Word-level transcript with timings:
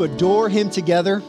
adore 0.00 0.48
him 0.48 0.70
together. 0.70 1.22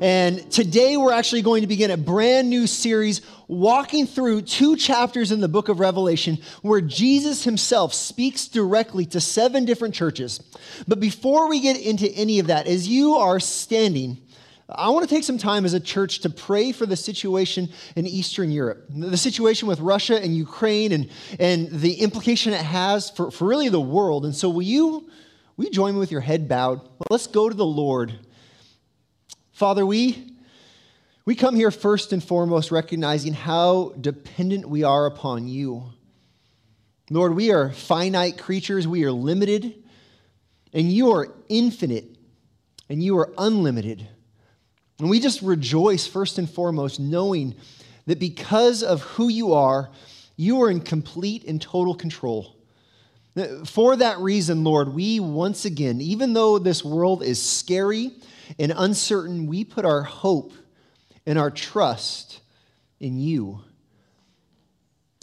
And 0.00 0.50
today 0.50 0.96
we're 0.96 1.12
actually 1.12 1.42
going 1.42 1.60
to 1.60 1.68
begin 1.68 1.90
a 1.90 1.96
brand 1.96 2.50
new 2.50 2.66
series 2.66 3.20
walking 3.46 4.06
through 4.06 4.42
two 4.42 4.76
chapters 4.76 5.30
in 5.30 5.40
the 5.40 5.48
book 5.48 5.68
of 5.68 5.78
Revelation 5.78 6.38
where 6.62 6.80
Jesus 6.80 7.44
himself 7.44 7.94
speaks 7.94 8.48
directly 8.48 9.06
to 9.06 9.20
seven 9.20 9.64
different 9.64 9.94
churches. 9.94 10.40
But 10.88 10.98
before 10.98 11.48
we 11.48 11.60
get 11.60 11.80
into 11.80 12.10
any 12.12 12.38
of 12.38 12.48
that, 12.48 12.66
as 12.66 12.88
you 12.88 13.14
are 13.14 13.38
standing, 13.38 14.18
I 14.68 14.88
want 14.90 15.08
to 15.08 15.14
take 15.14 15.24
some 15.24 15.38
time 15.38 15.64
as 15.64 15.74
a 15.74 15.80
church 15.80 16.20
to 16.20 16.30
pray 16.30 16.72
for 16.72 16.86
the 16.86 16.96
situation 16.96 17.68
in 17.94 18.06
Eastern 18.06 18.50
Europe, 18.50 18.86
the 18.88 19.16
situation 19.16 19.68
with 19.68 19.80
Russia 19.80 20.20
and 20.20 20.34
Ukraine, 20.34 20.92
and, 20.92 21.10
and 21.38 21.68
the 21.68 21.94
implication 21.94 22.52
it 22.52 22.64
has 22.64 23.10
for, 23.10 23.30
for 23.30 23.46
really 23.46 23.68
the 23.68 23.80
world. 23.80 24.24
And 24.24 24.34
so, 24.34 24.48
will 24.48 24.62
you, 24.62 25.10
will 25.56 25.64
you 25.66 25.70
join 25.70 25.94
me 25.94 26.00
with 26.00 26.10
your 26.10 26.20
head 26.20 26.48
bowed? 26.48 26.80
Let's 27.10 27.26
go 27.26 27.48
to 27.48 27.54
the 27.54 27.64
Lord. 27.64 28.12
Father, 29.52 29.84
we, 29.84 30.34
we 31.24 31.34
come 31.34 31.54
here 31.54 31.70
first 31.70 32.12
and 32.12 32.22
foremost 32.22 32.70
recognizing 32.70 33.32
how 33.32 33.94
dependent 34.00 34.68
we 34.68 34.82
are 34.82 35.06
upon 35.06 35.46
you. 35.46 35.84
Lord, 37.10 37.34
we 37.34 37.52
are 37.52 37.70
finite 37.70 38.38
creatures, 38.38 38.88
we 38.88 39.04
are 39.04 39.12
limited, 39.12 39.74
and 40.72 40.90
you 40.90 41.12
are 41.12 41.28
infinite, 41.48 42.06
and 42.88 43.02
you 43.02 43.18
are 43.18 43.32
unlimited. 43.36 44.08
And 44.98 45.10
we 45.10 45.20
just 45.20 45.42
rejoice, 45.42 46.06
first 46.06 46.38
and 46.38 46.48
foremost, 46.48 47.00
knowing 47.00 47.54
that 48.06 48.18
because 48.18 48.82
of 48.82 49.02
who 49.02 49.28
you 49.28 49.52
are, 49.52 49.90
you 50.36 50.62
are 50.62 50.70
in 50.70 50.80
complete 50.80 51.44
and 51.44 51.60
total 51.60 51.94
control. 51.94 52.56
For 53.64 53.96
that 53.96 54.18
reason, 54.18 54.62
Lord, 54.62 54.92
we 54.92 55.18
once 55.18 55.64
again, 55.64 56.00
even 56.00 56.34
though 56.34 56.58
this 56.58 56.84
world 56.84 57.22
is 57.22 57.42
scary 57.42 58.10
and 58.58 58.72
uncertain, 58.76 59.46
we 59.46 59.64
put 59.64 59.84
our 59.84 60.02
hope 60.02 60.52
and 61.24 61.38
our 61.38 61.50
trust 61.50 62.40
in 63.00 63.18
you. 63.18 63.60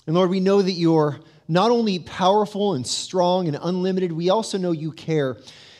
And 0.07 0.15
Lord, 0.15 0.31
we 0.31 0.39
know 0.39 0.61
that 0.61 0.71
you're 0.71 1.19
not 1.47 1.69
only 1.71 1.99
powerful 1.99 2.73
and 2.73 2.85
strong 2.85 3.47
and 3.47 3.57
unlimited, 3.61 4.11
we 4.11 4.29
also 4.29 4.57
know 4.57 4.71
you 4.71 4.91
care. 4.91 5.37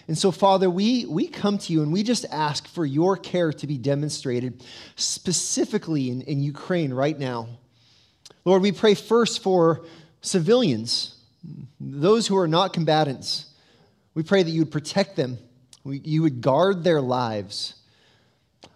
And 0.08 0.18
so, 0.18 0.32
Father, 0.32 0.70
we, 0.70 1.06
we 1.06 1.28
come 1.28 1.60
to 1.60 1.74
you 1.74 1.84
and 1.84 1.94
we 1.94 2.02
just 2.02 2.26
ask 2.32 2.68
for 2.68 2.86
your 2.86 3.18
care 3.18 3.54
to 3.54 3.68
be 3.68 3.78
demonstrated 3.78 4.64
specifically 4.96 6.10
in, 6.10 6.22
in 6.22 6.42
Ukraine 6.42 6.92
right 6.94 7.18
now. 7.18 7.48
Lord, 8.46 8.62
we 8.64 8.72
pray 8.72 8.96
first 8.96 9.44
for 9.44 9.86
civilians, 10.22 11.16
those 11.80 12.28
who 12.28 12.38
are 12.38 12.48
not 12.48 12.74
combatants. 12.74 13.46
We 14.14 14.24
pray 14.24 14.44
that 14.44 14.50
you 14.50 14.62
would 14.62 14.72
protect 14.72 15.16
them, 15.16 15.38
you 15.86 16.22
would 16.22 16.42
guard 16.42 16.84
their 16.84 17.02
lives. 17.02 17.76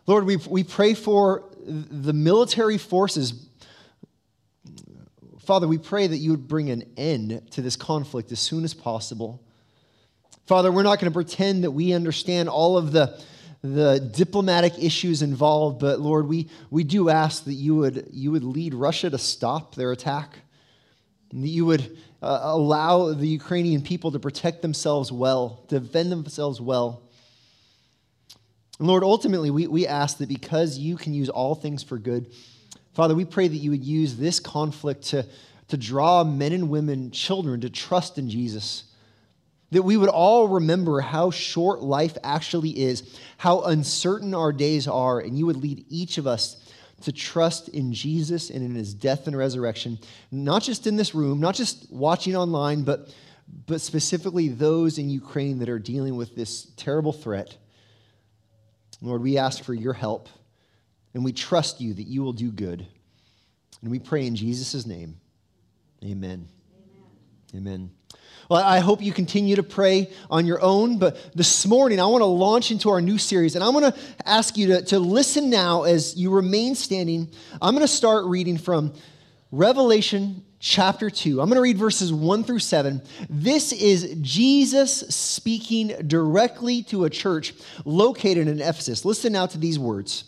Lord, 0.05 0.25
we, 0.25 0.37
we 0.37 0.63
pray 0.63 0.93
for 0.93 1.45
the 1.65 2.13
military 2.13 2.77
forces. 2.77 3.47
Father, 5.39 5.67
we 5.67 5.77
pray 5.77 6.07
that 6.07 6.17
you 6.17 6.31
would 6.31 6.47
bring 6.47 6.69
an 6.69 6.83
end 6.97 7.51
to 7.51 7.61
this 7.61 7.75
conflict 7.75 8.31
as 8.31 8.39
soon 8.39 8.63
as 8.63 8.73
possible. 8.73 9.41
Father, 10.45 10.71
we're 10.71 10.83
not 10.83 10.99
going 10.99 11.11
to 11.11 11.13
pretend 11.13 11.63
that 11.63 11.71
we 11.71 11.93
understand 11.93 12.49
all 12.49 12.77
of 12.77 12.91
the, 12.91 13.19
the 13.61 13.99
diplomatic 14.13 14.73
issues 14.77 15.21
involved, 15.21 15.79
but 15.79 16.01
Lord, 16.01 16.27
we, 16.27 16.49
we 16.69 16.83
do 16.83 17.09
ask 17.09 17.45
that 17.45 17.53
you 17.53 17.75
would, 17.75 18.09
you 18.11 18.31
would 18.31 18.43
lead 18.43 18.73
Russia 18.73 19.09
to 19.09 19.17
stop 19.17 19.75
their 19.75 19.93
attack, 19.93 20.39
that 21.41 21.47
you 21.47 21.65
would 21.65 21.97
uh, 22.21 22.39
allow 22.43 23.13
the 23.13 23.27
Ukrainian 23.27 23.81
people 23.81 24.11
to 24.11 24.19
protect 24.19 24.61
themselves 24.61 25.11
well, 25.11 25.65
defend 25.67 26.11
themselves 26.11 26.61
well. 26.61 27.01
And 28.79 28.87
Lord, 28.87 29.03
ultimately, 29.03 29.49
we, 29.49 29.67
we 29.67 29.87
ask 29.87 30.17
that 30.19 30.29
because 30.29 30.77
you 30.77 30.95
can 30.95 31.13
use 31.13 31.29
all 31.29 31.55
things 31.55 31.83
for 31.83 31.97
good, 31.97 32.31
Father, 32.93 33.15
we 33.15 33.25
pray 33.25 33.47
that 33.47 33.57
you 33.57 33.71
would 33.71 33.83
use 33.83 34.17
this 34.17 34.39
conflict 34.39 35.03
to, 35.05 35.25
to 35.69 35.77
draw 35.77 36.23
men 36.23 36.51
and 36.51 36.69
women, 36.69 37.09
children, 37.09 37.61
to 37.61 37.69
trust 37.69 38.17
in 38.17 38.29
Jesus 38.29 38.83
that 39.73 39.83
we 39.83 39.97
would 39.97 40.09
all 40.09 40.47
remember 40.47 41.01
how 41.01 41.31
short 41.31 41.81
life 41.81 42.15
actually 42.23 42.69
is, 42.69 43.19
how 43.37 43.61
uncertain 43.61 44.33
our 44.33 44.53
days 44.53 44.87
are, 44.87 45.19
and 45.19 45.37
you 45.37 45.47
would 45.47 45.57
lead 45.57 45.83
each 45.89 46.19
of 46.19 46.27
us 46.27 46.62
to 47.03 47.11
trust 47.11 47.69
in 47.69 47.93
Jesus 47.93 48.49
and 48.49 48.63
in 48.63 48.75
his 48.75 48.93
death 48.93 49.27
and 49.27 49.37
resurrection, 49.37 49.99
not 50.31 50.63
just 50.63 50.87
in 50.87 50.95
this 50.95 51.13
room, 51.13 51.39
not 51.39 51.55
just 51.55 51.91
watching 51.91 52.35
online, 52.35 52.83
but, 52.83 53.13
but 53.67 53.81
specifically 53.81 54.49
those 54.49 54.97
in 54.97 55.09
Ukraine 55.09 55.59
that 55.59 55.69
are 55.69 55.79
dealing 55.79 56.15
with 56.15 56.35
this 56.35 56.71
terrible 56.77 57.13
threat. 57.13 57.57
Lord, 59.01 59.21
we 59.21 59.37
ask 59.37 59.63
for 59.63 59.73
your 59.73 59.93
help, 59.93 60.29
and 61.13 61.25
we 61.25 61.33
trust 61.33 61.81
you 61.81 61.93
that 61.93 62.07
you 62.07 62.23
will 62.23 62.33
do 62.33 62.51
good. 62.51 62.87
And 63.81 63.91
we 63.91 63.99
pray 63.99 64.25
in 64.25 64.35
Jesus' 64.35 64.85
name. 64.85 65.17
Amen. 66.03 66.47
Amen. 67.53 67.55
Amen. 67.55 67.91
Well, 68.49 68.63
I 68.63 68.79
hope 68.79 69.01
you 69.01 69.13
continue 69.13 69.55
to 69.55 69.63
pray 69.63 70.11
on 70.29 70.45
your 70.45 70.61
own, 70.61 70.99
but 70.99 71.17
this 71.33 71.65
morning 71.65 71.99
I 71.99 72.05
want 72.05 72.21
to 72.21 72.25
launch 72.25 72.71
into 72.71 72.89
our 72.89 73.01
new 73.01 73.17
series, 73.17 73.55
and 73.55 73.63
I'm 73.63 73.71
going 73.71 73.91
to 73.91 73.97
ask 74.25 74.57
you 74.57 74.67
to, 74.67 74.81
to 74.85 74.99
listen 74.99 75.49
now 75.49 75.83
as 75.83 76.15
you 76.17 76.29
remain 76.29 76.75
standing. 76.75 77.29
I'm 77.61 77.73
going 77.73 77.87
to 77.87 77.93
start 77.93 78.25
reading 78.25 78.57
from 78.57 78.93
Revelation 79.51 80.43
chapter 80.59 81.09
2. 81.09 81.39
I'm 81.39 81.47
going 81.47 81.55
to 81.55 81.61
read 81.61 81.77
verses 81.77 82.11
1 82.11 82.43
through 82.43 82.59
7. 82.59 83.01
This 83.29 83.71
is 83.71 84.15
Jesus 84.21 84.99
speaking 85.09 85.93
directly 86.07 86.83
to 86.83 87.05
a 87.05 87.09
church 87.09 87.53
located 87.85 88.47
in 88.47 88.59
Ephesus. 88.59 89.05
Listen 89.05 89.33
now 89.33 89.45
to 89.45 89.57
these 89.57 89.79
words 89.79 90.25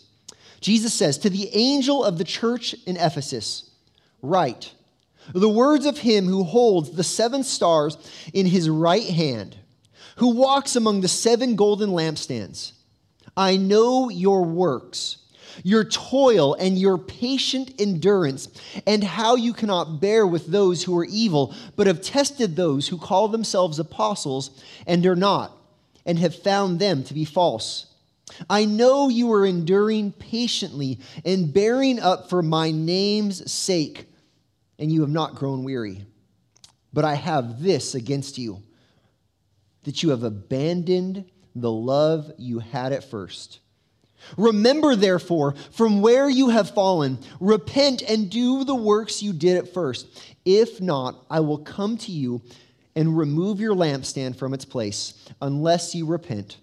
Jesus 0.60 0.94
says, 0.94 1.18
To 1.18 1.30
the 1.30 1.48
angel 1.54 2.04
of 2.04 2.18
the 2.18 2.24
church 2.24 2.74
in 2.86 2.96
Ephesus, 2.96 3.70
write, 4.22 4.72
the 5.34 5.48
words 5.48 5.86
of 5.86 5.98
him 5.98 6.26
who 6.26 6.44
holds 6.44 6.90
the 6.90 7.04
seven 7.04 7.42
stars 7.42 7.96
in 8.32 8.46
his 8.46 8.68
right 8.68 9.08
hand, 9.08 9.56
who 10.16 10.34
walks 10.34 10.76
among 10.76 11.00
the 11.00 11.08
seven 11.08 11.56
golden 11.56 11.90
lampstands. 11.90 12.72
I 13.36 13.56
know 13.56 14.08
your 14.08 14.42
works, 14.44 15.18
your 15.62 15.84
toil, 15.84 16.54
and 16.54 16.78
your 16.78 16.98
patient 16.98 17.74
endurance, 17.78 18.48
and 18.86 19.04
how 19.04 19.36
you 19.36 19.52
cannot 19.52 20.00
bear 20.00 20.26
with 20.26 20.46
those 20.46 20.82
who 20.82 20.96
are 20.98 21.04
evil, 21.04 21.54
but 21.76 21.86
have 21.86 22.00
tested 22.00 22.56
those 22.56 22.88
who 22.88 22.98
call 22.98 23.28
themselves 23.28 23.78
apostles 23.78 24.62
and 24.86 25.04
are 25.04 25.16
not, 25.16 25.56
and 26.04 26.18
have 26.18 26.34
found 26.34 26.78
them 26.78 27.02
to 27.04 27.14
be 27.14 27.24
false. 27.24 27.86
I 28.50 28.64
know 28.64 29.08
you 29.08 29.30
are 29.32 29.46
enduring 29.46 30.12
patiently 30.12 30.98
and 31.24 31.52
bearing 31.52 32.00
up 32.00 32.28
for 32.28 32.42
my 32.42 32.70
name's 32.70 33.50
sake 33.50 34.06
and 34.78 34.92
you 34.92 35.00
have 35.00 35.10
not 35.10 35.34
grown 35.34 35.64
weary. 35.64 36.04
But 36.92 37.04
I 37.04 37.14
have 37.14 37.62
this 37.62 37.94
against 37.94 38.38
you 38.38 38.62
that 39.84 40.02
you 40.02 40.10
have 40.10 40.22
abandoned 40.22 41.24
the 41.54 41.70
love 41.70 42.32
you 42.38 42.58
had 42.58 42.92
at 42.92 43.04
first. 43.04 43.60
Remember, 44.36 44.96
therefore, 44.96 45.54
from 45.72 46.00
where 46.00 46.28
you 46.28 46.48
have 46.48 46.70
fallen, 46.70 47.18
repent 47.38 48.02
and 48.02 48.30
do 48.30 48.64
the 48.64 48.74
works 48.74 49.22
you 49.22 49.32
did 49.32 49.56
at 49.56 49.72
first. 49.72 50.06
If 50.44 50.80
not, 50.80 51.24
I 51.30 51.40
will 51.40 51.58
come 51.58 51.96
to 51.98 52.12
you 52.12 52.42
and 52.94 53.16
remove 53.16 53.60
your 53.60 53.74
lampstand 53.74 54.36
from 54.36 54.54
its 54.54 54.64
place, 54.64 55.14
unless 55.40 55.94
you 55.94 56.06
repent. 56.06 56.56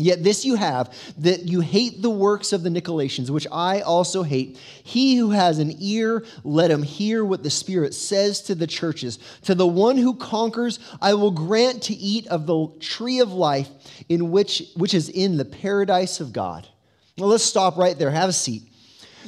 Yet 0.00 0.22
this 0.22 0.44
you 0.44 0.54
have, 0.54 0.94
that 1.18 1.48
you 1.48 1.58
hate 1.58 2.02
the 2.02 2.10
works 2.10 2.52
of 2.52 2.62
the 2.62 2.70
Nicolaitans, 2.70 3.30
which 3.30 3.48
I 3.50 3.80
also 3.80 4.22
hate. 4.22 4.56
He 4.84 5.16
who 5.16 5.30
has 5.30 5.58
an 5.58 5.74
ear, 5.80 6.24
let 6.44 6.70
him 6.70 6.84
hear 6.84 7.24
what 7.24 7.42
the 7.42 7.50
Spirit 7.50 7.94
says 7.94 8.40
to 8.42 8.54
the 8.54 8.68
churches. 8.68 9.18
To 9.42 9.56
the 9.56 9.66
one 9.66 9.96
who 9.96 10.14
conquers, 10.14 10.78
I 11.02 11.14
will 11.14 11.32
grant 11.32 11.82
to 11.84 11.94
eat 11.94 12.28
of 12.28 12.46
the 12.46 12.68
tree 12.78 13.18
of 13.18 13.32
life, 13.32 13.68
in 14.08 14.30
which, 14.30 14.70
which 14.76 14.94
is 14.94 15.08
in 15.08 15.36
the 15.36 15.44
paradise 15.44 16.20
of 16.20 16.32
God. 16.32 16.68
Well, 17.16 17.30
let's 17.30 17.42
stop 17.42 17.76
right 17.76 17.98
there. 17.98 18.12
Have 18.12 18.28
a 18.28 18.32
seat. 18.32 18.62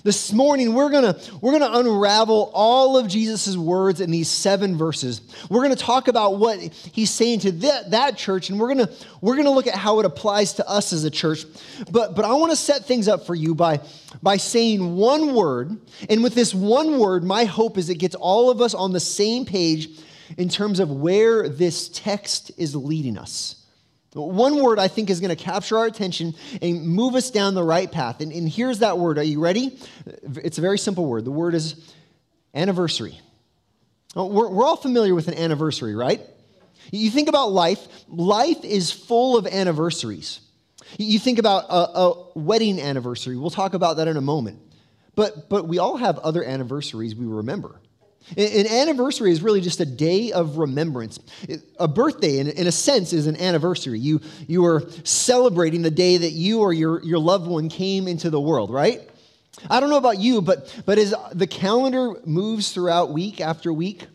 This 0.02 0.32
morning, 0.32 0.72
we're 0.72 0.88
going 0.88 1.14
to 1.14 1.20
we're 1.40 1.58
gonna 1.58 1.78
unravel 1.78 2.50
all 2.54 2.96
of 2.96 3.06
Jesus' 3.06 3.56
words 3.56 4.00
in 4.00 4.10
these 4.10 4.28
seven 4.28 4.76
verses. 4.76 5.20
We're 5.50 5.62
going 5.62 5.76
to 5.76 5.82
talk 5.82 6.08
about 6.08 6.38
what 6.38 6.58
he's 6.58 7.10
saying 7.10 7.40
to 7.40 7.52
that, 7.52 7.90
that 7.90 8.16
church, 8.16 8.48
and 8.48 8.58
we're 8.58 8.72
going 8.74 8.86
to 8.86 8.92
we're 9.20 9.36
gonna 9.36 9.50
look 9.50 9.66
at 9.66 9.74
how 9.74 10.00
it 10.00 10.06
applies 10.06 10.54
to 10.54 10.68
us 10.68 10.92
as 10.92 11.04
a 11.04 11.10
church. 11.10 11.44
But, 11.90 12.16
but 12.16 12.24
I 12.24 12.32
want 12.32 12.52
to 12.52 12.56
set 12.56 12.86
things 12.86 13.08
up 13.08 13.26
for 13.26 13.34
you 13.34 13.54
by, 13.54 13.80
by 14.22 14.36
saying 14.36 14.96
one 14.96 15.34
word. 15.34 15.76
And 16.08 16.22
with 16.22 16.34
this 16.34 16.54
one 16.54 16.98
word, 16.98 17.24
my 17.24 17.44
hope 17.44 17.76
is 17.76 17.90
it 17.90 17.96
gets 17.96 18.14
all 18.14 18.50
of 18.50 18.60
us 18.60 18.74
on 18.74 18.92
the 18.92 19.00
same 19.00 19.44
page 19.44 19.90
in 20.38 20.48
terms 20.48 20.80
of 20.80 20.90
where 20.90 21.48
this 21.48 21.88
text 21.88 22.52
is 22.56 22.74
leading 22.74 23.18
us. 23.18 23.59
One 24.14 24.60
word 24.62 24.78
I 24.80 24.88
think 24.88 25.08
is 25.08 25.20
going 25.20 25.34
to 25.34 25.42
capture 25.42 25.78
our 25.78 25.86
attention 25.86 26.34
and 26.60 26.86
move 26.86 27.14
us 27.14 27.30
down 27.30 27.54
the 27.54 27.62
right 27.62 27.90
path. 27.90 28.20
And, 28.20 28.32
and 28.32 28.48
here's 28.48 28.80
that 28.80 28.98
word. 28.98 29.18
Are 29.18 29.22
you 29.22 29.40
ready? 29.40 29.78
It's 30.22 30.58
a 30.58 30.60
very 30.60 30.78
simple 30.78 31.06
word. 31.06 31.24
The 31.24 31.30
word 31.30 31.54
is 31.54 31.92
anniversary. 32.52 33.18
We're, 34.16 34.48
we're 34.48 34.66
all 34.66 34.76
familiar 34.76 35.14
with 35.14 35.28
an 35.28 35.34
anniversary, 35.34 35.94
right? 35.94 36.20
You 36.90 37.10
think 37.10 37.28
about 37.28 37.52
life, 37.52 37.86
life 38.08 38.64
is 38.64 38.90
full 38.90 39.36
of 39.36 39.46
anniversaries. 39.46 40.40
You 40.98 41.20
think 41.20 41.38
about 41.38 41.66
a, 41.68 41.98
a 41.98 42.28
wedding 42.34 42.80
anniversary. 42.80 43.36
We'll 43.36 43.50
talk 43.50 43.74
about 43.74 43.98
that 43.98 44.08
in 44.08 44.16
a 44.16 44.20
moment. 44.20 44.58
But, 45.14 45.48
but 45.48 45.68
we 45.68 45.78
all 45.78 45.96
have 45.96 46.18
other 46.18 46.42
anniversaries 46.42 47.14
we 47.14 47.26
remember. 47.26 47.80
An 48.36 48.66
anniversary 48.66 49.32
is 49.32 49.42
really 49.42 49.60
just 49.60 49.80
a 49.80 49.86
day 49.86 50.30
of 50.30 50.58
remembrance. 50.58 51.18
A 51.78 51.88
birthday, 51.88 52.38
in, 52.38 52.66
a 52.66 52.72
sense, 52.72 53.12
is 53.12 53.26
an 53.26 53.36
anniversary. 53.36 53.98
You, 53.98 54.20
you 54.46 54.64
are 54.66 54.88
celebrating 55.02 55.82
the 55.82 55.90
day 55.90 56.16
that 56.16 56.30
you 56.30 56.60
or 56.60 56.72
your, 56.72 57.02
your 57.02 57.18
loved 57.18 57.48
one 57.48 57.68
came 57.68 58.06
into 58.06 58.30
the 58.30 58.40
world, 58.40 58.70
right? 58.70 59.00
I 59.68 59.80
don't 59.80 59.90
know 59.90 59.96
about 59.96 60.18
you, 60.18 60.42
but, 60.42 60.74
but 60.86 60.98
as 60.98 61.12
the 61.32 61.46
calendar 61.46 62.14
moves 62.24 62.72
throughout 62.72 63.10
week 63.10 63.40
after 63.40 63.72
week, 63.72 64.06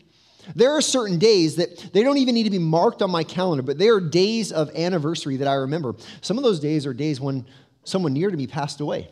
there 0.54 0.70
are 0.72 0.80
certain 0.80 1.18
days 1.18 1.56
that 1.56 1.92
they 1.92 2.02
don't 2.02 2.18
even 2.18 2.34
need 2.34 2.44
to 2.44 2.50
be 2.50 2.58
marked 2.58 3.02
on 3.02 3.10
my 3.10 3.24
calendar, 3.24 3.62
but 3.62 3.78
they 3.78 3.88
are 3.88 4.00
days 4.00 4.52
of 4.52 4.74
anniversary 4.74 5.36
that 5.38 5.48
I 5.48 5.54
remember. 5.54 5.94
Some 6.20 6.38
of 6.38 6.44
those 6.44 6.60
days 6.60 6.86
are 6.86 6.94
days 6.94 7.20
when 7.20 7.44
someone 7.84 8.12
near 8.12 8.30
to 8.30 8.36
me 8.36 8.46
passed 8.46 8.80
away. 8.80 9.10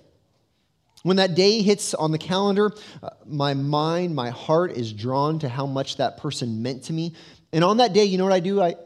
When 1.04 1.18
that 1.18 1.34
day 1.34 1.60
hits 1.60 1.92
on 1.92 2.12
the 2.12 2.18
calendar, 2.18 2.72
uh, 3.02 3.10
my 3.26 3.52
mind, 3.52 4.14
my 4.14 4.30
heart 4.30 4.72
is 4.72 4.90
drawn 4.90 5.38
to 5.40 5.50
how 5.50 5.66
much 5.66 5.98
that 5.98 6.16
person 6.16 6.62
meant 6.62 6.84
to 6.84 6.94
me. 6.94 7.12
And 7.52 7.62
on 7.62 7.76
that 7.76 7.92
day, 7.92 8.04
you 8.04 8.16
know 8.16 8.24
what 8.24 8.32
I 8.32 8.40
do? 8.40 8.62
I, 8.62 8.76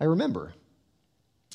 I 0.00 0.04
remember. 0.06 0.52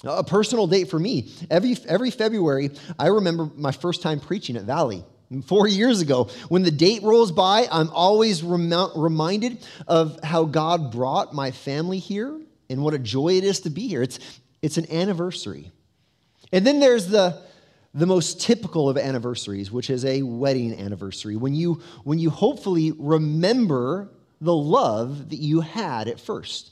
A 0.06 0.24
personal 0.24 0.66
date 0.66 0.90
for 0.90 0.98
me. 0.98 1.34
Every, 1.50 1.76
every 1.90 2.10
February, 2.10 2.72
I 2.98 3.08
remember 3.08 3.52
my 3.58 3.74
first 3.74 4.02
time 4.02 4.22
preaching 4.22 4.56
at 4.56 4.64
Valley 4.64 5.04
four 5.46 5.68
years 5.68 6.00
ago. 6.00 6.30
When 6.48 6.64
the 6.64 6.72
date 6.72 7.04
rolls 7.04 7.34
by, 7.34 7.68
I'm 7.70 7.90
always 7.90 8.42
rem- 8.42 8.74
reminded 8.96 9.58
of 9.90 10.24
how 10.24 10.46
God 10.46 10.90
brought 10.94 11.36
my 11.36 11.52
family 11.52 12.00
here 12.00 12.40
and 12.70 12.82
what 12.82 12.94
a 12.94 13.00
joy 13.00 13.34
it 13.34 13.44
is 13.44 13.60
to 13.62 13.70
be 13.70 13.90
here. 13.90 14.02
It's, 14.02 14.20
it's 14.62 14.78
an 14.78 14.90
anniversary. 14.90 15.70
And 16.54 16.66
then 16.66 16.80
there's 16.80 17.08
the, 17.08 17.42
the 17.94 18.06
most 18.06 18.42
typical 18.42 18.90
of 18.90 18.98
anniversaries, 18.98 19.72
which 19.72 19.90
is 19.90 20.06
a 20.06 20.22
wedding 20.22 20.80
anniversary, 20.80 21.36
when 21.36 21.56
you, 21.56 21.82
when 22.04 22.20
you 22.20 22.30
hopefully 22.30 22.94
remember 22.98 24.10
the 24.42 24.56
love 24.56 25.30
that 25.30 25.40
you 25.40 25.62
had 25.62 26.08
at 26.08 26.20
first. 26.20 26.72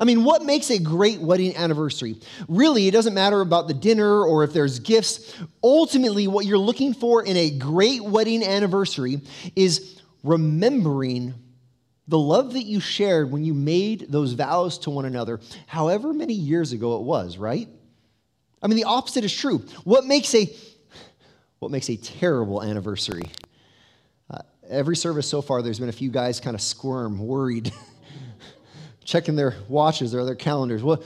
I 0.00 0.04
mean, 0.04 0.24
what 0.24 0.44
makes 0.44 0.70
a 0.70 0.78
great 0.78 1.20
wedding 1.20 1.56
anniversary? 1.56 2.16
Really, 2.48 2.88
it 2.88 2.90
doesn't 2.90 3.14
matter 3.14 3.40
about 3.40 3.68
the 3.68 3.74
dinner 3.74 4.24
or 4.24 4.42
if 4.42 4.52
there's 4.52 4.80
gifts. 4.80 5.34
Ultimately, 5.62 6.26
what 6.26 6.44
you're 6.44 6.58
looking 6.58 6.92
for 6.92 7.22
in 7.22 7.36
a 7.36 7.50
great 7.50 8.02
wedding 8.02 8.42
anniversary 8.42 9.20
is 9.54 10.00
remembering 10.24 11.34
the 12.08 12.18
love 12.18 12.52
that 12.54 12.64
you 12.64 12.80
shared 12.80 13.30
when 13.30 13.44
you 13.44 13.54
made 13.54 14.06
those 14.10 14.32
vows 14.32 14.78
to 14.78 14.90
one 14.90 15.04
another, 15.04 15.40
however 15.66 16.12
many 16.12 16.34
years 16.34 16.72
ago 16.72 16.96
it 16.96 17.02
was, 17.02 17.36
right? 17.36 17.68
I 18.66 18.68
mean, 18.68 18.78
the 18.78 18.84
opposite 18.84 19.22
is 19.22 19.32
true. 19.32 19.58
What 19.84 20.06
makes 20.06 20.34
a 20.34 20.52
what 21.60 21.70
makes 21.70 21.88
a 21.88 21.96
terrible 21.96 22.64
anniversary? 22.64 23.30
Uh, 24.28 24.38
every 24.68 24.96
service 24.96 25.28
so 25.28 25.40
far, 25.40 25.62
there's 25.62 25.78
been 25.78 25.88
a 25.88 25.92
few 25.92 26.10
guys 26.10 26.40
kind 26.40 26.56
of 26.56 26.60
squirm, 26.60 27.16
worried. 27.24 27.72
checking 29.04 29.36
their 29.36 29.54
watches 29.68 30.16
or 30.16 30.24
their 30.24 30.34
calendars. 30.34 30.82
Well, 30.82 31.00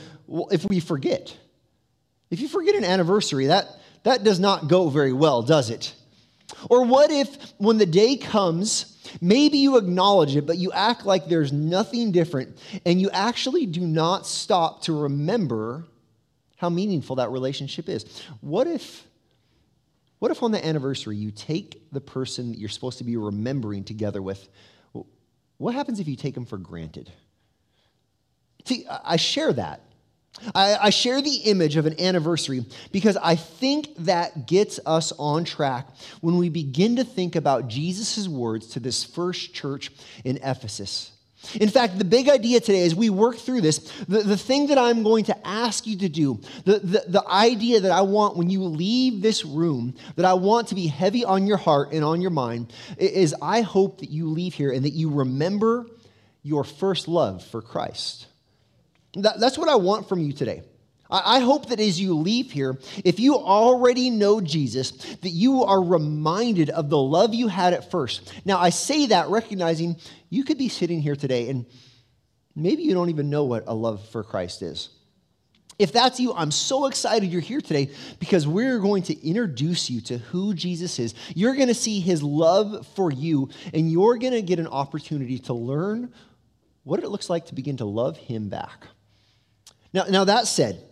if 0.51 0.65
we 0.65 0.81
forget, 0.81 1.37
if 2.31 2.41
you 2.41 2.49
forget 2.49 2.75
an 2.75 2.83
anniversary, 2.83 3.49
that, 3.49 3.67
that 4.05 4.25
does 4.25 4.41
not 4.41 4.69
go 4.69 4.89
very 4.89 5.13
well, 5.13 5.43
does 5.43 5.69
it? 5.69 5.95
Or 6.71 6.87
what 6.87 7.11
if, 7.11 7.53
when 7.59 7.77
the 7.77 7.85
day 7.85 8.17
comes, 8.17 8.99
maybe 9.21 9.59
you 9.59 9.77
acknowledge 9.77 10.35
it, 10.35 10.47
but 10.47 10.57
you 10.57 10.73
act 10.73 11.05
like 11.05 11.29
there's 11.29 11.53
nothing 11.53 12.11
different, 12.11 12.57
and 12.87 12.99
you 12.99 13.11
actually 13.11 13.67
do 13.67 13.83
not 13.83 14.27
stop 14.27 14.81
to 14.85 14.99
remember 14.99 15.85
how 16.61 16.69
meaningful 16.69 17.17
that 17.17 17.31
relationship 17.31 17.89
is? 17.89 18.05
What 18.43 18.67
if, 18.67 19.07
what 20.19 20.31
if 20.31 20.43
on 20.43 20.53
the 20.53 20.63
anniversary 20.63 21.17
you 21.17 21.31
take 21.31 21.91
the 21.91 22.03
person 22.03 22.51
that 22.51 22.59
you're 22.59 22.69
supposed 22.69 22.99
to 22.99 23.05
be 23.05 23.17
remembering 23.17 23.83
together 23.83 24.21
with? 24.21 24.47
What 25.57 25.75
happens 25.75 26.01
if 26.01 26.07
you 26.07 26.17
take 26.17 26.35
them 26.35 26.45
for 26.45 26.59
granted? 26.59 27.11
See, 28.67 28.85
I 28.87 29.17
share 29.17 29.55
that. 29.55 29.81
I, 30.55 30.77
I, 30.77 30.91
share 30.91 31.23
the 31.23 31.35
image 31.47 31.77
of 31.77 31.87
an 31.87 31.99
anniversary 31.99 32.67
because 32.93 33.17
I 33.17 33.37
think 33.37 33.97
that 33.97 34.47
gets 34.47 34.79
us 34.85 35.13
on 35.19 35.45
track 35.45 35.89
when 36.21 36.37
we 36.37 36.51
begin 36.51 36.97
to 36.97 37.05
think 37.05 37.37
about 37.37 37.69
Jesus' 37.69 38.29
words 38.29 38.67
to 38.69 38.81
this 38.81 39.03
first 39.03 39.55
church 39.55 39.91
in 40.25 40.37
Ephesus. 40.37 41.13
In 41.55 41.69
fact, 41.69 41.99
the 41.99 42.05
big 42.05 42.29
idea 42.29 42.61
today 42.61 42.85
as 42.85 42.95
we 42.95 43.11
work 43.11 43.37
through 43.37 43.63
this, 43.63 43.79
the, 44.09 44.23
the 44.23 44.37
thing 44.37 44.69
that 44.69 44.79
I'm 44.79 45.03
going 45.03 45.25
to 45.25 45.47
ask 45.47 45.87
you 45.87 45.97
to 45.99 46.09
do, 46.09 46.41
the, 46.65 46.79
the, 46.79 47.05
the 47.09 47.29
idea 47.29 47.81
that 47.81 47.91
I 47.91 48.03
want 48.03 48.37
when 48.37 48.51
you 48.51 48.63
leave 48.63 49.23
this 49.23 49.45
room, 49.45 49.95
that 50.17 50.25
I 50.25 50.35
want 50.35 50.69
to 50.69 50.75
be 50.75 50.87
heavy 50.87 51.25
on 51.25 51.47
your 51.47 51.57
heart 51.57 51.93
and 51.93 52.05
on 52.05 52.21
your 52.21 52.31
mind, 52.31 52.73
is 52.99 53.35
I 53.41 53.63
hope 53.63 54.01
that 54.01 54.11
you 54.11 54.29
leave 54.29 54.55
here 54.55 54.71
and 54.71 54.85
that 54.85 54.93
you 54.93 55.11
remember 55.11 55.87
your 56.43 56.63
first 56.63 57.09
love 57.09 57.43
for 57.45 57.63
Christ. 57.63 58.27
That, 59.15 59.41
that's 59.41 59.59
what 59.59 59.69
I 59.69 59.77
want 59.77 60.09
from 60.09 60.21
you 60.21 60.33
today. 60.33 60.63
I, 61.11 61.41
hope 61.41 61.69
that 61.69 61.81
as 61.81 62.01
you 62.01 62.15
leave 62.15 62.53
here, 62.53 62.79
if 63.05 63.19
you 63.19 63.37
already 63.37 64.11
know 64.11 64.41
Jesus, 64.41 64.93
that 64.93 65.31
you 65.31 65.65
are 65.65 65.83
reminded 65.83 66.71
of 66.71 66.89
the 66.89 66.99
love 66.99 67.35
you 67.35 67.49
had 67.49 67.73
at 67.73 67.91
first. 67.91 68.33
Now, 68.45 68.59
I 68.59 68.71
say 68.71 69.07
that 69.07 69.29
recognizing 69.29 69.97
you 70.29 70.45
could 70.45 70.59
be 70.59 70.69
sitting 70.69 71.01
here 71.01 71.17
today 71.17 71.49
and 71.49 71.67
maybe 72.55 72.83
you 72.83 72.95
don't 72.95 73.11
even 73.11 73.31
know 73.31 73.45
what 73.45 73.65
a 73.67 73.75
love 73.75 74.09
for 74.09 74.23
Christ 74.23 74.63
is. 74.63 74.91
If 75.81 75.93
that's 75.93 76.21
you, 76.21 76.35
I'm 76.35 76.51
so 76.51 76.87
excited 76.87 77.33
you're 77.33 77.41
here 77.41 77.63
today 77.63 77.91
because 78.19 78.47
we're 78.47 78.81
going 78.81 79.03
to 79.05 79.27
introduce 79.27 79.89
you 79.89 80.03
to 80.03 80.19
who 80.19 80.53
Jesus 80.53 80.99
is. 80.99 81.15
You're 81.35 81.55
going 81.55 81.69
to 81.69 81.75
see 81.75 82.01
his 82.01 82.23
love 82.23 82.87
for 82.89 83.11
you, 83.11 83.49
and 83.73 83.91
you're 83.91 84.19
going 84.19 84.35
to 84.35 84.43
get 84.43 84.59
an 84.59 84.67
opportunity 84.67 85.39
to 85.39 85.55
learn 85.55 86.13
what 86.85 87.03
it 87.03 87.09
looks 87.09 87.31
like 87.31 87.47
to 87.47 87.55
begin 87.55 87.79
to 87.79 87.87
love 87.87 88.19
him 88.19 88.51
back. 88.51 88.89
Now, 89.95 90.05
now 90.05 90.25
that 90.25 90.47
said, 90.47 90.85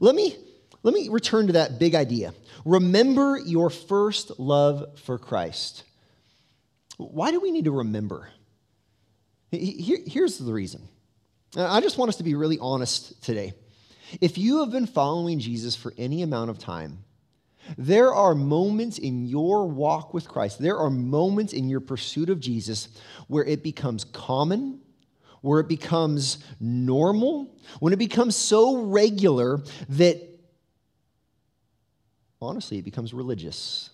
let 0.00 0.14
me, 0.14 0.36
let 0.82 0.94
me 0.94 1.08
return 1.08 1.46
to 1.48 1.54
that 1.54 1.78
big 1.78 1.94
idea. 1.94 2.34
Remember 2.64 3.38
your 3.38 3.70
first 3.70 4.38
love 4.38 4.98
for 5.00 5.18
Christ. 5.18 5.84
Why 6.96 7.30
do 7.30 7.40
we 7.40 7.50
need 7.50 7.66
to 7.66 7.72
remember? 7.72 8.28
Here, 9.50 9.98
here's 10.06 10.38
the 10.38 10.52
reason. 10.52 10.88
I 11.56 11.80
just 11.80 11.98
want 11.98 12.08
us 12.08 12.16
to 12.16 12.24
be 12.24 12.34
really 12.34 12.58
honest 12.60 13.22
today. 13.22 13.54
If 14.20 14.38
you 14.38 14.60
have 14.60 14.70
been 14.70 14.86
following 14.86 15.38
Jesus 15.38 15.74
for 15.74 15.92
any 15.96 16.22
amount 16.22 16.50
of 16.50 16.58
time, 16.58 17.04
there 17.76 18.14
are 18.14 18.34
moments 18.34 18.98
in 18.98 19.26
your 19.26 19.66
walk 19.66 20.14
with 20.14 20.28
Christ, 20.28 20.60
there 20.60 20.78
are 20.78 20.90
moments 20.90 21.52
in 21.52 21.68
your 21.68 21.80
pursuit 21.80 22.30
of 22.30 22.40
Jesus 22.40 22.88
where 23.26 23.44
it 23.44 23.62
becomes 23.62 24.04
common 24.04 24.80
where 25.46 25.60
it 25.60 25.68
becomes 25.68 26.38
normal, 26.58 27.56
when 27.78 27.92
it 27.92 28.00
becomes 28.00 28.34
so 28.34 28.78
regular 28.78 29.62
that 29.88 30.20
honestly 32.42 32.78
it 32.78 32.84
becomes 32.84 33.14
religious. 33.14 33.90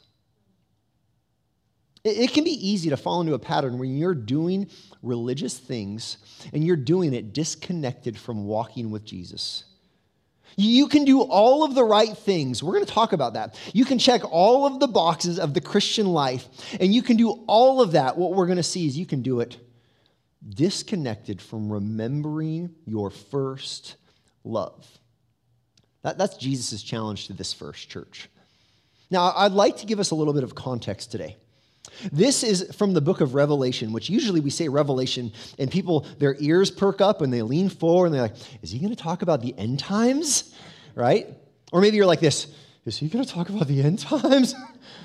It, 2.05 2.33
can 2.33 2.43
be 2.43 2.51
easy 2.51 2.89
to 2.89 2.97
fall 2.97 3.21
into 3.21 3.35
a 3.35 3.39
pattern 3.39 3.79
when 3.79 3.97
you're 3.99 4.15
doing 4.15 4.71
religious 5.03 5.59
things 5.59 6.17
and 6.55 6.65
you're 6.65 6.75
doing 6.75 7.13
it 7.13 7.35
disconnected 7.35 8.19
from 8.19 8.47
walking 8.47 8.91
with 8.91 9.05
Jesus. 9.05 9.65
You 10.57 10.89
can 10.89 11.05
do 11.05 11.21
all 11.21 11.65
of 11.65 11.75
the 11.75 11.85
right 11.85 12.17
things. 12.17 12.63
We're 12.63 12.73
going 12.73 12.87
to 12.87 12.93
talk 12.93 13.13
about 13.13 13.35
that. 13.35 13.61
You 13.75 13.85
can 13.85 13.99
check 13.99 14.23
all 14.31 14.67
of 14.67 14.81
the 14.81 14.89
boxes 14.89 15.39
of 15.39 15.53
the 15.53 15.61
Christian 15.61 16.07
life, 16.07 16.49
and 16.81 16.95
you 16.95 17.03
can 17.03 17.19
do 17.19 17.45
all 17.47 17.83
of 17.83 17.93
that. 17.93 18.17
What 18.17 18.33
we're 18.33 18.47
going 18.47 18.57
to 18.57 18.63
see 18.63 18.87
is 18.87 18.99
you 18.99 19.07
can 19.07 19.21
do 19.21 19.41
it 19.41 19.59
disconnected 20.49 21.41
from 21.41 21.71
remembering 21.71 22.75
your 22.87 23.11
first 23.11 23.97
love. 24.45 24.87
That, 26.03 26.19
that's 26.19 26.37
Jesus' 26.37 26.83
challenge 26.83 27.29
to 27.29 27.33
this 27.33 27.53
first 27.53 27.89
church. 27.89 28.29
Now, 29.11 29.33
I'd 29.37 29.53
like 29.53 29.77
to 29.79 29.87
give 29.87 30.01
us 30.01 30.11
a 30.11 30.15
little 30.15 30.33
bit 30.33 30.43
of 30.43 30.55
context 30.55 31.11
today. 31.11 31.37
This 32.11 32.43
is 32.43 32.75
from 32.75 32.95
the 32.95 33.01
book 33.01 33.21
of 33.21 33.35
Revelation, 33.35 33.93
which 33.93 34.09
usually 34.09 34.41
we 34.41 34.51
say 34.51 34.69
Revelation, 34.69 35.33
and 35.59 35.71
people, 35.71 36.07
their 36.19 36.37
ears 36.39 36.71
perk 36.71 37.01
up 37.01 37.21
and 37.21 37.33
they 37.33 37.43
lean 37.43 37.69
forward 37.69 38.07
and 38.07 38.15
they're 38.15 38.23
like, 38.23 38.37
is 38.63 38.71
he 38.71 38.79
going 38.79 38.95
to 38.95 39.01
talk 39.01 39.23
about 39.23 39.43
the 39.43 39.57
end 39.59 39.79
times? 39.79 40.55
Right? 40.95 41.29
Or 41.73 41.81
maybe 41.81 41.97
you're 41.97 42.07
like 42.07 42.21
this, 42.21 42.47
is 42.85 42.99
he 42.99 43.09
going 43.09 43.25
to 43.25 43.31
talk 43.31 43.49
about 43.49 43.69
the 43.69 43.83
end 43.83 43.99
times? 44.01 44.55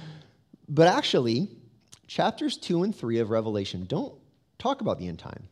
but 0.70 0.88
actually, 0.88 1.50
chapters 2.08 2.58
two 2.58 2.84
and 2.84 2.96
three 2.96 3.20
of 3.20 3.30
Revelation 3.30 3.86
don't 3.86 4.14
talk 4.60 4.82
about 4.82 5.00
the 5.00 5.08
end 5.08 5.20
time. 5.20 5.48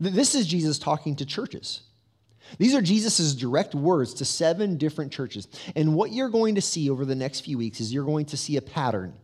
This 0.00 0.34
is 0.34 0.46
Jesus 0.46 0.78
talking 0.78 1.16
to 1.16 1.26
churches. 1.26 1.82
These 2.58 2.74
are 2.74 2.82
Jesus' 2.82 3.34
direct 3.34 3.74
words 3.74 4.14
to 4.14 4.24
seven 4.24 4.76
different 4.76 5.12
churches. 5.12 5.48
And 5.76 5.94
what 5.94 6.12
you're 6.12 6.28
going 6.28 6.56
to 6.56 6.60
see 6.60 6.90
over 6.90 7.04
the 7.04 7.14
next 7.14 7.40
few 7.40 7.56
weeks 7.56 7.80
is 7.80 7.92
you're 7.92 8.04
going 8.04 8.26
to 8.26 8.36
see 8.36 8.56
a 8.56 8.62
pattern. 8.62 9.14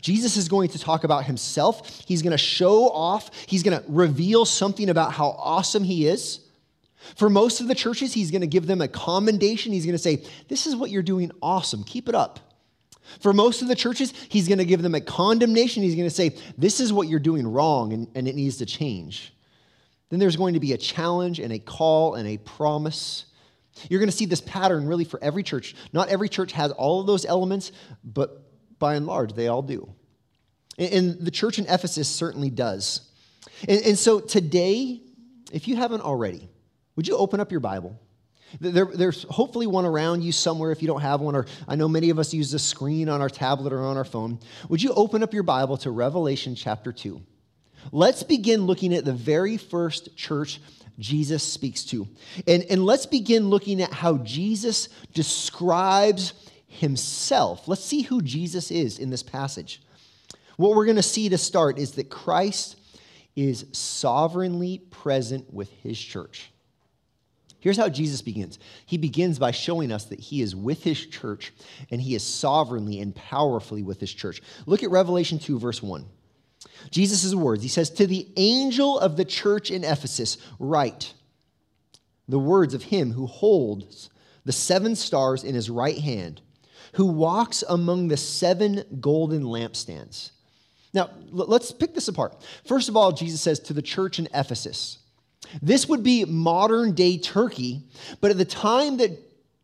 Jesus 0.00 0.36
is 0.36 0.48
going 0.48 0.68
to 0.70 0.78
talk 0.78 1.04
about 1.04 1.24
himself. 1.24 2.02
He's 2.06 2.22
going 2.22 2.32
to 2.32 2.38
show 2.38 2.88
off, 2.88 3.30
he's 3.46 3.62
going 3.62 3.78
to 3.78 3.84
reveal 3.88 4.44
something 4.44 4.88
about 4.88 5.12
how 5.12 5.36
awesome 5.38 5.84
he 5.84 6.06
is. 6.06 6.40
For 7.16 7.28
most 7.28 7.60
of 7.60 7.66
the 7.66 7.74
churches, 7.74 8.14
he's 8.14 8.30
going 8.30 8.42
to 8.42 8.46
give 8.46 8.66
them 8.66 8.80
a 8.80 8.86
commendation. 8.86 9.72
He's 9.72 9.84
going 9.84 9.96
to 9.96 9.98
say, 9.98 10.24
This 10.48 10.68
is 10.68 10.76
what 10.76 10.90
you're 10.90 11.02
doing 11.02 11.32
awesome. 11.42 11.82
Keep 11.82 12.08
it 12.08 12.14
up. 12.14 12.38
For 13.20 13.32
most 13.32 13.62
of 13.62 13.68
the 13.68 13.74
churches, 13.74 14.12
he's 14.28 14.48
going 14.48 14.58
to 14.58 14.64
give 14.64 14.82
them 14.82 14.94
a 14.94 15.00
condemnation. 15.00 15.82
He's 15.82 15.94
going 15.94 16.08
to 16.08 16.14
say, 16.14 16.36
This 16.56 16.80
is 16.80 16.92
what 16.92 17.08
you're 17.08 17.20
doing 17.20 17.46
wrong 17.46 17.92
and, 17.92 18.08
and 18.14 18.28
it 18.28 18.34
needs 18.34 18.58
to 18.58 18.66
change. 18.66 19.34
Then 20.08 20.18
there's 20.18 20.36
going 20.36 20.54
to 20.54 20.60
be 20.60 20.72
a 20.72 20.78
challenge 20.78 21.38
and 21.38 21.52
a 21.52 21.58
call 21.58 22.14
and 22.16 22.28
a 22.28 22.36
promise. 22.36 23.26
You're 23.88 24.00
going 24.00 24.10
to 24.10 24.16
see 24.16 24.26
this 24.26 24.42
pattern 24.42 24.86
really 24.86 25.04
for 25.04 25.22
every 25.22 25.42
church. 25.42 25.74
Not 25.92 26.10
every 26.10 26.28
church 26.28 26.52
has 26.52 26.70
all 26.72 27.00
of 27.00 27.06
those 27.06 27.24
elements, 27.24 27.72
but 28.04 28.42
by 28.78 28.94
and 28.94 29.06
large, 29.06 29.32
they 29.32 29.48
all 29.48 29.62
do. 29.62 29.88
And 30.78 31.18
the 31.20 31.30
church 31.30 31.58
in 31.58 31.66
Ephesus 31.66 32.08
certainly 32.08 32.50
does. 32.50 33.08
And, 33.68 33.80
and 33.82 33.98
so 33.98 34.20
today, 34.20 35.00
if 35.52 35.68
you 35.68 35.76
haven't 35.76 36.02
already, 36.02 36.48
would 36.96 37.08
you 37.08 37.16
open 37.16 37.40
up 37.40 37.50
your 37.50 37.60
Bible? 37.60 37.98
There, 38.60 38.86
there's 38.86 39.24
hopefully 39.24 39.66
one 39.66 39.84
around 39.84 40.22
you 40.22 40.32
somewhere 40.32 40.72
if 40.72 40.82
you 40.82 40.88
don't 40.88 41.00
have 41.00 41.20
one, 41.20 41.34
or 41.34 41.46
I 41.66 41.76
know 41.76 41.88
many 41.88 42.10
of 42.10 42.18
us 42.18 42.34
use 42.34 42.50
the 42.50 42.58
screen 42.58 43.08
on 43.08 43.20
our 43.20 43.30
tablet 43.30 43.72
or 43.72 43.82
on 43.82 43.96
our 43.96 44.04
phone. 44.04 44.38
Would 44.68 44.82
you 44.82 44.92
open 44.94 45.22
up 45.22 45.32
your 45.32 45.42
Bible 45.42 45.76
to 45.78 45.90
Revelation 45.90 46.54
chapter 46.54 46.92
2? 46.92 47.20
Let's 47.90 48.22
begin 48.22 48.62
looking 48.62 48.94
at 48.94 49.04
the 49.04 49.12
very 49.12 49.56
first 49.56 50.16
church 50.16 50.60
Jesus 50.98 51.42
speaks 51.42 51.84
to. 51.86 52.06
And, 52.46 52.64
and 52.70 52.84
let's 52.84 53.06
begin 53.06 53.48
looking 53.48 53.82
at 53.82 53.92
how 53.92 54.18
Jesus 54.18 54.88
describes 55.14 56.34
himself. 56.66 57.66
Let's 57.66 57.84
see 57.84 58.02
who 58.02 58.22
Jesus 58.22 58.70
is 58.70 58.98
in 58.98 59.10
this 59.10 59.22
passage. 59.22 59.82
What 60.56 60.76
we're 60.76 60.84
going 60.84 60.96
to 60.96 61.02
see 61.02 61.28
to 61.30 61.38
start 61.38 61.78
is 61.78 61.92
that 61.92 62.10
Christ 62.10 62.76
is 63.34 63.66
sovereignly 63.72 64.78
present 64.78 65.52
with 65.52 65.70
his 65.70 65.98
church. 65.98 66.51
Here's 67.62 67.76
how 67.76 67.88
Jesus 67.88 68.22
begins 68.22 68.58
He 68.86 68.98
begins 68.98 69.38
by 69.38 69.52
showing 69.52 69.92
us 69.92 70.04
that 70.06 70.18
He 70.18 70.42
is 70.42 70.54
with 70.54 70.82
His 70.82 71.06
church 71.06 71.52
and 71.90 72.02
He 72.02 72.14
is 72.16 72.24
sovereignly 72.24 73.00
and 73.00 73.14
powerfully 73.14 73.82
with 73.82 74.00
His 74.00 74.12
church. 74.12 74.42
Look 74.66 74.82
at 74.82 74.90
Revelation 74.90 75.38
2, 75.38 75.60
verse 75.60 75.80
1. 75.80 76.04
Jesus' 76.90 77.34
words 77.34 77.62
He 77.62 77.68
says, 77.68 77.88
To 77.90 78.06
the 78.06 78.28
angel 78.36 78.98
of 78.98 79.16
the 79.16 79.24
church 79.24 79.70
in 79.70 79.84
Ephesus, 79.84 80.38
write 80.58 81.14
the 82.28 82.38
words 82.38 82.74
of 82.74 82.82
Him 82.82 83.12
who 83.12 83.26
holds 83.26 84.10
the 84.44 84.52
seven 84.52 84.96
stars 84.96 85.44
in 85.44 85.54
His 85.54 85.70
right 85.70 85.98
hand, 85.98 86.40
who 86.94 87.06
walks 87.06 87.62
among 87.68 88.08
the 88.08 88.16
seven 88.16 88.84
golden 89.00 89.44
lampstands. 89.44 90.32
Now, 90.92 91.10
let's 91.30 91.70
pick 91.70 91.94
this 91.94 92.08
apart. 92.08 92.44
First 92.66 92.88
of 92.88 92.96
all, 92.96 93.12
Jesus 93.12 93.40
says 93.40 93.60
to 93.60 93.72
the 93.72 93.82
church 93.82 94.18
in 94.18 94.26
Ephesus, 94.34 94.98
this 95.60 95.88
would 95.88 96.02
be 96.02 96.24
modern 96.24 96.94
day 96.94 97.18
Turkey, 97.18 97.82
but 98.20 98.30
at 98.30 98.38
the 98.38 98.44
time 98.44 98.98
that 98.98 99.10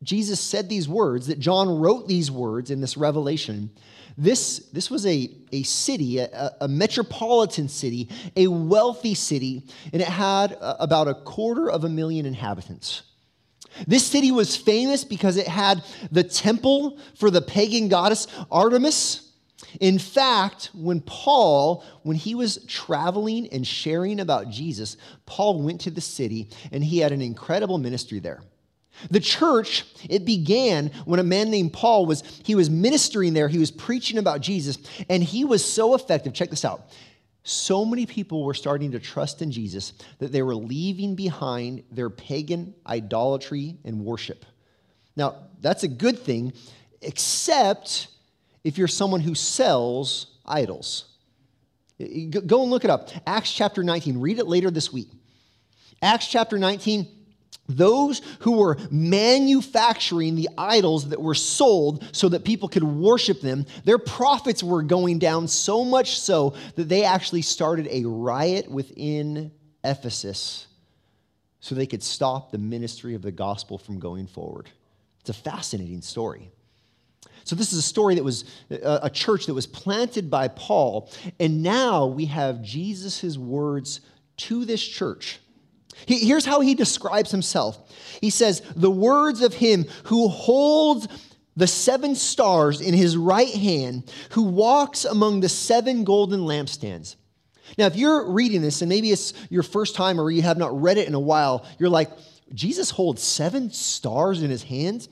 Jesus 0.02 0.40
said 0.40 0.68
these 0.68 0.88
words, 0.88 1.26
that 1.26 1.38
John 1.38 1.68
wrote 1.68 2.06
these 2.06 2.30
words 2.30 2.70
in 2.70 2.80
this 2.80 2.96
revelation, 2.96 3.70
this, 4.16 4.58
this 4.72 4.90
was 4.90 5.06
a, 5.06 5.30
a 5.52 5.62
city, 5.62 6.18
a, 6.18 6.56
a 6.60 6.68
metropolitan 6.68 7.68
city, 7.68 8.08
a 8.36 8.48
wealthy 8.48 9.14
city, 9.14 9.62
and 9.92 10.02
it 10.02 10.08
had 10.08 10.56
about 10.60 11.06
a 11.06 11.14
quarter 11.14 11.70
of 11.70 11.84
a 11.84 11.88
million 11.88 12.26
inhabitants. 12.26 13.02
This 13.86 14.04
city 14.04 14.32
was 14.32 14.56
famous 14.56 15.04
because 15.04 15.36
it 15.36 15.46
had 15.46 15.84
the 16.10 16.24
temple 16.24 16.98
for 17.14 17.30
the 17.30 17.42
pagan 17.42 17.88
goddess 17.88 18.26
Artemis 18.50 19.27
in 19.80 19.98
fact, 19.98 20.70
when 20.74 21.00
Paul, 21.00 21.84
when 22.02 22.16
he 22.16 22.34
was 22.34 22.64
traveling 22.66 23.48
and 23.48 23.66
sharing 23.66 24.20
about 24.20 24.50
Jesus, 24.50 24.96
Paul 25.26 25.62
went 25.62 25.82
to 25.82 25.90
the 25.90 26.00
city 26.00 26.48
and 26.72 26.82
he 26.82 26.98
had 26.98 27.12
an 27.12 27.20
incredible 27.22 27.78
ministry 27.78 28.18
there. 28.18 28.42
The 29.10 29.20
church, 29.20 29.84
it 30.08 30.24
began 30.24 30.90
when 31.04 31.20
a 31.20 31.24
man 31.24 31.50
named 31.50 31.72
Paul 31.72 32.06
was 32.06 32.22
he 32.44 32.54
was 32.54 32.68
ministering 32.68 33.32
there, 33.32 33.48
he 33.48 33.58
was 33.58 33.70
preaching 33.70 34.18
about 34.18 34.40
Jesus, 34.40 34.78
and 35.08 35.22
he 35.22 35.44
was 35.44 35.64
so 35.64 35.94
effective. 35.94 36.32
Check 36.32 36.50
this 36.50 36.64
out. 36.64 36.90
So 37.44 37.84
many 37.84 38.06
people 38.06 38.44
were 38.44 38.54
starting 38.54 38.90
to 38.92 38.98
trust 38.98 39.40
in 39.40 39.52
Jesus 39.52 39.92
that 40.18 40.32
they 40.32 40.42
were 40.42 40.54
leaving 40.54 41.14
behind 41.14 41.84
their 41.90 42.10
pagan 42.10 42.74
idolatry 42.86 43.76
and 43.84 44.04
worship. 44.04 44.44
Now, 45.16 45.36
that's 45.60 45.82
a 45.82 45.88
good 45.88 46.18
thing, 46.18 46.52
except 47.00 48.08
if 48.64 48.78
you're 48.78 48.88
someone 48.88 49.20
who 49.20 49.34
sells 49.34 50.38
idols. 50.46 51.06
Go 51.98 52.62
and 52.62 52.70
look 52.70 52.84
it 52.84 52.90
up. 52.90 53.10
Acts 53.26 53.52
chapter 53.52 53.82
19. 53.82 54.18
Read 54.20 54.38
it 54.38 54.46
later 54.46 54.70
this 54.70 54.92
week. 54.92 55.08
Acts 56.00 56.28
chapter 56.28 56.58
19. 56.58 57.06
Those 57.68 58.22
who 58.40 58.52
were 58.52 58.78
manufacturing 58.90 60.34
the 60.34 60.48
idols 60.56 61.08
that 61.10 61.20
were 61.20 61.34
sold 61.34 62.08
so 62.12 62.30
that 62.30 62.44
people 62.44 62.68
could 62.68 62.84
worship 62.84 63.40
them, 63.40 63.66
their 63.84 63.98
profits 63.98 64.62
were 64.62 64.82
going 64.82 65.18
down 65.18 65.48
so 65.48 65.84
much 65.84 66.18
so 66.18 66.54
that 66.76 66.88
they 66.88 67.04
actually 67.04 67.42
started 67.42 67.86
a 67.90 68.04
riot 68.04 68.70
within 68.70 69.52
Ephesus 69.84 70.66
so 71.60 71.74
they 71.74 71.86
could 71.86 72.02
stop 72.02 72.52
the 72.52 72.58
ministry 72.58 73.14
of 73.14 73.22
the 73.22 73.32
gospel 73.32 73.76
from 73.76 73.98
going 73.98 74.26
forward. 74.26 74.70
It's 75.20 75.30
a 75.30 75.34
fascinating 75.34 76.00
story. 76.00 76.50
So, 77.48 77.56
this 77.56 77.72
is 77.72 77.78
a 77.78 77.82
story 77.82 78.14
that 78.16 78.24
was 78.24 78.44
uh, 78.70 78.98
a 79.02 79.08
church 79.08 79.46
that 79.46 79.54
was 79.54 79.66
planted 79.66 80.30
by 80.30 80.48
Paul. 80.48 81.10
And 81.40 81.62
now 81.62 82.04
we 82.04 82.26
have 82.26 82.60
Jesus' 82.60 83.38
words 83.38 84.02
to 84.36 84.66
this 84.66 84.86
church. 84.86 85.40
Here's 86.06 86.44
how 86.44 86.60
he 86.60 86.74
describes 86.74 87.30
himself 87.30 87.78
He 88.20 88.28
says, 88.28 88.60
The 88.76 88.90
words 88.90 89.40
of 89.40 89.54
him 89.54 89.86
who 90.04 90.28
holds 90.28 91.08
the 91.56 91.66
seven 91.66 92.14
stars 92.16 92.82
in 92.82 92.92
his 92.92 93.16
right 93.16 93.48
hand, 93.48 94.12
who 94.32 94.42
walks 94.42 95.06
among 95.06 95.40
the 95.40 95.48
seven 95.48 96.04
golden 96.04 96.40
lampstands. 96.40 97.16
Now, 97.78 97.86
if 97.86 97.96
you're 97.96 98.30
reading 98.30 98.60
this, 98.60 98.82
and 98.82 98.90
maybe 98.90 99.10
it's 99.10 99.32
your 99.48 99.62
first 99.62 99.94
time 99.94 100.20
or 100.20 100.30
you 100.30 100.42
have 100.42 100.58
not 100.58 100.78
read 100.78 100.98
it 100.98 101.08
in 101.08 101.14
a 101.14 101.20
while, 101.20 101.64
you're 101.78 101.88
like, 101.88 102.10
Jesus 102.52 102.90
holds 102.90 103.22
seven 103.22 103.70
stars 103.70 104.42
in 104.42 104.50
his 104.50 104.64
hands? 104.64 105.08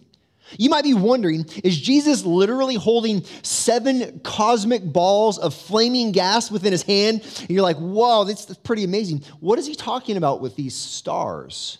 You 0.58 0.70
might 0.70 0.84
be 0.84 0.94
wondering 0.94 1.46
is 1.64 1.80
Jesus 1.80 2.24
literally 2.24 2.76
holding 2.76 3.24
seven 3.42 4.20
cosmic 4.20 4.84
balls 4.84 5.38
of 5.38 5.54
flaming 5.54 6.12
gas 6.12 6.50
within 6.50 6.72
his 6.72 6.82
hand? 6.82 7.22
And 7.40 7.50
you're 7.50 7.62
like, 7.62 7.78
whoa, 7.78 8.24
that's 8.24 8.54
pretty 8.58 8.84
amazing. 8.84 9.22
What 9.40 9.58
is 9.58 9.66
he 9.66 9.74
talking 9.74 10.16
about 10.16 10.40
with 10.40 10.56
these 10.56 10.74
stars? 10.74 11.78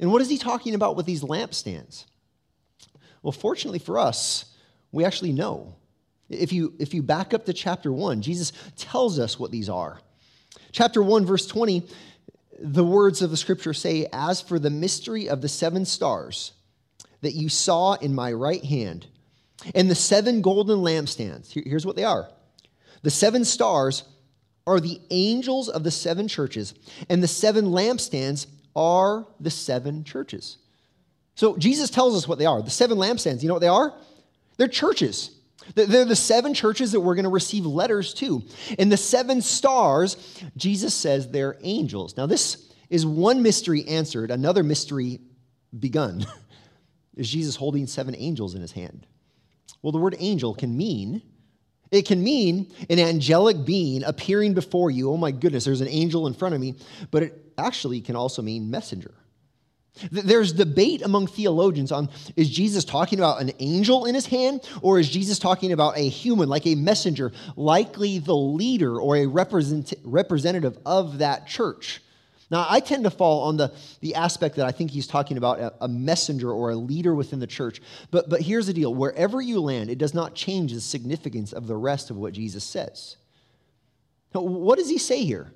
And 0.00 0.10
what 0.10 0.22
is 0.22 0.28
he 0.28 0.38
talking 0.38 0.74
about 0.74 0.96
with 0.96 1.06
these 1.06 1.22
lampstands? 1.22 2.06
Well, 3.22 3.32
fortunately 3.32 3.78
for 3.78 3.98
us, 3.98 4.46
we 4.90 5.04
actually 5.04 5.32
know. 5.32 5.76
If 6.28 6.52
you, 6.52 6.74
if 6.78 6.94
you 6.94 7.02
back 7.02 7.34
up 7.34 7.44
to 7.46 7.52
chapter 7.52 7.92
1, 7.92 8.22
Jesus 8.22 8.52
tells 8.76 9.18
us 9.18 9.38
what 9.38 9.50
these 9.50 9.68
are. 9.68 10.00
Chapter 10.72 11.02
1, 11.02 11.26
verse 11.26 11.46
20, 11.46 11.86
the 12.58 12.84
words 12.84 13.22
of 13.22 13.30
the 13.30 13.36
scripture 13.36 13.74
say, 13.74 14.06
As 14.12 14.40
for 14.40 14.58
the 14.58 14.70
mystery 14.70 15.28
of 15.28 15.42
the 15.42 15.48
seven 15.48 15.84
stars, 15.84 16.52
that 17.22 17.34
you 17.34 17.48
saw 17.48 17.94
in 17.94 18.14
my 18.14 18.32
right 18.32 18.64
hand, 18.64 19.06
and 19.74 19.90
the 19.90 19.94
seven 19.94 20.42
golden 20.42 20.78
lampstands. 20.78 21.52
Here's 21.52 21.86
what 21.86 21.96
they 21.96 22.04
are 22.04 22.28
the 23.02 23.10
seven 23.10 23.44
stars 23.44 24.04
are 24.66 24.78
the 24.78 25.00
angels 25.10 25.68
of 25.68 25.82
the 25.82 25.90
seven 25.90 26.28
churches, 26.28 26.74
and 27.08 27.22
the 27.22 27.28
seven 27.28 27.66
lampstands 27.66 28.46
are 28.76 29.26
the 29.40 29.50
seven 29.50 30.04
churches. 30.04 30.58
So 31.34 31.56
Jesus 31.56 31.90
tells 31.90 32.16
us 32.16 32.28
what 32.28 32.38
they 32.38 32.46
are. 32.46 32.62
The 32.62 32.70
seven 32.70 32.98
lampstands, 32.98 33.42
you 33.42 33.48
know 33.48 33.54
what 33.54 33.60
they 33.60 33.68
are? 33.68 33.92
They're 34.56 34.68
churches. 34.68 35.30
They're 35.74 36.04
the 36.04 36.16
seven 36.16 36.54
churches 36.54 36.92
that 36.92 37.00
we're 37.00 37.14
going 37.14 37.24
to 37.24 37.30
receive 37.30 37.64
letters 37.66 38.14
to. 38.14 38.42
And 38.78 38.90
the 38.90 38.96
seven 38.96 39.40
stars, 39.40 40.16
Jesus 40.56 40.92
says 40.94 41.28
they're 41.28 41.56
angels. 41.62 42.16
Now, 42.16 42.26
this 42.26 42.72
is 42.90 43.06
one 43.06 43.42
mystery 43.42 43.86
answered, 43.86 44.30
another 44.30 44.62
mystery 44.62 45.20
begun. 45.78 46.26
Is 47.16 47.30
Jesus 47.30 47.56
holding 47.56 47.86
seven 47.86 48.14
angels 48.16 48.54
in 48.54 48.62
his 48.62 48.72
hand? 48.72 49.06
Well, 49.82 49.92
the 49.92 49.98
word 49.98 50.16
angel 50.18 50.54
can 50.54 50.76
mean 50.76 51.22
it 51.92 52.06
can 52.06 52.24
mean 52.24 52.72
an 52.88 52.98
angelic 52.98 53.66
being 53.66 54.02
appearing 54.02 54.54
before 54.54 54.90
you. 54.90 55.10
Oh 55.10 55.18
my 55.18 55.30
goodness, 55.30 55.66
there's 55.66 55.82
an 55.82 55.88
angel 55.88 56.26
in 56.26 56.32
front 56.32 56.54
of 56.54 56.60
me. 56.60 56.74
But 57.10 57.22
it 57.22 57.52
actually 57.58 58.00
can 58.00 58.16
also 58.16 58.40
mean 58.40 58.70
messenger. 58.70 59.14
There's 60.10 60.54
debate 60.54 61.02
among 61.02 61.26
theologians 61.26 61.92
on 61.92 62.08
is 62.34 62.48
Jesus 62.48 62.86
talking 62.86 63.18
about 63.18 63.42
an 63.42 63.52
angel 63.58 64.06
in 64.06 64.14
his 64.14 64.24
hand 64.24 64.66
or 64.80 64.98
is 64.98 65.10
Jesus 65.10 65.38
talking 65.38 65.70
about 65.70 65.98
a 65.98 66.08
human, 66.08 66.48
like 66.48 66.66
a 66.66 66.74
messenger, 66.74 67.30
likely 67.56 68.18
the 68.18 68.34
leader 68.34 68.98
or 68.98 69.16
a 69.16 69.26
represent, 69.26 69.92
representative 70.02 70.78
of 70.86 71.18
that 71.18 71.46
church? 71.46 72.00
Now, 72.52 72.66
I 72.68 72.80
tend 72.80 73.04
to 73.04 73.10
fall 73.10 73.44
on 73.44 73.56
the, 73.56 73.72
the 74.00 74.14
aspect 74.14 74.56
that 74.56 74.66
I 74.66 74.72
think 74.72 74.90
he's 74.90 75.06
talking 75.06 75.38
about 75.38 75.58
a, 75.58 75.72
a, 75.80 75.88
messenger 75.88 76.52
or 76.52 76.70
a 76.70 76.76
leader 76.76 77.14
within 77.14 77.40
the 77.40 77.46
church. 77.46 77.80
But, 78.10 78.28
but 78.28 78.42
here's 78.42 78.66
the 78.66 78.74
deal 78.74 78.94
wherever 78.94 79.40
you 79.40 79.58
land, 79.58 79.88
it 79.88 79.96
does 79.96 80.12
not 80.12 80.34
change 80.34 80.74
the 80.74 80.82
significance 80.82 81.54
of 81.54 81.66
the 81.66 81.76
rest 81.76 82.10
of 82.10 82.18
what 82.18 82.34
Jesus 82.34 82.62
says. 82.62 83.16
Now, 84.34 84.42
what 84.42 84.78
does 84.78 84.90
he 84.90 84.98
say 84.98 85.24
here? 85.24 85.50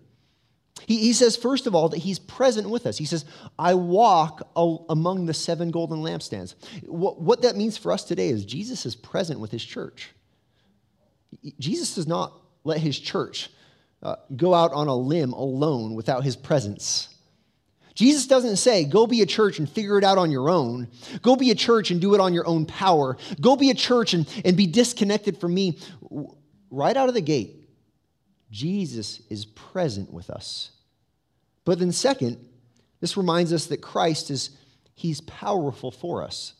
He, 0.87 0.97
he 0.97 1.12
says, 1.12 1.37
first 1.37 1.67
of 1.67 1.75
all, 1.75 1.91
that 1.91 1.99
he's 1.99 2.19
present 2.19 2.71
with 2.71 2.87
us. 2.87 2.97
He 2.97 3.05
says, 3.05 3.26
I 3.59 3.75
walk 3.75 4.49
among 4.57 5.26
the 5.26 5.35
seven 5.35 5.71
golden 5.71 5.99
lampstands. 5.99 6.55
What, 6.85 7.21
what 7.21 7.43
that 7.43 7.57
means 7.57 7.76
for 7.76 7.93
us 7.93 8.05
today 8.05 8.31
is 8.31 8.47
Jesus 8.47 8.87
is 8.87 8.97
present 8.97 9.38
with 9.38 9.50
his 9.50 9.65
church. 9.65 10.12
Jesus 11.59 11.95
does 11.95 12.07
not 12.07 12.33
let 12.65 12.79
his 12.79 12.99
church 12.99 13.50
uh, 14.06 14.16
go 14.36 14.54
out 14.54 14.72
on 14.72 14.86
a 14.86 14.94
limb 14.94 15.32
alone 15.32 15.94
without 15.96 16.22
his 16.22 16.36
presence. 16.36 17.08
Jesus 17.94 18.28
doesn't 18.28 18.56
say, 18.56 18.84
go 18.84 19.06
be 19.06 19.20
a 19.22 19.26
church 19.26 19.58
and 19.58 19.68
figure 19.68 19.98
it 19.98 20.04
out 20.04 20.16
on 20.16 20.30
your 20.30 20.48
own. 20.48 20.86
Go 21.22 21.34
be 21.34 21.50
a 21.50 21.56
church 21.56 21.90
and 21.90 22.00
do 22.00 22.14
it 22.14 22.20
on 22.20 22.32
your 22.32 22.46
own 22.46 22.66
power. 22.66 23.16
Go 23.40 23.56
be 23.56 23.70
a 23.70 23.75
church 23.75 24.14
and, 24.14 24.28
and 24.44 24.56
be 24.56 24.66
disconnected 24.66 25.38
from 25.38 25.54
me. 25.54 25.78
Right 26.70 26.96
out 26.96 27.08
of 27.08 27.14
the 27.14 27.20
gate, 27.20 27.68
Jesus 28.50 29.22
is 29.28 29.44
present 29.44 30.12
with 30.12 30.30
us. 30.30 30.70
But 31.64 31.80
then, 31.80 31.90
second, 31.90 32.38
this 33.00 33.16
reminds 33.16 33.52
us 33.52 33.66
that 33.66 33.78
Christ 33.78 34.30
is, 34.30 34.50
he's 34.94 35.20
powerful 35.22 35.90
for 35.90 36.22
us. 36.22 36.52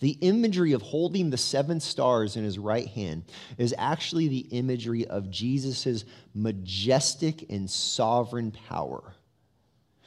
The 0.00 0.16
imagery 0.20 0.72
of 0.72 0.82
holding 0.82 1.30
the 1.30 1.36
seven 1.36 1.80
stars 1.80 2.36
in 2.36 2.44
his 2.44 2.58
right 2.58 2.86
hand 2.86 3.24
is 3.56 3.74
actually 3.76 4.28
the 4.28 4.46
imagery 4.50 5.06
of 5.06 5.30
Jesus' 5.30 6.04
majestic 6.34 7.50
and 7.50 7.68
sovereign 7.68 8.52
power. 8.68 9.14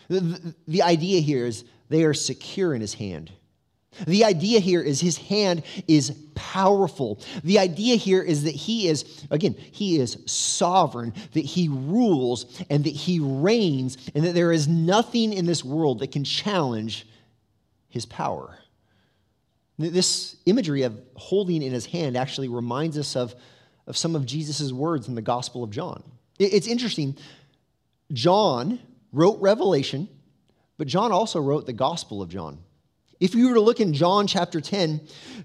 The, 0.07 0.55
the, 0.67 0.81
idea 0.81 1.21
here 1.21 1.45
is 1.45 1.65
they 1.89 2.03
are 2.03 2.13
secure 2.13 2.73
in 2.73 2.81
his 2.81 2.93
hand. 2.93 3.31
The 4.07 4.23
idea 4.23 4.59
here 4.59 4.81
is 4.81 5.01
his 5.01 5.17
hand 5.17 5.63
is 5.87 6.11
powerful. 6.33 7.19
The 7.43 7.59
idea 7.59 7.95
here 7.97 8.21
is 8.21 8.43
that 8.43 8.55
he 8.55 8.87
is, 8.87 9.25
again, 9.29 9.55
he 9.71 9.99
is 9.99 10.17
sovereign, 10.25 11.13
that 11.33 11.45
he 11.45 11.67
rules 11.67 12.45
and 12.69 12.85
that 12.85 12.93
he 12.93 13.19
reigns, 13.19 13.97
and 14.15 14.23
that 14.25 14.33
there 14.33 14.53
is 14.53 14.67
nothing 14.67 15.33
in 15.33 15.45
this 15.45 15.63
world 15.63 15.99
that 15.99 16.11
can 16.11 16.23
challenge 16.23 17.05
his 17.89 18.05
power. 18.05 18.57
This 19.81 20.35
imagery 20.45 20.83
of 20.83 20.99
holding 21.15 21.61
in 21.61 21.71
his 21.71 21.85
hand 21.85 22.15
actually 22.15 22.47
reminds 22.47 22.97
us 22.97 23.15
of, 23.15 23.35
of 23.87 23.97
some 23.97 24.15
of 24.15 24.25
Jesus' 24.25 24.71
words 24.71 25.07
in 25.07 25.15
the 25.15 25.21
Gospel 25.21 25.63
of 25.63 25.71
John. 25.71 26.03
It's 26.39 26.67
interesting. 26.67 27.17
John 28.11 28.79
wrote 29.11 29.39
Revelation, 29.41 30.09
but 30.77 30.87
John 30.87 31.11
also 31.11 31.39
wrote 31.39 31.65
the 31.65 31.73
Gospel 31.73 32.21
of 32.21 32.29
John. 32.29 32.59
If 33.19 33.35
you 33.35 33.47
were 33.47 33.53
to 33.53 33.61
look 33.61 33.79
in 33.79 33.93
John 33.93 34.25
chapter 34.25 34.59
10, 34.59 34.99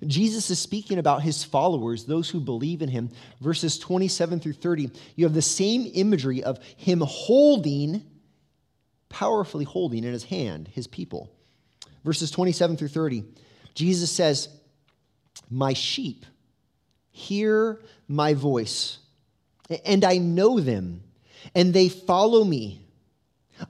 Jesus 0.06 0.48
is 0.48 0.58
speaking 0.58 0.98
about 0.98 1.22
his 1.22 1.44
followers, 1.44 2.06
those 2.06 2.30
who 2.30 2.40
believe 2.40 2.80
in 2.80 2.88
him. 2.88 3.10
Verses 3.42 3.78
27 3.78 4.40
through 4.40 4.54
30, 4.54 4.90
you 5.14 5.26
have 5.26 5.34
the 5.34 5.42
same 5.42 5.90
imagery 5.92 6.42
of 6.42 6.58
him 6.78 7.02
holding, 7.02 8.02
powerfully 9.10 9.66
holding 9.66 10.04
in 10.04 10.12
his 10.14 10.24
hand 10.24 10.68
his 10.72 10.86
people. 10.86 11.30
Verses 12.02 12.30
27 12.30 12.78
through 12.78 12.88
30, 12.88 13.24
Jesus 13.76 14.10
says, 14.10 14.48
My 15.48 15.74
sheep 15.74 16.26
hear 17.12 17.80
my 18.08 18.34
voice, 18.34 18.98
and 19.84 20.04
I 20.04 20.18
know 20.18 20.58
them, 20.58 21.02
and 21.54 21.72
they 21.72 21.88
follow 21.88 22.42
me. 22.42 22.80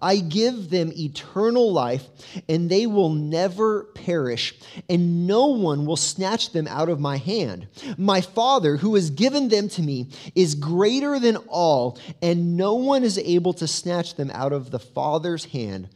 I 0.00 0.16
give 0.16 0.70
them 0.70 0.92
eternal 0.96 1.72
life, 1.72 2.04
and 2.48 2.70
they 2.70 2.86
will 2.86 3.10
never 3.10 3.84
perish, 3.84 4.54
and 4.88 5.26
no 5.26 5.46
one 5.46 5.86
will 5.86 5.96
snatch 5.96 6.52
them 6.52 6.66
out 6.66 6.88
of 6.88 6.98
my 7.00 7.18
hand. 7.18 7.68
My 7.96 8.20
Father, 8.20 8.76
who 8.76 8.94
has 8.94 9.10
given 9.10 9.48
them 9.48 9.68
to 9.70 9.82
me, 9.82 10.08
is 10.34 10.54
greater 10.54 11.18
than 11.18 11.36
all, 11.48 11.98
and 12.20 12.56
no 12.56 12.74
one 12.74 13.04
is 13.04 13.18
able 13.18 13.54
to 13.54 13.66
snatch 13.66 14.14
them 14.14 14.30
out 14.32 14.52
of 14.52 14.70
the 14.70 14.80
Father's 14.80 15.46
hand. 15.46 15.88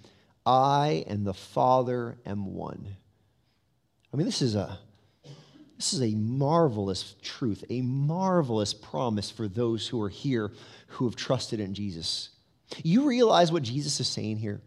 I 0.46 1.04
and 1.06 1.26
the 1.26 1.34
Father 1.34 2.16
am 2.24 2.54
one. 2.54 2.96
I 4.12 4.16
mean, 4.16 4.26
this 4.26 4.42
is 4.42 4.54
a 4.54 4.78
this 5.76 5.94
is 5.94 6.02
a 6.02 6.14
marvelous 6.14 7.14
truth, 7.22 7.64
a 7.70 7.80
marvelous 7.80 8.74
promise 8.74 9.30
for 9.30 9.48
those 9.48 9.88
who 9.88 10.02
are 10.02 10.10
here 10.10 10.52
who 10.88 11.06
have 11.06 11.16
trusted 11.16 11.58
in 11.58 11.72
Jesus. 11.72 12.28
You 12.82 13.06
realize 13.06 13.50
what 13.50 13.62
Jesus 13.62 13.98
is 13.98 14.06
saying 14.06 14.36
here? 14.38 14.60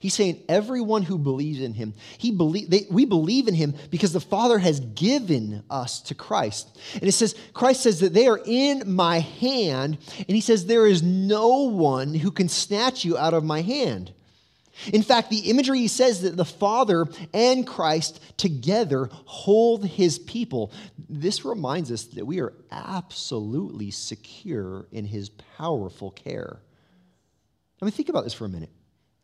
He's 0.00 0.14
saying 0.14 0.42
everyone 0.48 1.02
who 1.02 1.18
believes 1.18 1.60
in 1.60 1.72
him, 1.74 1.94
he 2.18 2.30
believe, 2.32 2.70
they, 2.70 2.86
we 2.90 3.04
believe 3.04 3.48
in 3.48 3.54
him 3.54 3.74
because 3.90 4.12
the 4.12 4.20
Father 4.20 4.58
has 4.58 4.80
given 4.80 5.62
us 5.70 6.00
to 6.02 6.14
Christ. 6.14 6.76
And 6.94 7.04
it 7.04 7.12
says, 7.12 7.34
Christ 7.52 7.82
says 7.82 8.00
that 8.00 8.12
they 8.12 8.26
are 8.26 8.40
in 8.44 8.92
my 8.92 9.20
hand, 9.20 9.98
and 10.16 10.28
he 10.28 10.40
says, 10.40 10.66
there 10.66 10.86
is 10.86 11.02
no 11.02 11.68
one 11.68 12.14
who 12.14 12.30
can 12.30 12.48
snatch 12.48 13.04
you 13.04 13.16
out 13.16 13.34
of 13.34 13.44
my 13.44 13.62
hand. 13.62 14.12
In 14.92 15.02
fact, 15.02 15.30
the 15.30 15.50
imagery 15.50 15.80
he 15.80 15.88
says 15.88 16.22
that 16.22 16.36
the 16.36 16.44
Father 16.44 17.06
and 17.34 17.66
Christ 17.66 18.20
together 18.36 19.08
hold 19.12 19.84
his 19.84 20.18
people. 20.18 20.72
This 21.08 21.44
reminds 21.44 21.90
us 21.90 22.04
that 22.04 22.26
we 22.26 22.40
are 22.40 22.54
absolutely 22.70 23.90
secure 23.90 24.86
in 24.92 25.04
his 25.04 25.30
powerful 25.30 26.10
care. 26.10 26.60
I 27.80 27.84
mean, 27.84 27.92
think 27.92 28.08
about 28.08 28.24
this 28.24 28.34
for 28.34 28.44
a 28.44 28.48
minute. 28.48 28.70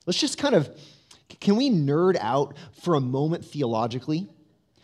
Let's 0.07 0.19
just 0.19 0.38
kind 0.38 0.55
of, 0.55 0.69
can 1.40 1.57
we 1.57 1.71
nerd 1.71 2.17
out 2.21 2.57
for 2.83 2.95
a 2.95 3.01
moment 3.01 3.45
theologically? 3.45 4.29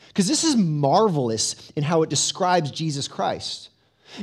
Because 0.08 0.26
this 0.26 0.44
is 0.44 0.56
marvelous 0.56 1.70
in 1.76 1.82
how 1.82 2.02
it 2.02 2.10
describes 2.10 2.70
Jesus 2.70 3.06
Christ. 3.06 3.68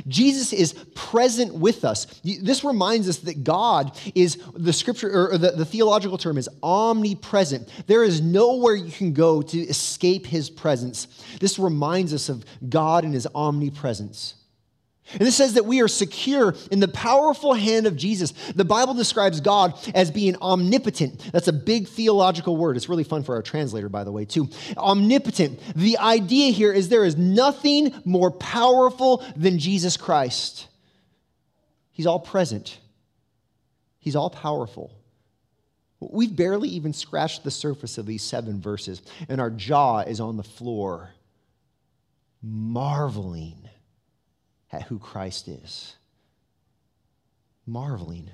Jesus 0.06 0.52
is 0.52 0.72
present 0.94 1.54
with 1.54 1.84
us. 1.84 2.06
This 2.22 2.64
reminds 2.64 3.08
us 3.08 3.18
that 3.18 3.44
God 3.44 3.98
is 4.14 4.42
the 4.54 4.72
scripture, 4.72 5.30
or 5.32 5.38
the, 5.38 5.52
the, 5.52 5.64
theological 5.64 6.18
term 6.18 6.38
is 6.38 6.48
omnipresent. 6.62 7.68
There 7.86 8.04
is 8.04 8.20
nowhere 8.20 8.74
you 8.74 8.92
can 8.92 9.12
go 9.12 9.42
to 9.42 9.58
escape 9.58 10.26
his 10.26 10.50
presence. 10.50 11.06
This 11.40 11.58
reminds 11.58 12.14
us 12.14 12.28
of 12.28 12.44
God 12.68 13.04
and 13.04 13.14
his 13.14 13.26
omnipresence. 13.34 14.34
And 15.12 15.20
this 15.20 15.36
says 15.36 15.54
that 15.54 15.64
we 15.64 15.80
are 15.80 15.88
secure 15.88 16.54
in 16.70 16.80
the 16.80 16.88
powerful 16.88 17.54
hand 17.54 17.86
of 17.86 17.96
Jesus. 17.96 18.32
The 18.54 18.64
Bible 18.64 18.94
describes 18.94 19.40
God 19.40 19.74
as 19.94 20.10
being 20.10 20.36
omnipotent. 20.36 21.30
That's 21.32 21.48
a 21.48 21.52
big 21.52 21.88
theological 21.88 22.56
word. 22.56 22.76
It's 22.76 22.88
really 22.88 23.04
fun 23.04 23.22
for 23.22 23.34
our 23.34 23.42
translator, 23.42 23.88
by 23.88 24.04
the 24.04 24.12
way, 24.12 24.26
too. 24.26 24.48
Omnipotent. 24.76 25.60
The 25.74 25.98
idea 25.98 26.52
here 26.52 26.72
is 26.72 26.88
there 26.88 27.04
is 27.04 27.16
nothing 27.16 27.94
more 28.04 28.30
powerful 28.30 29.24
than 29.34 29.58
Jesus 29.58 29.96
Christ. 29.96 30.68
He's 31.90 32.06
all 32.06 32.20
present, 32.20 32.78
He's 33.98 34.16
all 34.16 34.30
powerful. 34.30 34.92
We've 36.00 36.34
barely 36.34 36.68
even 36.68 36.92
scratched 36.92 37.42
the 37.42 37.50
surface 37.50 37.98
of 37.98 38.06
these 38.06 38.22
seven 38.22 38.60
verses, 38.60 39.02
and 39.28 39.40
our 39.40 39.50
jaw 39.50 40.00
is 40.00 40.20
on 40.20 40.36
the 40.36 40.44
floor, 40.44 41.10
marveling 42.40 43.67
at 44.72 44.82
who 44.82 44.98
Christ 44.98 45.48
is. 45.48 45.96
Marveling. 47.66 48.30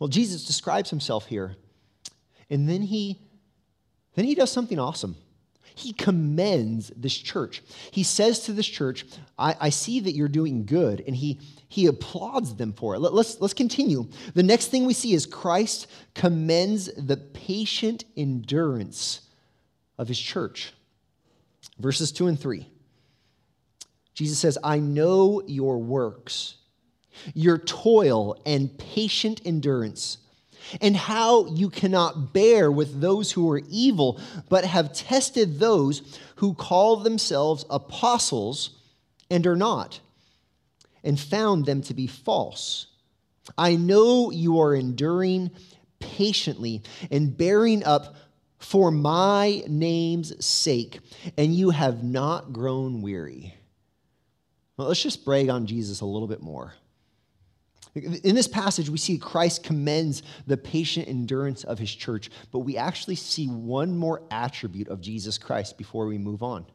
Well, 0.00 0.08
Jesus 0.08 0.44
describes 0.44 0.90
himself 0.90 1.26
here, 1.26 1.56
and 2.50 2.68
then 2.68 2.82
he 2.82 3.18
then 4.14 4.24
he 4.24 4.34
does 4.34 4.50
something 4.50 4.78
awesome. 4.78 5.16
He 5.76 5.92
commends 5.92 6.92
this 6.96 7.16
church. 7.16 7.62
He 7.90 8.04
says 8.04 8.40
to 8.40 8.52
this 8.52 8.66
church, 8.66 9.04
I, 9.36 9.56
I 9.60 9.70
see 9.70 10.00
that 10.00 10.12
you're 10.14 10.28
doing 10.28 10.66
good, 10.66 11.02
and 11.04 11.16
he, 11.16 11.40
he 11.68 11.86
applauds 11.86 12.54
them 12.54 12.72
for 12.72 12.94
it. 12.94 13.00
Let, 13.00 13.12
let's, 13.12 13.40
let's 13.40 13.54
continue. 13.54 14.08
The 14.34 14.44
next 14.44 14.68
thing 14.68 14.84
we 14.84 14.94
see 14.94 15.14
is 15.14 15.26
Christ 15.26 15.88
commends 16.14 16.90
the 16.94 17.16
patient 17.16 18.04
endurance 18.16 19.22
of 19.98 20.06
his 20.06 20.18
church. 20.18 20.72
Verses 21.80 22.12
2 22.12 22.28
and 22.28 22.38
3. 22.38 22.68
Jesus 24.14 24.38
says, 24.38 24.56
I 24.62 24.78
know 24.78 25.42
your 25.46 25.78
works, 25.78 26.54
your 27.34 27.58
toil 27.58 28.40
and 28.46 28.76
patient 28.78 29.40
endurance, 29.44 30.18
and 30.80 30.96
how 30.96 31.46
you 31.46 31.68
cannot 31.68 32.32
bear 32.32 32.70
with 32.70 33.00
those 33.00 33.32
who 33.32 33.50
are 33.50 33.60
evil, 33.68 34.20
but 34.48 34.64
have 34.64 34.94
tested 34.94 35.58
those 35.58 36.18
who 36.36 36.54
call 36.54 36.96
themselves 36.96 37.64
apostles 37.68 38.70
and 39.30 39.46
are 39.46 39.56
not, 39.56 40.00
and 41.02 41.18
found 41.18 41.66
them 41.66 41.82
to 41.82 41.94
be 41.94 42.06
false. 42.06 42.86
I 43.58 43.76
know 43.76 44.30
you 44.30 44.60
are 44.60 44.74
enduring 44.74 45.50
patiently 45.98 46.82
and 47.10 47.36
bearing 47.36 47.84
up 47.84 48.16
for 48.58 48.90
my 48.90 49.62
name's 49.68 50.44
sake, 50.44 51.00
and 51.36 51.54
you 51.54 51.70
have 51.70 52.02
not 52.02 52.52
grown 52.52 53.02
weary. 53.02 53.54
Well, 54.76 54.88
let's 54.88 55.02
just 55.02 55.24
brag 55.24 55.48
on 55.48 55.66
Jesus 55.66 56.00
a 56.00 56.06
little 56.06 56.28
bit 56.28 56.42
more. 56.42 56.74
In 57.94 58.34
this 58.34 58.48
passage, 58.48 58.90
we 58.90 58.98
see 58.98 59.18
Christ 59.18 59.62
commends 59.62 60.24
the 60.48 60.56
patient 60.56 61.06
endurance 61.06 61.62
of 61.62 61.78
his 61.78 61.94
church, 61.94 62.28
but 62.50 62.60
we 62.60 62.76
actually 62.76 63.14
see 63.14 63.46
one 63.46 63.96
more 63.96 64.22
attribute 64.32 64.88
of 64.88 65.00
Jesus 65.00 65.38
Christ 65.38 65.78
before 65.78 66.06
we 66.06 66.18
move 66.18 66.42
on. 66.42 66.66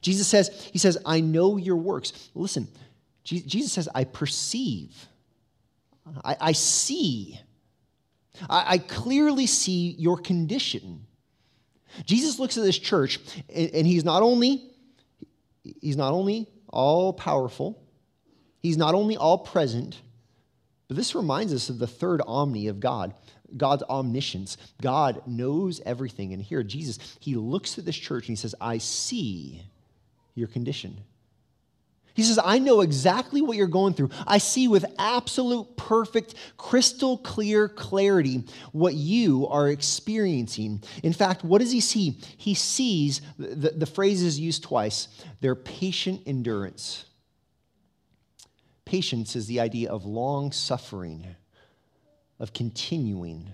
Jesus 0.00 0.28
says, 0.28 0.68
He 0.72 0.78
says, 0.78 0.96
I 1.04 1.20
know 1.20 1.56
your 1.56 1.76
works. 1.76 2.30
Listen, 2.34 2.68
Jesus 3.24 3.72
says, 3.72 3.88
I 3.94 4.04
perceive. 4.04 4.94
I, 6.22 6.36
I 6.40 6.52
see. 6.52 7.40
I, 8.48 8.64
I, 8.74 8.78
clearly 8.78 9.46
see 9.46 9.96
your 9.98 10.18
condition. 10.18 11.06
Jesus 12.04 12.38
looks 12.38 12.58
at 12.58 12.64
this 12.64 12.78
church, 12.78 13.18
and, 13.54 13.70
and 13.70 13.86
he's 13.86 14.04
not 14.04 14.22
only 14.22 14.70
he's 15.80 15.96
not 15.96 16.12
only 16.12 16.48
all 16.74 17.12
powerful, 17.12 17.82
he's 18.58 18.76
not 18.76 18.94
only 18.94 19.16
all 19.16 19.38
present, 19.38 20.00
but 20.88 20.96
this 20.96 21.14
reminds 21.14 21.54
us 21.54 21.70
of 21.70 21.78
the 21.78 21.86
third 21.86 22.20
omni 22.26 22.66
of 22.66 22.80
God. 22.80 23.14
God's 23.56 23.84
omniscience. 23.84 24.56
God 24.82 25.22
knows 25.26 25.80
everything. 25.86 26.32
And 26.32 26.42
here, 26.42 26.62
Jesus, 26.62 26.98
he 27.20 27.36
looks 27.36 27.78
at 27.78 27.84
this 27.84 27.96
church 27.96 28.24
and 28.24 28.36
he 28.36 28.40
says, 28.40 28.54
I 28.60 28.78
see 28.78 29.62
your 30.34 30.48
condition. 30.48 31.00
He 32.14 32.22
says, 32.22 32.38
I 32.42 32.60
know 32.60 32.80
exactly 32.80 33.42
what 33.42 33.56
you're 33.56 33.66
going 33.66 33.94
through. 33.94 34.10
I 34.24 34.38
see 34.38 34.68
with 34.68 34.86
absolute, 34.98 35.76
perfect, 35.76 36.36
crystal 36.56 37.18
clear 37.18 37.68
clarity 37.68 38.44
what 38.70 38.94
you 38.94 39.48
are 39.48 39.68
experiencing. 39.68 40.84
In 41.02 41.12
fact, 41.12 41.42
what 41.42 41.60
does 41.60 41.72
he 41.72 41.80
see? 41.80 42.20
He 42.36 42.54
sees, 42.54 43.20
the, 43.36 43.70
the 43.70 43.86
phrase 43.86 44.22
is 44.22 44.38
used 44.38 44.62
twice, 44.62 45.08
their 45.40 45.56
patient 45.56 46.22
endurance. 46.24 47.04
Patience 48.84 49.34
is 49.34 49.48
the 49.48 49.58
idea 49.58 49.90
of 49.90 50.04
long 50.04 50.52
suffering, 50.52 51.34
of 52.38 52.52
continuing. 52.52 53.50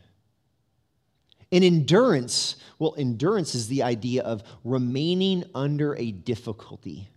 And 1.51 1.65
endurance, 1.65 2.57
well, 2.79 2.95
endurance 2.99 3.55
is 3.55 3.69
the 3.69 3.85
idea 3.85 4.23
of 4.23 4.43
remaining 4.65 5.45
under 5.55 5.97
a 5.97 6.13
difficulty 6.13 7.09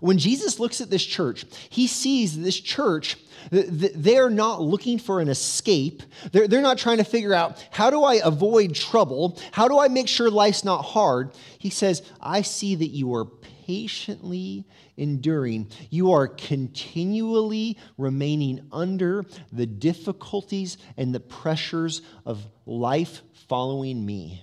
when 0.00 0.18
Jesus 0.18 0.58
looks 0.58 0.80
at 0.80 0.90
this 0.90 1.04
church, 1.04 1.44
he 1.68 1.86
sees 1.86 2.38
this 2.38 2.58
church, 2.58 3.16
they're 3.50 4.30
not 4.30 4.62
looking 4.62 4.98
for 4.98 5.20
an 5.20 5.28
escape. 5.28 6.02
They're, 6.32 6.62
not 6.62 6.78
trying 6.78 6.98
to 6.98 7.04
figure 7.04 7.34
out 7.34 7.64
how 7.70 7.90
do 7.90 8.02
I 8.02 8.20
avoid 8.24 8.74
trouble? 8.74 9.38
How 9.52 9.68
do 9.68 9.78
I 9.78 9.88
make 9.88 10.08
sure 10.08 10.30
life's 10.30 10.64
not 10.64 10.82
hard? 10.82 11.32
He 11.58 11.70
says, 11.70 12.02
I 12.20 12.42
see 12.42 12.74
that 12.76 12.88
you 12.88 13.14
are 13.14 13.26
patiently 13.66 14.66
enduring. 14.96 15.70
You 15.90 16.12
are 16.12 16.28
continually 16.28 17.78
remaining 17.98 18.66
under 18.72 19.24
the 19.52 19.66
difficulties 19.66 20.78
and 20.96 21.14
the 21.14 21.20
pressures 21.20 22.02
of 22.24 22.46
life 22.66 23.22
following 23.48 24.04
me. 24.04 24.42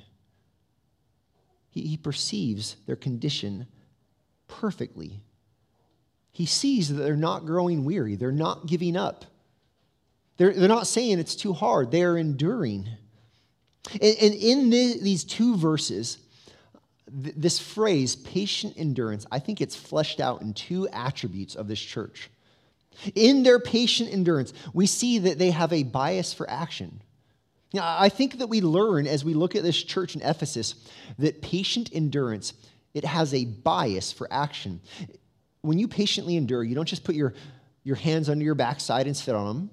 He 1.70 1.96
perceives 1.96 2.76
their 2.86 2.98
condition 2.98 3.68
perfectly 4.48 5.22
he 6.32 6.46
sees 6.46 6.90
that 6.90 6.96
they're 6.96 7.16
not 7.16 7.46
growing 7.46 7.84
weary, 7.84 8.16
they're 8.16 8.32
not 8.32 8.66
giving 8.66 8.96
up. 8.96 9.26
They're, 10.38 10.54
they're 10.54 10.68
not 10.68 10.88
saying 10.88 11.20
it's 11.20 11.36
too 11.36 11.54
hard, 11.54 11.92
they 11.92 12.04
are 12.04 12.18
enduring. 12.18 12.88
And, 13.94 14.16
and 14.22 14.34
in 14.34 14.70
the, 14.70 15.00
these 15.02 15.24
two 15.24 15.56
verses, 15.58 16.18
th- 17.24 17.36
this 17.38 17.60
phrase, 17.60 18.16
patient 18.16 18.76
endurance, 18.78 19.26
I 19.32 19.40
think 19.40 19.62
it's 19.62 19.76
fleshed 19.76 20.20
out 20.20 20.42
in 20.42 20.54
two 20.54 20.88
attributes 20.90 21.56
of 21.56 21.68
this 21.68 21.80
church. 21.80 22.30
In 23.16 23.44
their 23.44 23.60
patient 23.60 24.12
endurance, 24.12 24.54
we 24.74 24.86
see 24.86 25.20
that 25.20 25.40
they 25.40 25.52
have 25.52 25.74
a 25.74 25.84
bias 25.84 26.34
for 26.34 26.50
action. 26.50 27.02
Now, 27.74 27.98
I 28.00 28.10
think 28.10 28.40
that 28.40 28.48
we 28.48 28.62
learn 28.62 29.08
as 29.08 29.24
we 29.24 29.34
look 29.34 29.56
at 29.56 29.64
this 29.64 29.82
church 29.82 30.16
in 30.16 30.22
Ephesus 30.22 30.76
that 31.18 31.42
patient 31.42 31.90
endurance 31.94 32.54
it 32.94 33.06
has 33.06 33.34
a 33.34 33.46
bias 33.46 34.12
for 34.12 34.28
action 34.32 34.82
when 35.62 35.80
you 35.80 35.88
patiently 35.88 36.38
endure, 36.38 36.64
you 36.64 36.76
don't 36.76 36.88
just 36.88 37.04
put 37.04 37.16
your, 37.16 37.34
your 37.84 37.96
hands 37.96 38.30
under 38.30 38.44
your 38.44 38.56
backside 38.56 39.08
and 39.08 39.16
sit 39.16 39.36
on 39.36 39.46
them. 39.46 39.70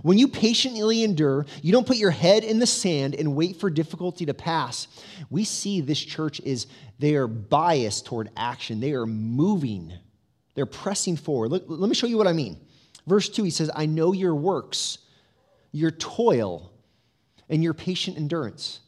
When 0.00 0.16
you 0.16 0.28
patiently 0.28 1.04
endure, 1.04 1.44
you 1.60 1.70
don't 1.70 1.86
put 1.86 1.98
your 1.98 2.10
head 2.10 2.44
in 2.44 2.58
the 2.58 2.66
sand 2.66 3.14
and 3.14 3.36
wait 3.36 3.56
for 3.56 3.68
difficulty 3.68 4.24
to 4.24 4.32
pass. 4.32 4.88
We 5.28 5.44
see 5.44 5.82
this 5.82 6.00
church 6.00 6.40
is 6.40 6.66
they 6.98 7.14
are 7.16 7.26
biased 7.26 8.06
toward 8.06 8.30
action. 8.34 8.80
They 8.80 8.92
are 8.92 9.04
moving. 9.04 9.92
They're 10.54 10.64
pressing 10.64 11.16
forward. 11.16 11.50
Look, 11.50 11.64
let 11.66 11.88
me 11.88 11.94
show 11.94 12.06
you 12.06 12.16
what 12.16 12.26
I 12.26 12.32
mean. 12.32 12.58
Verse 13.06 13.28
2, 13.28 13.44
he 13.44 13.50
says, 13.50 13.70
I 13.74 13.84
know 13.84 14.12
your 14.12 14.34
works, 14.34 14.98
your 15.72 15.90
toil, 15.90 16.72
and 17.50 17.62
your 17.62 17.74
patient 17.74 18.16
endurance. 18.16 18.80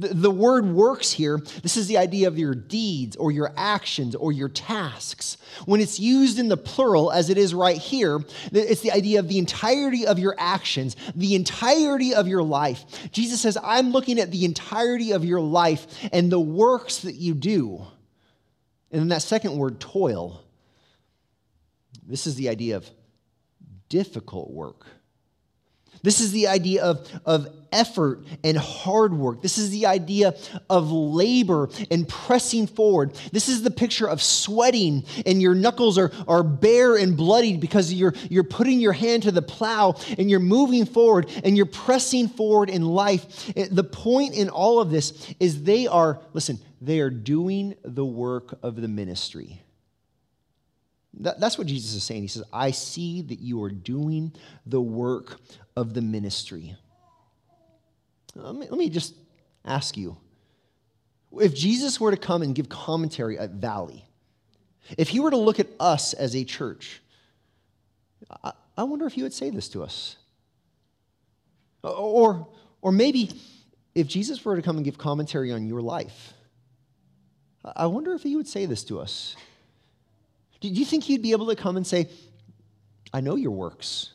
The, 0.00 0.08
the 0.08 0.30
word 0.30 0.66
works 0.66 1.10
here, 1.10 1.38
this 1.62 1.76
is 1.76 1.88
the 1.88 1.98
idea 1.98 2.28
of 2.28 2.38
your 2.38 2.54
deeds 2.54 3.16
or 3.16 3.32
your 3.32 3.52
actions 3.56 4.14
or 4.14 4.30
your 4.30 4.48
tasks. 4.48 5.36
When 5.66 5.80
it's 5.80 5.98
used 5.98 6.38
in 6.38 6.48
the 6.48 6.56
plural, 6.56 7.10
as 7.10 7.30
it 7.30 7.38
is 7.38 7.52
right 7.52 7.76
here, 7.76 8.20
it's 8.52 8.80
the 8.80 8.92
idea 8.92 9.18
of 9.18 9.28
the 9.28 9.38
entirety 9.38 10.06
of 10.06 10.18
your 10.20 10.36
actions, 10.38 10.94
the 11.16 11.34
entirety 11.34 12.14
of 12.14 12.28
your 12.28 12.44
life. 12.44 12.84
Jesus 13.10 13.40
says, 13.40 13.58
I'm 13.62 13.90
looking 13.90 14.20
at 14.20 14.30
the 14.30 14.44
entirety 14.44 15.12
of 15.12 15.24
your 15.24 15.40
life 15.40 15.86
and 16.12 16.30
the 16.30 16.40
works 16.40 16.98
that 17.00 17.16
you 17.16 17.34
do. 17.34 17.84
And 18.92 19.00
then 19.00 19.08
that 19.08 19.22
second 19.22 19.56
word, 19.58 19.80
toil. 19.80 20.44
This 22.06 22.26
is 22.26 22.36
the 22.36 22.48
idea 22.48 22.76
of 22.76 22.88
difficult 23.88 24.50
work. 24.50 24.86
This 26.02 26.20
is 26.20 26.32
the 26.32 26.48
idea 26.48 26.82
of, 26.82 27.08
of 27.24 27.48
effort 27.72 28.24
and 28.44 28.56
hard 28.56 29.12
work. 29.14 29.42
This 29.42 29.58
is 29.58 29.70
the 29.70 29.86
idea 29.86 30.34
of 30.70 30.90
labor 30.90 31.68
and 31.90 32.08
pressing 32.08 32.66
forward. 32.66 33.14
This 33.32 33.48
is 33.48 33.62
the 33.62 33.70
picture 33.70 34.08
of 34.08 34.22
sweating 34.22 35.04
and 35.26 35.42
your 35.42 35.54
knuckles 35.54 35.98
are, 35.98 36.12
are 36.26 36.42
bare 36.42 36.96
and 36.96 37.16
bloodied 37.16 37.60
because 37.60 37.92
you're, 37.92 38.14
you're 38.30 38.44
putting 38.44 38.80
your 38.80 38.92
hand 38.92 39.24
to 39.24 39.32
the 39.32 39.42
plow 39.42 39.96
and 40.16 40.30
you're 40.30 40.40
moving 40.40 40.86
forward 40.86 41.30
and 41.44 41.56
you're 41.56 41.66
pressing 41.66 42.28
forward 42.28 42.70
in 42.70 42.84
life. 42.84 43.50
Eh, 43.56 43.68
the 43.70 43.84
point 43.84 44.34
in 44.34 44.48
all 44.48 44.80
of 44.80 44.90
this 44.90 45.34
is 45.40 45.62
they 45.62 45.86
are, 45.86 46.20
listen, 46.32 46.58
they 46.80 47.00
are 47.00 47.10
doing 47.10 47.74
the 47.82 48.04
work 48.04 48.58
of 48.62 48.76
the 48.80 48.88
ministry. 48.88 49.62
That, 51.14 51.40
that's 51.40 51.58
what 51.58 51.66
Jesus 51.66 51.94
is 51.94 52.04
saying. 52.04 52.22
He 52.22 52.28
says, 52.28 52.44
I 52.52 52.70
see 52.70 53.22
that 53.22 53.40
you 53.40 53.62
are 53.62 53.70
doing 53.70 54.32
the 54.66 54.80
work 54.80 55.40
of 55.76 55.94
the 55.94 56.02
ministry. 56.02 56.76
Let 58.34 58.54
me, 58.54 58.66
let 58.68 58.78
me 58.78 58.88
just 58.88 59.14
ask 59.64 59.96
you 59.96 60.16
if 61.40 61.54
Jesus 61.54 62.00
were 62.00 62.10
to 62.10 62.16
come 62.16 62.42
and 62.42 62.54
give 62.54 62.68
commentary 62.68 63.38
at 63.38 63.50
Valley, 63.50 64.04
if 64.96 65.08
he 65.08 65.20
were 65.20 65.30
to 65.30 65.36
look 65.36 65.60
at 65.60 65.66
us 65.78 66.14
as 66.14 66.34
a 66.34 66.44
church, 66.44 67.00
I, 68.42 68.52
I 68.76 68.84
wonder 68.84 69.06
if 69.06 69.12
he 69.12 69.22
would 69.22 69.34
say 69.34 69.50
this 69.50 69.68
to 69.70 69.82
us. 69.82 70.16
Or, 71.82 72.48
or 72.80 72.92
maybe 72.92 73.30
if 73.94 74.06
Jesus 74.06 74.44
were 74.44 74.56
to 74.56 74.62
come 74.62 74.76
and 74.76 74.84
give 74.84 74.98
commentary 74.98 75.52
on 75.52 75.66
your 75.66 75.82
life, 75.82 76.32
I 77.64 77.86
wonder 77.86 78.14
if 78.14 78.22
he 78.22 78.36
would 78.36 78.48
say 78.48 78.66
this 78.66 78.84
to 78.84 79.00
us. 79.00 79.36
Do 80.60 80.68
you 80.68 80.84
think 80.84 81.04
he'd 81.04 81.22
be 81.22 81.32
able 81.32 81.46
to 81.46 81.56
come 81.56 81.76
and 81.76 81.86
say, 81.86 82.08
I 83.12 83.20
know 83.20 83.36
your 83.36 83.52
works? 83.52 84.12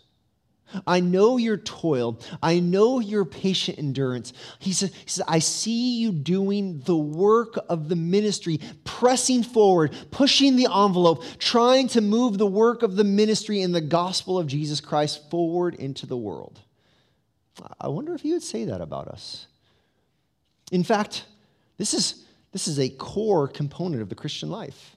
I 0.88 1.00
know 1.00 1.38
your 1.38 1.58
toil. 1.58 2.20
I 2.42 2.60
know 2.60 3.00
your 3.00 3.26
patient 3.26 3.78
endurance. 3.78 4.34
He 4.60 4.74
says, 4.74 5.22
I 5.28 5.40
see 5.40 6.00
you 6.00 6.12
doing 6.12 6.80
the 6.80 6.98
work 6.98 7.60
of 7.70 7.90
the 7.90 7.96
ministry, 7.96 8.60
pressing 8.84 9.44
forward, 9.44 9.96
pushing 10.12 10.56
the 10.56 10.66
envelope, 10.66 11.24
trying 11.38 11.88
to 11.90 12.02
move 12.02 12.38
the 12.38 12.48
work 12.48 12.82
of 12.82 12.96
the 12.96 13.04
ministry 13.04 13.62
and 13.62 13.74
the 13.74 13.82
gospel 13.82 14.40
of 14.40 14.48
Jesus 14.48 14.82
Christ 14.82 15.30
forward 15.30 15.76
into 15.76 16.06
the 16.06 16.18
world. 16.18 16.60
I 17.80 17.88
wonder 17.88 18.16
if 18.16 18.22
he 18.22 18.34
would 18.34 18.44
say 18.44 18.66
that 18.66 18.82
about 18.82 19.08
us. 19.08 19.46
In 20.72 20.84
fact, 20.84 21.26
this 21.78 21.94
is, 21.94 22.26
this 22.52 22.68
is 22.68 22.80
a 22.80 22.90
core 22.90 23.48
component 23.48 24.02
of 24.02 24.10
the 24.10 24.16
Christian 24.16 24.50
life. 24.50 24.96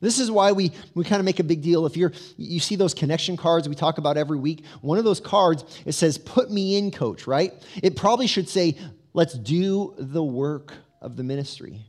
This 0.00 0.18
is 0.18 0.30
why 0.30 0.52
we, 0.52 0.72
we 0.94 1.04
kind 1.04 1.20
of 1.20 1.26
make 1.26 1.40
a 1.40 1.44
big 1.44 1.62
deal. 1.62 1.84
If 1.84 1.96
you're, 1.96 2.12
you 2.36 2.58
see 2.58 2.76
those 2.76 2.94
connection 2.94 3.36
cards 3.36 3.68
we 3.68 3.74
talk 3.74 3.98
about 3.98 4.16
every 4.16 4.38
week, 4.38 4.64
one 4.80 4.98
of 4.98 5.04
those 5.04 5.20
cards, 5.20 5.64
it 5.84 5.92
says, 5.92 6.16
Put 6.16 6.50
me 6.50 6.76
in, 6.76 6.90
coach, 6.90 7.26
right? 7.26 7.52
It 7.82 7.96
probably 7.96 8.26
should 8.26 8.48
say, 8.48 8.78
Let's 9.12 9.34
do 9.34 9.94
the 9.98 10.22
work 10.22 10.72
of 11.00 11.16
the 11.16 11.22
ministry. 11.22 11.80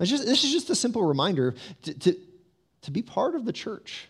Just, 0.00 0.26
this 0.26 0.44
is 0.44 0.52
just 0.52 0.68
a 0.70 0.74
simple 0.74 1.02
reminder 1.04 1.54
to, 1.82 1.94
to, 1.94 2.16
to 2.82 2.90
be 2.90 3.02
part 3.02 3.34
of 3.34 3.44
the 3.44 3.52
church. 3.52 4.08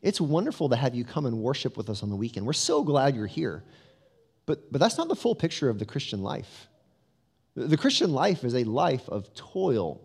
It's 0.00 0.20
wonderful 0.20 0.70
to 0.70 0.76
have 0.76 0.94
you 0.94 1.04
come 1.04 1.26
and 1.26 1.38
worship 1.38 1.76
with 1.76 1.88
us 1.90 2.02
on 2.02 2.10
the 2.10 2.16
weekend. 2.16 2.46
We're 2.46 2.54
so 2.54 2.82
glad 2.82 3.14
you're 3.14 3.26
here. 3.26 3.62
But, 4.46 4.72
but 4.72 4.80
that's 4.80 4.98
not 4.98 5.08
the 5.08 5.16
full 5.16 5.34
picture 5.34 5.68
of 5.68 5.78
the 5.78 5.84
Christian 5.84 6.22
life. 6.22 6.66
The 7.54 7.76
Christian 7.76 8.12
life 8.12 8.44
is 8.44 8.54
a 8.54 8.64
life 8.64 9.08
of 9.08 9.32
toil 9.34 10.00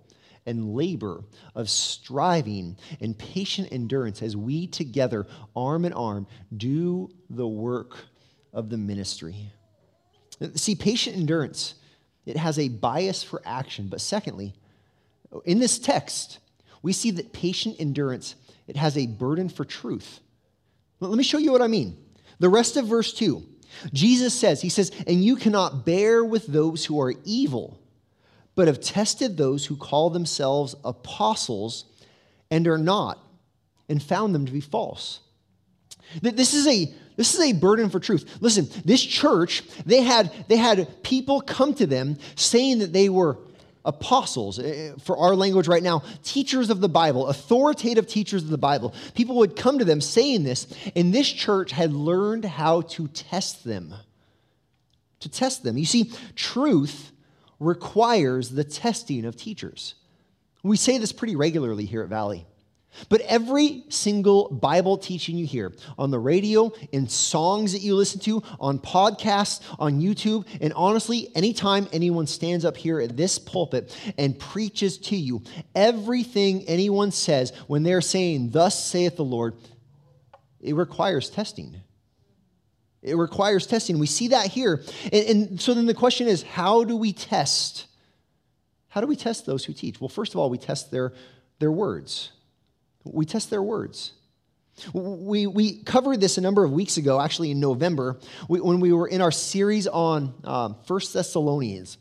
and 0.48 0.74
labor, 0.74 1.24
of 1.54 1.70
striving 1.70 2.78
and 3.00 3.18
patient 3.18 3.70
endurance 3.72 4.24
as 4.24 4.36
we 4.36 4.66
together, 4.66 5.28
arm 5.56 5.86
in 5.86 5.94
arm, 5.94 6.26
do 6.56 7.10
the 7.30 7.48
work 7.48 7.98
of 8.54 8.70
the 8.70 8.78
ministry. 8.78 9.52
See, 10.56 10.76
patient 10.76 11.18
endurance, 11.18 11.76
it 12.26 12.38
has 12.38 12.58
a 12.58 12.70
bias 12.70 13.22
for 13.24 13.42
action. 13.46 13.88
But 13.90 14.02
secondly, 14.02 14.54
in 15.46 15.60
this 15.60 15.78
text, 15.78 16.40
we 16.82 16.94
see 16.94 17.12
that 17.12 17.34
patient 17.34 17.76
endurance, 17.80 18.36
it 18.68 18.76
has 18.76 18.98
a 18.98 19.08
burden 19.08 19.50
for 19.50 19.66
truth. 19.66 20.20
Let 21.00 21.18
me 21.18 21.24
show 21.24 21.38
you 21.38 21.52
what 21.52 21.62
I 21.62 21.68
mean. 21.68 21.98
The 22.40 22.50
rest 22.50 22.78
of 22.78 22.88
verse 22.88 23.14
2, 23.14 23.44
Jesus 23.94 24.34
says, 24.34 24.62
He 24.62 24.70
says, 24.70 24.92
And 25.06 25.24
you 25.24 25.36
cannot 25.36 25.86
bear 25.86 26.24
with 26.24 26.48
those 26.48 26.86
who 26.86 27.02
are 27.02 27.14
evil, 27.26 27.80
but 28.58 28.68
have 28.68 28.82
tested 28.82 29.38
those 29.38 29.68
who 29.68 29.78
call 29.78 30.10
themselves 30.10 30.76
apostles 30.84 31.86
and 32.50 32.68
are 32.68 32.80
not, 32.80 33.20
and 33.88 34.02
found 34.02 34.34
them 34.34 34.48
to 34.48 34.52
be 34.52 34.60
false. 34.60 35.20
This 36.22 36.54
is 36.56 36.68
a 36.68 36.92
this 37.18 37.34
is 37.34 37.40
a 37.40 37.54
burden 37.54 37.90
for 37.90 38.00
truth. 38.00 38.38
Listen, 38.42 38.68
this 38.84 39.04
church, 39.04 39.64
they 39.86 40.02
had, 40.02 40.32
they 40.48 40.56
had 40.56 41.02
people 41.02 41.42
come 41.42 41.74
to 41.76 41.88
them 41.88 42.18
saying 42.36 42.80
that 42.80 42.94
they 42.94 43.10
were 43.10 43.40
apostles, 43.84 44.60
eh, 44.60 44.92
for 45.04 45.18
our 45.18 45.36
language 45.36 45.68
right 45.68 45.82
now, 45.82 46.04
teachers 46.24 46.70
of 46.70 46.80
the 46.80 46.90
Bible, 46.90 47.28
authoritative 47.28 48.06
teachers 48.06 48.44
of 48.44 48.50
the 48.50 48.58
Bible. 48.58 48.94
People 49.16 49.38
would 49.38 49.56
come 49.56 49.80
to 49.80 49.86
them 49.86 50.00
saying 50.00 50.44
this, 50.44 50.68
and 50.96 51.12
this 51.12 51.28
church 51.28 51.72
had 51.72 51.92
learned 51.92 52.46
how 52.46 52.82
to 52.82 53.08
test 53.08 53.64
them. 53.64 53.96
To 55.22 55.30
test 55.30 55.64
them. 55.64 55.76
You 55.76 55.86
see, 55.86 56.12
truth 56.36 57.12
requires 57.60 58.50
the 58.50 58.64
testing 58.64 59.26
of 59.26 59.36
teachers. 59.36 59.96
We 60.64 60.78
say 60.78 60.98
this 60.98 61.12
pretty 61.12 61.36
regularly 61.36 61.86
here 61.86 62.04
at 62.04 62.10
Valley. 62.10 62.46
But 63.10 63.22
every 63.22 63.84
single 63.90 64.50
Bible 64.50 64.98
teaching 64.98 65.38
you 65.38 65.46
hear 65.46 65.74
on 65.98 66.10
the 66.10 66.20
radio, 66.20 66.72
in 66.92 67.08
songs 67.08 67.74
that 67.74 67.82
you 67.82 67.96
listen 67.96 68.20
to, 68.22 68.42
on 68.60 68.80
podcasts, 68.80 69.62
on 69.78 70.02
YouTube, 70.02 70.46
and 70.62 70.74
honestly, 70.74 71.30
anytime 71.36 71.88
anyone 71.94 72.28
stands 72.28 72.66
up 72.66 72.76
here 72.76 73.00
at 73.00 73.16
this 73.16 73.38
pulpit 73.38 73.96
and 74.18 74.38
preaches 74.40 74.98
to 74.98 75.16
you, 75.16 75.44
everything 75.76 76.64
anyone 76.68 77.12
says 77.12 77.52
when 77.68 77.84
they're 77.84 78.02
saying, 78.02 78.50
Thus 78.50 78.84
saith 78.84 79.16
the 79.16 79.24
Lord, 79.24 79.56
it 80.60 80.74
requires 80.74 81.30
testing. 81.30 81.82
It 83.02 83.16
requires 83.16 83.68
testing. 83.68 84.00
We 84.00 84.08
see 84.08 84.30
that 84.30 84.48
here. 84.48 84.84
And, 85.12 85.14
and 85.14 85.62
so 85.62 85.74
then 85.74 85.86
the 85.86 85.94
question 85.94 86.28
is 86.28 86.44
how 86.44 86.84
do 86.84 86.98
we 86.98 87.14
test? 87.14 87.88
How 88.90 89.02
do 89.02 89.08
we 89.08 89.16
test 89.16 89.46
those 89.46 89.66
who 89.66 89.74
teach? 89.74 90.02
Well, 90.02 90.10
first 90.10 90.34
of 90.34 90.40
all, 90.40 90.50
we 90.50 90.58
test 90.58 90.92
their, 90.92 91.14
their 91.60 91.72
words. 91.72 92.32
We 93.04 93.26
test 93.26 93.50
their 93.50 93.62
words. 93.62 94.14
We, 94.94 95.48
we 95.48 95.82
covered 95.84 96.22
this 96.22 96.38
a 96.38 96.42
number 96.42 96.64
of 96.64 96.72
weeks 96.72 96.98
ago, 96.98 97.20
actually 97.20 97.52
in 97.52 97.60
November, 97.60 98.18
when 98.48 98.80
we 98.80 98.94
were 98.94 99.08
in 99.08 99.22
our 99.22 99.32
series 99.32 99.88
on 99.88 100.34
um, 100.44 100.76
First 100.86 101.14
Thessalonians. 101.14 101.98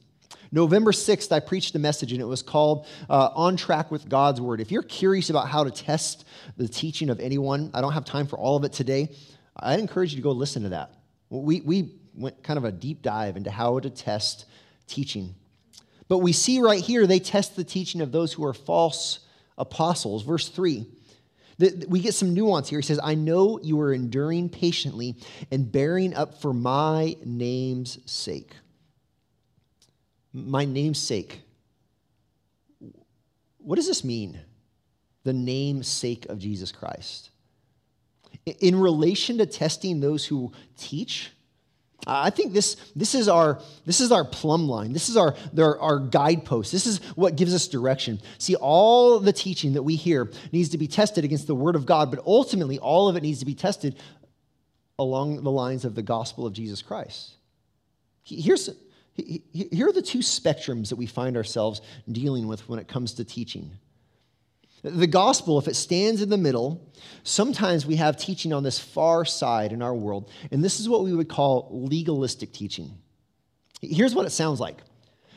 November 0.52 0.92
6th, 0.92 1.32
I 1.32 1.40
preached 1.40 1.74
a 1.74 1.78
message, 1.78 2.12
and 2.12 2.20
it 2.20 2.26
was 2.26 2.42
called 2.42 2.86
uh, 3.10 3.30
On 3.34 3.56
Track 3.56 3.90
with 3.90 4.08
God's 4.08 4.40
Word. 4.40 4.60
If 4.60 4.70
you're 4.70 4.82
curious 4.82 5.30
about 5.30 5.48
how 5.48 5.64
to 5.64 5.70
test 5.70 6.24
the 6.56 6.68
teaching 6.68 7.10
of 7.10 7.18
anyone, 7.18 7.70
I 7.74 7.80
don't 7.80 7.92
have 7.92 8.04
time 8.04 8.26
for 8.26 8.38
all 8.38 8.56
of 8.56 8.64
it 8.64 8.72
today. 8.72 9.10
I'd 9.58 9.80
encourage 9.80 10.12
you 10.12 10.16
to 10.16 10.22
go 10.22 10.32
listen 10.32 10.62
to 10.64 10.68
that. 10.70 10.92
We, 11.30 11.60
we 11.60 11.94
went 12.14 12.42
kind 12.42 12.58
of 12.58 12.64
a 12.64 12.72
deep 12.72 13.02
dive 13.02 13.36
into 13.36 13.50
how 13.50 13.78
to 13.78 13.90
test 13.90 14.46
teaching. 14.86 15.34
But 16.08 16.18
we 16.18 16.32
see 16.32 16.60
right 16.60 16.82
here, 16.82 17.06
they 17.06 17.18
test 17.18 17.56
the 17.56 17.64
teaching 17.64 18.00
of 18.00 18.12
those 18.12 18.32
who 18.32 18.44
are 18.44 18.54
false 18.54 19.20
apostles. 19.58 20.22
Verse 20.22 20.48
3 20.48 20.86
we 21.88 22.00
get 22.00 22.14
some 22.14 22.34
nuance 22.34 22.68
here. 22.68 22.78
He 22.80 22.86
says, 22.86 23.00
I 23.02 23.14
know 23.14 23.58
you 23.62 23.80
are 23.80 23.92
enduring 23.92 24.50
patiently 24.50 25.16
and 25.50 25.70
bearing 25.70 26.14
up 26.14 26.40
for 26.40 26.52
my 26.52 27.16
name's 27.24 27.98
sake. 28.10 28.52
My 30.32 30.66
name's 30.66 30.98
sake. 30.98 31.40
What 33.58 33.76
does 33.76 33.86
this 33.86 34.04
mean? 34.04 34.38
The 35.24 35.32
namesake 35.32 36.26
of 36.26 36.38
Jesus 36.38 36.72
Christ. 36.72 37.30
In 38.46 38.78
relation 38.78 39.38
to 39.38 39.46
testing 39.46 40.00
those 40.00 40.24
who 40.24 40.52
teach, 40.78 41.32
I 42.06 42.30
think 42.30 42.52
this, 42.52 42.76
this, 42.94 43.16
is 43.16 43.28
our, 43.28 43.60
this 43.84 44.00
is 44.00 44.12
our 44.12 44.24
plumb 44.24 44.68
line. 44.68 44.92
This 44.92 45.08
is 45.08 45.16
our, 45.16 45.34
our, 45.58 45.78
our 45.80 45.98
guidepost. 45.98 46.70
This 46.70 46.86
is 46.86 46.98
what 47.16 47.34
gives 47.34 47.52
us 47.52 47.66
direction. 47.66 48.20
See, 48.38 48.54
all 48.54 49.18
the 49.18 49.32
teaching 49.32 49.72
that 49.72 49.82
we 49.82 49.96
hear 49.96 50.30
needs 50.52 50.68
to 50.70 50.78
be 50.78 50.86
tested 50.86 51.24
against 51.24 51.48
the 51.48 51.54
Word 51.56 51.74
of 51.74 51.84
God, 51.84 52.10
but 52.10 52.22
ultimately, 52.24 52.78
all 52.78 53.08
of 53.08 53.16
it 53.16 53.24
needs 53.24 53.40
to 53.40 53.46
be 53.46 53.54
tested 53.54 53.96
along 54.98 55.42
the 55.42 55.50
lines 55.50 55.84
of 55.84 55.96
the 55.96 56.02
gospel 56.02 56.46
of 56.46 56.52
Jesus 56.52 56.80
Christ. 56.80 57.32
Here's, 58.22 58.70
here 59.16 59.88
are 59.88 59.92
the 59.92 60.02
two 60.02 60.18
spectrums 60.18 60.90
that 60.90 60.96
we 60.96 61.06
find 61.06 61.36
ourselves 61.36 61.80
dealing 62.10 62.46
with 62.46 62.68
when 62.68 62.78
it 62.78 62.86
comes 62.86 63.14
to 63.14 63.24
teaching. 63.24 63.72
The 64.82 65.06
gospel, 65.06 65.58
if 65.58 65.68
it 65.68 65.74
stands 65.74 66.22
in 66.22 66.28
the 66.28 66.36
middle, 66.36 66.92
sometimes 67.22 67.86
we 67.86 67.96
have 67.96 68.16
teaching 68.16 68.52
on 68.52 68.62
this 68.62 68.78
far 68.78 69.24
side 69.24 69.72
in 69.72 69.82
our 69.82 69.94
world, 69.94 70.30
and 70.50 70.62
this 70.62 70.78
is 70.78 70.88
what 70.88 71.02
we 71.02 71.12
would 71.12 71.28
call 71.28 71.68
legalistic 71.72 72.52
teaching. 72.52 72.96
Here's 73.82 74.14
what 74.14 74.26
it 74.26 74.30
sounds 74.30 74.60
like 74.60 74.78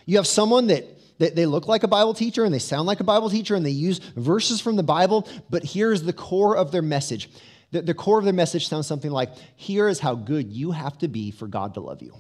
you 0.06 0.18
have 0.18 0.28
someone 0.28 0.68
that, 0.68 0.86
they 1.20 1.46
look 1.46 1.68
like 1.68 1.84
a 1.84 1.88
Bible 1.88 2.14
teacher 2.14 2.46
and 2.46 2.54
they 2.54 2.60
sound 2.60 2.88
like 2.88 3.02
a 3.02 3.04
Bible 3.04 3.30
teacher 3.30 3.54
and 3.54 3.66
they 3.66 3.72
use 3.72 4.00
verses 4.16 4.62
from 4.62 4.78
the 4.78 4.84
Bible, 4.84 5.28
but 5.50 5.64
here's 5.64 6.04
the 6.04 6.14
core 6.14 6.56
of 6.56 6.72
their 6.72 6.82
message. 6.82 7.30
The 7.72 7.94
core 7.94 8.18
of 8.20 8.24
their 8.24 8.34
message 8.34 8.68
sounds 8.68 8.88
something 8.88 9.12
like 9.12 9.32
here 9.56 9.90
is 9.90 10.00
how 10.00 10.16
good 10.16 10.52
you 10.52 10.72
have 10.72 10.98
to 11.00 11.08
be 11.08 11.30
for 11.32 11.48
God 11.48 11.74
to 11.74 11.82
love 11.82 12.02
you. 12.02 12.14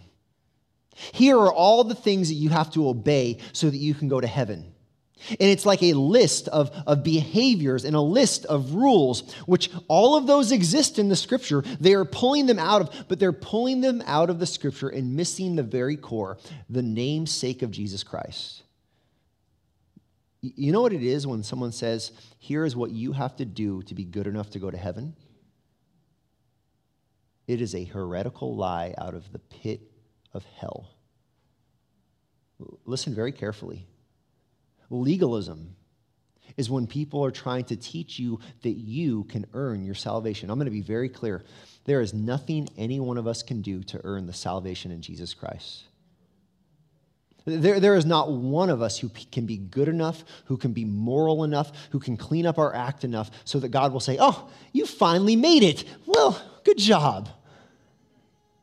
Here 1.13 1.37
are 1.37 1.51
all 1.51 1.85
the 1.85 1.95
things 1.95 2.27
that 2.27 2.35
you 2.35 2.49
have 2.49 2.71
to 2.71 2.89
obey 2.89 3.37
so 3.53 3.69
that 3.69 3.77
you 3.77 3.93
can 3.93 4.09
go 4.09 4.19
to 4.19 4.27
heaven. 4.27 4.73
And 5.31 5.41
it's 5.41 5.65
like 5.65 5.83
a 5.83 5.93
list 5.93 6.47
of, 6.47 6.71
of 6.87 7.03
behaviors 7.03 7.85
and 7.85 7.95
a 7.95 8.01
list 8.01 8.45
of 8.45 8.73
rules, 8.73 9.33
which 9.45 9.69
all 9.87 10.15
of 10.15 10.27
those 10.27 10.51
exist 10.51 10.99
in 10.99 11.09
the 11.09 11.15
scripture. 11.15 11.63
They 11.79 11.93
are 11.93 12.05
pulling 12.05 12.45
them 12.45 12.59
out 12.59 12.81
of, 12.81 13.07
but 13.07 13.19
they're 13.19 13.33
pulling 13.33 13.81
them 13.81 14.03
out 14.05 14.29
of 14.29 14.39
the 14.39 14.45
scripture 14.45 14.89
and 14.89 15.15
missing 15.15 15.55
the 15.55 15.63
very 15.63 15.97
core, 15.97 16.37
the 16.69 16.81
namesake 16.81 17.61
of 17.61 17.71
Jesus 17.71 18.03
Christ. 18.03 18.63
You 20.41 20.71
know 20.71 20.81
what 20.81 20.93
it 20.93 21.03
is 21.03 21.27
when 21.27 21.43
someone 21.43 21.73
says, 21.73 22.11
Here 22.37 22.65
is 22.65 22.75
what 22.75 22.91
you 22.91 23.11
have 23.11 23.35
to 23.37 23.45
do 23.45 23.81
to 23.83 23.93
be 23.93 24.05
good 24.05 24.25
enough 24.25 24.51
to 24.51 24.59
go 24.59 24.71
to 24.71 24.77
heaven? 24.77 25.15
It 27.45 27.61
is 27.61 27.75
a 27.75 27.83
heretical 27.83 28.55
lie 28.55 28.93
out 28.97 29.15
of 29.15 29.31
the 29.31 29.39
pit 29.39 29.81
of 30.33 30.45
hell. 30.57 30.91
Listen 32.85 33.15
very 33.15 33.31
carefully. 33.31 33.87
Legalism 34.89 35.75
is 36.57 36.69
when 36.69 36.87
people 36.87 37.23
are 37.23 37.31
trying 37.31 37.63
to 37.65 37.75
teach 37.75 38.19
you 38.19 38.39
that 38.63 38.71
you 38.71 39.23
can 39.25 39.45
earn 39.53 39.85
your 39.85 39.95
salvation. 39.95 40.49
I'm 40.49 40.57
going 40.57 40.65
to 40.65 40.71
be 40.71 40.81
very 40.81 41.09
clear. 41.09 41.43
There 41.85 42.01
is 42.01 42.13
nothing 42.13 42.69
any 42.77 42.99
one 42.99 43.17
of 43.17 43.27
us 43.27 43.43
can 43.43 43.61
do 43.61 43.83
to 43.83 44.01
earn 44.03 44.25
the 44.25 44.33
salvation 44.33 44.91
in 44.91 45.01
Jesus 45.01 45.33
Christ. 45.33 45.83
There, 47.45 47.79
there 47.79 47.95
is 47.95 48.05
not 48.05 48.31
one 48.31 48.69
of 48.69 48.81
us 48.81 48.97
who 48.97 49.09
can 49.09 49.45
be 49.45 49.57
good 49.57 49.87
enough, 49.87 50.23
who 50.45 50.57
can 50.57 50.73
be 50.73 50.85
moral 50.85 51.43
enough, 51.43 51.71
who 51.91 51.99
can 51.99 52.17
clean 52.17 52.45
up 52.45 52.57
our 52.57 52.75
act 52.75 53.03
enough 53.03 53.31
so 53.45 53.59
that 53.59 53.69
God 53.69 53.93
will 53.93 53.99
say, 53.99 54.17
Oh, 54.19 54.49
you 54.71 54.85
finally 54.85 55.35
made 55.35 55.63
it. 55.63 55.83
Well, 56.05 56.41
good 56.63 56.77
job. 56.77 57.29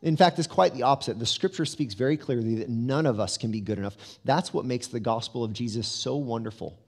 In 0.07 0.17
fact, 0.17 0.39
it's 0.39 0.47
quite 0.47 0.73
the 0.73 0.85
opposite. 0.85 1.19
The 1.19 1.27
scripture 1.27 1.65
speaks 1.65 1.95
very 1.95 2.17
clearly 2.17 2.55
that 2.57 2.69
none 2.69 3.07
of 3.07 3.19
us 3.19 3.37
can 3.37 3.51
be 3.51 3.61
good 3.61 3.77
enough. 3.77 3.97
That's 4.25 4.55
what 4.55 4.65
makes 4.65 4.87
the 4.87 5.01
gospel 5.01 5.43
of 5.43 5.53
Jesus 5.53 5.89
so 5.89 6.15
wonderful. 6.15 6.79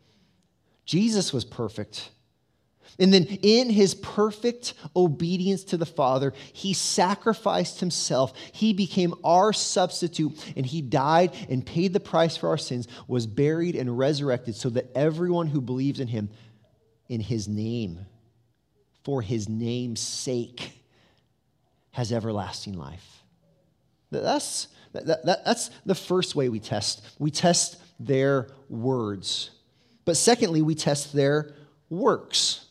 Jesus 0.85 1.33
was 1.33 1.45
perfect. 1.45 2.11
And 2.97 3.13
then, 3.13 3.25
in 3.25 3.71
his 3.71 3.97
perfect 3.97 4.75
obedience 4.95 5.65
to 5.65 5.77
the 5.77 5.85
Father, 5.85 6.33
he 6.53 6.73
sacrificed 6.73 7.81
himself. 7.81 8.35
He 8.53 8.73
became 8.73 9.15
our 9.25 9.53
substitute, 9.53 10.33
and 10.57 10.65
he 10.65 10.81
died 10.81 11.35
and 11.51 11.67
paid 11.67 11.93
the 11.93 11.99
price 11.99 12.37
for 12.37 12.49
our 12.51 12.57
sins, 12.57 12.87
was 13.09 13.27
buried 13.27 13.75
and 13.75 13.99
resurrected, 13.99 14.55
so 14.55 14.71
that 14.71 14.93
everyone 14.95 15.49
who 15.49 15.61
believes 15.61 15.99
in 15.99 16.07
him, 16.07 16.31
in 17.09 17.21
his 17.21 17.49
name, 17.49 18.07
for 19.03 19.23
his 19.23 19.49
name's 19.49 19.99
sake, 20.01 20.78
has 21.99 22.13
everlasting 22.13 22.75
life. 22.75 23.25
That's, 24.13 24.69
that, 24.93 25.05
that, 25.25 25.45
that's 25.45 25.69
the 25.85 25.97
first 25.97 26.37
way 26.37 26.49
we 26.49 26.61
test. 26.61 27.05
We 27.19 27.33
test 27.33 27.83
their 27.99 28.47
words. 28.69 29.51
But 30.05 30.17
secondly, 30.17 30.63
we 30.63 30.77
test 30.77 31.13
their 31.13 31.57
works. 31.91 32.67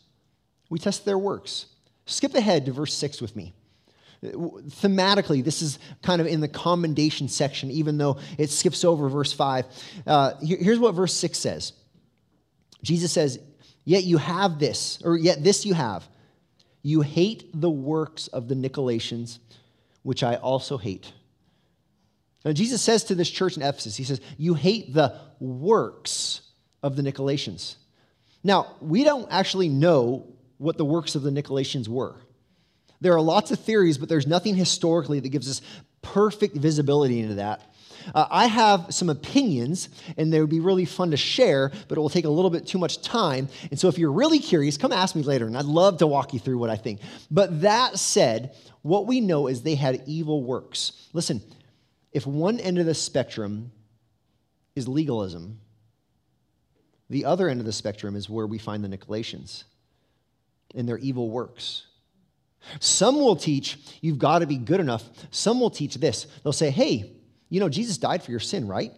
We 0.69 0.79
test 0.79 1.03
their 1.03 1.17
works. 1.17 1.65
Skip 2.05 2.35
ahead 2.35 2.67
to 2.67 2.71
verse 2.71 2.93
6 2.93 3.19
with 3.19 3.35
me. 3.35 3.53
Thematically, 4.23 5.43
this 5.43 5.61
is 5.61 5.77
kind 6.01 6.21
of 6.21 6.27
in 6.27 6.39
the 6.39 6.47
commendation 6.47 7.27
section, 7.27 7.69
even 7.69 7.97
though 7.97 8.19
it 8.37 8.49
skips 8.49 8.85
over 8.85 9.09
verse 9.09 9.33
5. 9.33 9.65
Uh, 10.07 10.31
here's 10.41 10.79
what 10.79 10.95
verse 10.95 11.13
6 11.13 11.37
says 11.37 11.73
Jesus 12.81 13.11
says, 13.11 13.39
Yet 13.83 14.05
you 14.05 14.19
have 14.19 14.57
this, 14.57 15.01
or 15.03 15.17
yet 15.17 15.43
this 15.43 15.65
you 15.65 15.73
have 15.73 16.07
you 16.81 17.01
hate 17.01 17.49
the 17.53 17.69
works 17.69 18.27
of 18.27 18.47
the 18.47 18.55
Nicolaitans, 18.55 19.39
which 20.03 20.23
I 20.23 20.35
also 20.35 20.77
hate. 20.77 21.11
Now, 22.45 22.53
Jesus 22.53 22.81
says 22.81 23.03
to 23.05 23.15
this 23.15 23.29
church 23.29 23.57
in 23.57 23.63
Ephesus, 23.63 23.97
He 23.97 24.03
says, 24.03 24.21
You 24.37 24.53
hate 24.53 24.93
the 24.93 25.19
works 25.39 26.41
of 26.81 26.95
the 26.95 27.01
Nicolaitans. 27.01 27.75
Now, 28.43 28.75
we 28.79 29.03
don't 29.03 29.27
actually 29.31 29.69
know 29.69 30.27
what 30.57 30.77
the 30.77 30.85
works 30.85 31.15
of 31.15 31.23
the 31.23 31.29
Nicolaitans 31.29 31.87
were. 31.87 32.15
There 33.01 33.13
are 33.13 33.21
lots 33.21 33.51
of 33.51 33.59
theories, 33.59 33.97
but 33.97 34.09
there's 34.09 34.25
nothing 34.25 34.55
historically 34.55 35.19
that 35.19 35.29
gives 35.29 35.49
us 35.49 35.61
perfect 36.01 36.55
visibility 36.55 37.19
into 37.19 37.35
that. 37.35 37.61
Uh, 38.13 38.27
I 38.29 38.47
have 38.47 38.87
some 38.89 39.09
opinions, 39.09 39.89
and 40.17 40.31
they 40.31 40.39
would 40.39 40.49
be 40.49 40.59
really 40.59 40.85
fun 40.85 41.11
to 41.11 41.17
share, 41.17 41.71
but 41.87 41.97
it 41.97 42.01
will 42.01 42.09
take 42.09 42.25
a 42.25 42.29
little 42.29 42.51
bit 42.51 42.65
too 42.67 42.77
much 42.77 43.01
time. 43.01 43.47
And 43.69 43.79
so, 43.79 43.87
if 43.87 43.97
you're 43.97 44.11
really 44.11 44.39
curious, 44.39 44.77
come 44.77 44.91
ask 44.91 45.15
me 45.15 45.23
later, 45.23 45.45
and 45.45 45.57
I'd 45.57 45.65
love 45.65 45.97
to 45.99 46.07
walk 46.07 46.33
you 46.33 46.39
through 46.39 46.57
what 46.57 46.69
I 46.69 46.75
think. 46.75 47.01
But 47.31 47.61
that 47.61 47.99
said, 47.99 48.55
what 48.81 49.07
we 49.07 49.21
know 49.21 49.47
is 49.47 49.61
they 49.61 49.75
had 49.75 50.03
evil 50.05 50.43
works. 50.43 51.09
Listen, 51.13 51.41
if 52.11 52.25
one 52.25 52.59
end 52.59 52.79
of 52.79 52.85
the 52.85 52.95
spectrum 52.95 53.71
is 54.75 54.87
legalism, 54.87 55.59
the 57.09 57.25
other 57.25 57.49
end 57.49 57.59
of 57.59 57.65
the 57.65 57.73
spectrum 57.73 58.15
is 58.15 58.29
where 58.29 58.47
we 58.47 58.57
find 58.57 58.83
the 58.83 58.97
Nicolaitans 58.97 59.63
and 60.75 60.87
their 60.87 60.97
evil 60.97 61.29
works. 61.29 61.85
Some 62.79 63.15
will 63.15 63.35
teach 63.35 63.77
you've 64.01 64.19
got 64.19 64.39
to 64.39 64.47
be 64.47 64.57
good 64.57 64.79
enough. 64.79 65.03
Some 65.31 65.59
will 65.59 65.69
teach 65.69 65.95
this. 65.95 66.27
They'll 66.43 66.53
say, 66.53 66.69
hey, 66.69 67.13
you 67.49 67.59
know, 67.59 67.69
Jesus 67.69 67.97
died 67.97 68.23
for 68.23 68.31
your 68.31 68.39
sin, 68.39 68.67
right? 68.67 68.91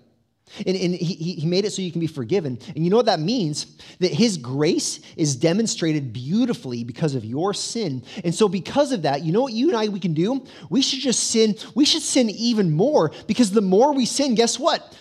And, 0.65 0.75
and 0.75 0.95
he, 0.95 1.33
he 1.33 1.45
made 1.45 1.65
it 1.65 1.71
so 1.71 1.81
you 1.81 1.91
can 1.91 2.01
be 2.01 2.07
forgiven. 2.07 2.57
And 2.75 2.83
you 2.83 2.89
know 2.89 2.97
what 2.97 3.05
that 3.05 3.19
means? 3.19 3.77
That 3.99 4.11
his 4.11 4.37
grace 4.37 4.99
is 5.15 5.35
demonstrated 5.35 6.11
beautifully 6.11 6.83
because 6.83 7.13
of 7.13 7.23
your 7.23 7.53
sin. 7.53 8.03
And 8.23 8.33
so, 8.33 8.49
because 8.49 8.91
of 8.91 9.03
that, 9.03 9.23
you 9.23 9.31
know 9.31 9.41
what 9.41 9.53
you 9.53 9.67
and 9.69 9.77
I 9.77 9.87
we 9.89 9.99
can 9.99 10.13
do? 10.13 10.45
We 10.69 10.81
should 10.81 10.99
just 10.99 11.29
sin. 11.29 11.55
We 11.75 11.85
should 11.85 12.01
sin 12.01 12.29
even 12.31 12.71
more 12.71 13.11
because 13.27 13.51
the 13.51 13.61
more 13.61 13.93
we 13.93 14.05
sin, 14.05 14.35
guess 14.35 14.57
what? 14.57 14.97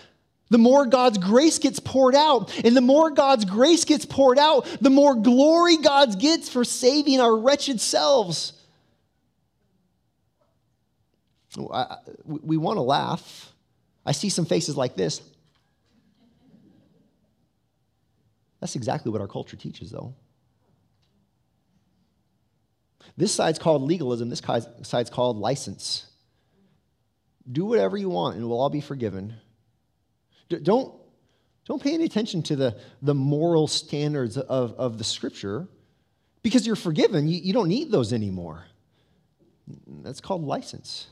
The 0.49 0.57
more 0.57 0.85
God's 0.85 1.17
grace 1.17 1.59
gets 1.59 1.79
poured 1.79 2.15
out. 2.15 2.53
And 2.63 2.75
the 2.75 2.81
more 2.81 3.11
God's 3.11 3.45
grace 3.45 3.85
gets 3.85 4.05
poured 4.05 4.39
out, 4.39 4.65
the 4.81 4.89
more 4.89 5.15
glory 5.15 5.77
God 5.77 6.19
gets 6.19 6.49
for 6.49 6.63
saving 6.63 7.19
our 7.19 7.35
wretched 7.35 7.81
selves. 7.81 8.53
We 12.25 12.57
want 12.57 12.77
to 12.77 12.81
laugh. 12.81 13.51
I 14.05 14.11
see 14.11 14.29
some 14.29 14.45
faces 14.45 14.77
like 14.77 14.95
this. 14.95 15.21
That's 18.59 18.75
exactly 18.75 19.11
what 19.11 19.21
our 19.21 19.27
culture 19.27 19.55
teaches, 19.55 19.91
though. 19.91 20.13
This 23.17 23.33
side's 23.33 23.59
called 23.59 23.81
legalism, 23.81 24.29
this 24.29 24.41
side's 24.83 25.09
called 25.09 25.37
license. 25.37 26.05
Do 27.51 27.65
whatever 27.65 27.97
you 27.97 28.09
want, 28.09 28.35
and 28.35 28.47
we'll 28.47 28.59
all 28.59 28.69
be 28.69 28.81
forgiven. 28.81 29.35
Don't, 30.49 30.93
don't 31.65 31.81
pay 31.81 31.93
any 31.93 32.05
attention 32.05 32.43
to 32.43 32.55
the, 32.55 32.77
the 33.01 33.15
moral 33.15 33.67
standards 33.67 34.37
of, 34.37 34.73
of 34.73 34.97
the 34.97 35.03
scripture 35.03 35.67
because 36.43 36.65
you're 36.65 36.75
forgiven. 36.75 37.27
You, 37.27 37.39
you 37.39 37.53
don't 37.53 37.67
need 37.67 37.91
those 37.91 38.13
anymore. 38.13 38.65
That's 40.03 40.21
called 40.21 40.43
license. 40.43 41.07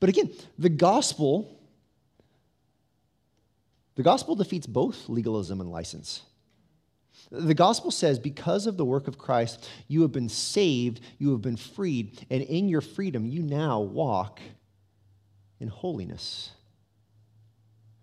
But 0.00 0.08
again, 0.08 0.30
the 0.58 0.68
gospel, 0.68 1.60
the 3.94 4.02
gospel 4.02 4.34
defeats 4.34 4.66
both 4.66 5.08
legalism 5.08 5.60
and 5.60 5.70
license. 5.70 6.22
The 7.30 7.54
gospel 7.54 7.90
says, 7.90 8.18
because 8.18 8.66
of 8.66 8.76
the 8.76 8.84
work 8.84 9.08
of 9.08 9.18
Christ, 9.18 9.68
you 9.88 10.02
have 10.02 10.12
been 10.12 10.28
saved, 10.28 11.00
you 11.18 11.32
have 11.32 11.42
been 11.42 11.56
freed, 11.56 12.24
and 12.30 12.42
in 12.42 12.68
your 12.68 12.80
freedom, 12.80 13.26
you 13.26 13.42
now 13.42 13.80
walk 13.80 14.40
in 15.58 15.68
holiness. 15.68 16.50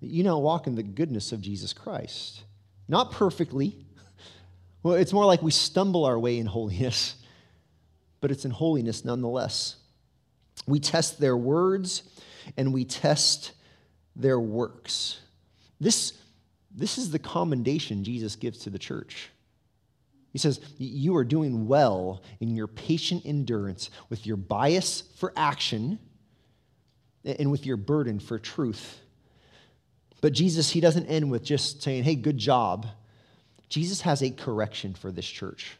You 0.01 0.23
now 0.23 0.39
walk 0.39 0.67
in 0.67 0.75
the 0.75 0.83
goodness 0.83 1.31
of 1.31 1.41
Jesus 1.41 1.71
Christ. 1.71 2.43
Not 2.87 3.11
perfectly. 3.11 3.85
Well, 4.81 4.95
it's 4.95 5.13
more 5.13 5.25
like 5.25 5.41
we 5.41 5.51
stumble 5.51 6.03
our 6.03 6.19
way 6.19 6.37
in 6.37 6.45
holiness, 6.45 7.15
but 8.21 8.31
it's 8.31 8.43
in 8.43 8.51
holiness 8.51 9.05
nonetheless. 9.05 9.77
We 10.67 10.79
test 10.79 11.19
their 11.19 11.37
words 11.37 12.03
and 12.57 12.73
we 12.73 12.85
test 12.85 13.53
their 14.15 14.39
works. 14.39 15.19
This, 15.79 16.13
this 16.73 16.97
is 16.97 17.11
the 17.11 17.19
commendation 17.19 18.03
Jesus 18.03 18.35
gives 18.35 18.59
to 18.59 18.69
the 18.69 18.79
church. 18.79 19.29
He 20.31 20.39
says, 20.39 20.59
You 20.77 21.15
are 21.15 21.23
doing 21.23 21.67
well 21.67 22.23
in 22.39 22.55
your 22.55 22.67
patient 22.67 23.23
endurance 23.25 23.89
with 24.09 24.25
your 24.25 24.37
bias 24.37 25.03
for 25.17 25.31
action 25.35 25.99
and 27.23 27.51
with 27.51 27.65
your 27.65 27.77
burden 27.77 28.19
for 28.19 28.39
truth. 28.39 28.99
But 30.21 30.33
Jesus, 30.33 30.69
he 30.69 30.79
doesn't 30.79 31.05
end 31.05 31.29
with 31.29 31.43
just 31.43 31.83
saying, 31.83 32.03
Hey, 32.03 32.15
good 32.15 32.37
job. 32.37 32.87
Jesus 33.69 34.01
has 34.01 34.21
a 34.21 34.31
correction 34.31 34.93
for 34.93 35.11
this 35.11 35.25
church. 35.25 35.77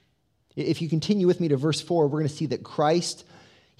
If 0.56 0.82
you 0.82 0.90
continue 0.90 1.26
with 1.26 1.40
me 1.40 1.48
to 1.48 1.58
verse 1.58 1.82
4, 1.82 2.08
we're 2.08 2.20
going 2.20 2.30
to 2.30 2.36
see 2.36 2.48
that 2.48 2.64
Christ 2.64 3.26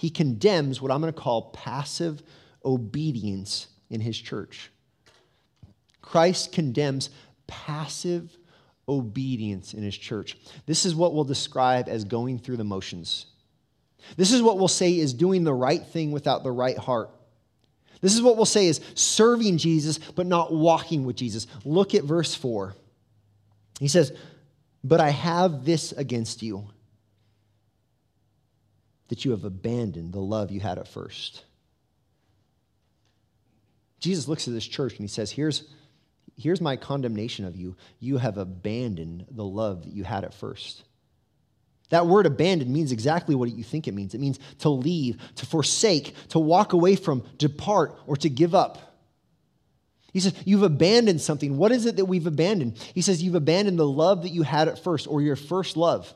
he 0.04 0.10
condemns 0.10 0.82
what 0.82 0.92
I'm 0.92 1.00
going 1.00 1.14
to 1.14 1.18
call 1.18 1.52
passive 1.52 2.22
obedience 2.66 3.68
in 3.90 4.02
his 4.02 4.18
church. 4.18 4.70
Christ 6.02 6.52
condemns 6.52 7.10
passive 7.48 8.38
obedience 8.90 9.74
in 9.74 9.82
his 9.82 9.98
church. 9.98 10.36
This 10.66 10.86
is 10.86 10.94
what 10.94 11.14
we'll 11.14 11.24
describe 11.24 11.88
as 11.88 12.04
going 12.04 12.38
through 12.38 12.58
the 12.58 12.66
motions. 12.66 13.28
This 14.18 14.34
is 14.34 14.42
what 14.42 14.58
we'll 14.58 14.68
say 14.68 15.00
is 15.00 15.14
doing 15.14 15.46
the 15.46 15.54
right 15.54 15.88
thing 15.88 16.12
without 16.12 16.44
the 16.44 16.52
right 16.52 16.78
heart. 16.78 17.10
This 18.02 18.14
is 18.14 18.22
what 18.22 18.36
we'll 18.36 18.44
say 18.44 18.68
is 18.68 18.82
serving 18.96 19.58
Jesus, 19.58 20.00
but 20.00 20.28
not 20.28 20.52
walking 20.54 21.06
with 21.06 21.16
Jesus. 21.16 21.48
Look 21.64 21.96
at 21.96 22.04
verse 22.04 22.36
4. 22.36 22.76
He 23.80 23.88
says, 23.88 24.12
But 24.84 25.00
I 25.00 25.12
have 25.12 25.64
this 25.64 25.94
against 25.94 26.44
you 26.44 26.68
that 29.10 29.26
you 29.26 29.32
have 29.32 29.44
abandoned 29.44 30.14
the 30.14 30.20
love 30.20 30.52
you 30.52 30.60
had 30.60 30.78
at 30.78 30.88
first. 30.88 31.44
Jesus 34.00 34.28
looks 34.28 34.48
at 34.48 34.54
this 34.54 34.68
church 34.68 34.94
and 34.94 35.02
he 35.02 35.08
says, 35.08 35.32
Here's, 35.32 35.64
here's 36.38 36.62
my 36.62 36.76
condemnation 36.76 37.46
of 37.46 37.56
you. 37.56 37.76
You 38.00 38.18
have 38.18 38.38
abandoned 38.38 39.26
the 39.32 39.46
love 39.46 39.84
that 39.84 39.94
you 39.94 40.04
had 40.04 40.24
at 40.24 40.34
first. 40.34 40.84
That 41.90 42.08
word 42.08 42.26
abandon 42.26 42.74
means 42.74 42.92
exactly 42.92 43.36
what 43.36 43.52
you 43.52 43.64
think 43.64 43.88
it 43.88 43.94
means. 43.94 44.16
It 44.16 44.20
means 44.20 44.40
to 44.60 44.70
leave, 44.70 45.22
to 45.36 45.46
forsake, 45.46 46.16
to 46.30 46.40
walk 46.40 46.74
away 46.74 46.96
from, 46.96 47.24
depart, 47.38 47.96
or 48.08 48.18
to 48.18 48.30
give 48.30 48.56
up. 48.56 48.94
He 50.12 50.20
says, 50.20 50.34
You've 50.46 50.64
abandoned 50.64 51.22
something. 51.22 51.58
What 51.58 51.72
is 51.72 51.86
it 51.86 51.98
that 51.98 52.06
we've 52.06 52.28
abandoned? 52.28 52.78
He 52.94 53.02
says, 53.02 53.22
You've 53.22 53.36
abandoned 53.36 53.80
the 53.80 53.88
love 53.88 54.24
that 54.24 54.30
you 54.30 54.44
had 54.44 54.68
at 54.68 54.84
first, 54.84 55.08
or 55.08 55.22
your 55.22 55.36
first 55.36 55.78
love. 55.78 56.14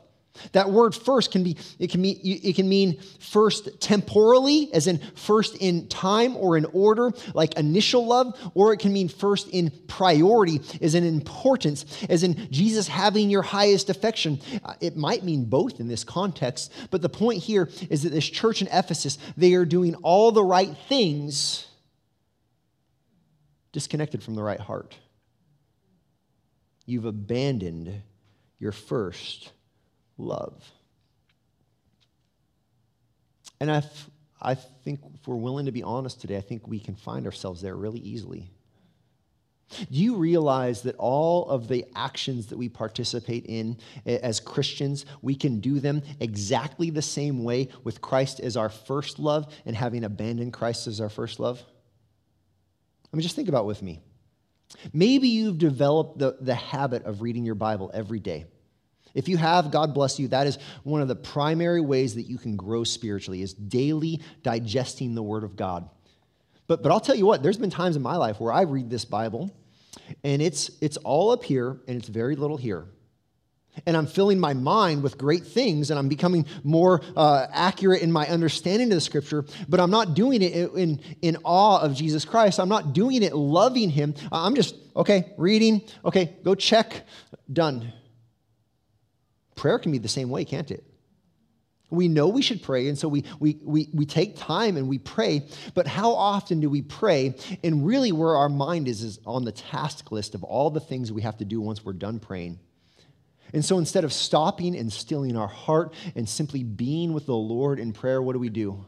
That 0.52 0.70
word 0.70 0.94
first 0.94 1.32
can 1.32 1.42
be, 1.42 1.56
it 1.78 1.90
can 1.90 2.00
mean, 2.00 2.18
it 2.22 2.54
can 2.54 2.68
mean 2.68 3.00
first 3.20 3.80
temporally, 3.80 4.72
as 4.72 4.86
in 4.86 4.98
first 5.14 5.56
in 5.56 5.88
time 5.88 6.36
or 6.36 6.56
in 6.56 6.64
order, 6.66 7.12
like 7.34 7.54
initial 7.58 8.06
love, 8.06 8.38
or 8.54 8.72
it 8.72 8.78
can 8.78 8.92
mean 8.92 9.08
first 9.08 9.48
in 9.48 9.70
priority, 9.88 10.60
as 10.80 10.94
in 10.94 11.04
importance, 11.04 11.84
as 12.08 12.22
in 12.22 12.48
Jesus 12.50 12.88
having 12.88 13.30
your 13.30 13.42
highest 13.42 13.90
affection. 13.90 14.40
Uh, 14.64 14.74
it 14.80 14.96
might 14.96 15.24
mean 15.24 15.44
both 15.44 15.80
in 15.80 15.88
this 15.88 16.04
context, 16.04 16.72
but 16.90 17.02
the 17.02 17.08
point 17.08 17.42
here 17.42 17.68
is 17.90 18.02
that 18.02 18.10
this 18.10 18.28
church 18.28 18.62
in 18.62 18.68
Ephesus, 18.68 19.18
they 19.36 19.54
are 19.54 19.64
doing 19.64 19.94
all 19.96 20.32
the 20.32 20.44
right 20.44 20.76
things, 20.88 21.66
disconnected 23.72 24.22
from 24.22 24.34
the 24.34 24.42
right 24.42 24.60
heart. 24.60 24.96
You've 26.86 27.04
abandoned 27.04 28.02
your 28.58 28.72
first 28.72 29.52
love. 30.18 30.70
And 33.60 33.70
I, 33.70 33.82
I 34.40 34.54
think 34.54 35.00
if 35.14 35.26
we're 35.26 35.36
willing 35.36 35.66
to 35.66 35.72
be 35.72 35.82
honest 35.82 36.20
today, 36.20 36.36
I 36.36 36.40
think 36.40 36.66
we 36.68 36.78
can 36.78 36.94
find 36.94 37.26
ourselves 37.26 37.60
there 37.62 37.74
really 37.74 38.00
easily. 38.00 38.50
Do 39.70 39.98
you 39.98 40.16
realize 40.16 40.82
that 40.82 40.96
all 40.96 41.48
of 41.50 41.68
the 41.68 41.84
actions 41.94 42.46
that 42.46 42.56
we 42.56 42.70
participate 42.70 43.44
in 43.46 43.76
as 44.06 44.40
Christians, 44.40 45.04
we 45.20 45.34
can 45.34 45.60
do 45.60 45.78
them 45.78 46.02
exactly 46.20 46.88
the 46.88 47.02
same 47.02 47.44
way 47.44 47.68
with 47.84 48.00
Christ 48.00 48.40
as 48.40 48.56
our 48.56 48.70
first 48.70 49.18
love 49.18 49.52
and 49.66 49.76
having 49.76 50.04
abandoned 50.04 50.54
Christ 50.54 50.86
as 50.86 51.02
our 51.02 51.10
first 51.10 51.38
love? 51.38 51.62
I 53.12 53.16
mean, 53.16 53.22
just 53.22 53.36
think 53.36 53.48
about 53.48 53.66
with 53.66 53.82
me. 53.82 54.00
Maybe 54.92 55.28
you've 55.28 55.58
developed 55.58 56.18
the, 56.18 56.36
the 56.40 56.54
habit 56.54 57.04
of 57.04 57.20
reading 57.20 57.44
your 57.44 57.54
Bible 57.54 57.90
every 57.92 58.20
day. 58.20 58.46
If 59.18 59.28
you 59.28 59.36
have, 59.36 59.72
God 59.72 59.94
bless 59.94 60.20
you. 60.20 60.28
That 60.28 60.46
is 60.46 60.58
one 60.84 61.02
of 61.02 61.08
the 61.08 61.16
primary 61.16 61.80
ways 61.80 62.14
that 62.14 62.22
you 62.22 62.38
can 62.38 62.54
grow 62.54 62.84
spiritually 62.84 63.42
is 63.42 63.52
daily 63.52 64.22
digesting 64.44 65.16
the 65.16 65.24
word 65.24 65.42
of 65.42 65.56
God. 65.56 65.90
But, 66.68 66.84
but 66.84 66.92
I'll 66.92 67.00
tell 67.00 67.16
you 67.16 67.26
what, 67.26 67.42
there's 67.42 67.56
been 67.56 67.68
times 67.68 67.96
in 67.96 68.02
my 68.02 68.14
life 68.14 68.38
where 68.38 68.52
I 68.52 68.62
read 68.62 68.90
this 68.90 69.04
Bible 69.04 69.50
and 70.22 70.40
it's, 70.40 70.70
it's 70.80 70.98
all 70.98 71.32
up 71.32 71.42
here 71.42 71.80
and 71.88 71.96
it's 71.98 72.06
very 72.06 72.36
little 72.36 72.56
here. 72.56 72.86
And 73.86 73.96
I'm 73.96 74.06
filling 74.06 74.38
my 74.38 74.54
mind 74.54 75.02
with 75.02 75.18
great 75.18 75.44
things 75.44 75.90
and 75.90 75.98
I'm 75.98 76.08
becoming 76.08 76.46
more 76.62 77.02
uh, 77.16 77.48
accurate 77.52 78.02
in 78.02 78.12
my 78.12 78.28
understanding 78.28 78.86
of 78.92 78.94
the 78.94 79.00
scripture, 79.00 79.44
but 79.68 79.80
I'm 79.80 79.90
not 79.90 80.14
doing 80.14 80.42
it 80.42 80.52
in, 80.76 81.00
in 81.22 81.38
awe 81.42 81.80
of 81.80 81.92
Jesus 81.92 82.24
Christ. 82.24 82.60
I'm 82.60 82.68
not 82.68 82.92
doing 82.92 83.24
it 83.24 83.34
loving 83.34 83.90
him. 83.90 84.14
I'm 84.30 84.54
just, 84.54 84.76
okay, 84.94 85.32
reading, 85.36 85.82
okay, 86.04 86.36
go 86.44 86.54
check, 86.54 87.02
done. 87.52 87.92
Prayer 89.58 89.80
can 89.80 89.90
be 89.90 89.98
the 89.98 90.08
same 90.08 90.30
way, 90.30 90.44
can't 90.44 90.70
it? 90.70 90.84
We 91.90 92.06
know 92.06 92.28
we 92.28 92.42
should 92.42 92.62
pray, 92.62 92.88
and 92.88 92.96
so 92.96 93.08
we, 93.08 93.24
we, 93.40 93.58
we, 93.62 93.88
we 93.92 94.06
take 94.06 94.36
time 94.36 94.76
and 94.76 94.88
we 94.88 94.98
pray, 94.98 95.48
but 95.74 95.88
how 95.88 96.12
often 96.12 96.60
do 96.60 96.70
we 96.70 96.80
pray? 96.80 97.34
And 97.64 97.84
really, 97.84 98.12
where 98.12 98.36
our 98.36 98.48
mind 98.48 98.86
is, 98.86 99.02
is 99.02 99.18
on 99.26 99.44
the 99.44 99.50
task 99.50 100.12
list 100.12 100.36
of 100.36 100.44
all 100.44 100.70
the 100.70 100.80
things 100.80 101.10
we 101.10 101.22
have 101.22 101.38
to 101.38 101.44
do 101.44 101.60
once 101.60 101.84
we're 101.84 101.94
done 101.94 102.20
praying. 102.20 102.60
And 103.52 103.64
so 103.64 103.78
instead 103.78 104.04
of 104.04 104.12
stopping 104.12 104.76
and 104.76 104.92
stilling 104.92 105.36
our 105.36 105.48
heart 105.48 105.92
and 106.14 106.28
simply 106.28 106.62
being 106.62 107.12
with 107.12 107.26
the 107.26 107.34
Lord 107.34 107.80
in 107.80 107.92
prayer, 107.92 108.22
what 108.22 108.34
do 108.34 108.38
we 108.38 108.50
do? 108.50 108.84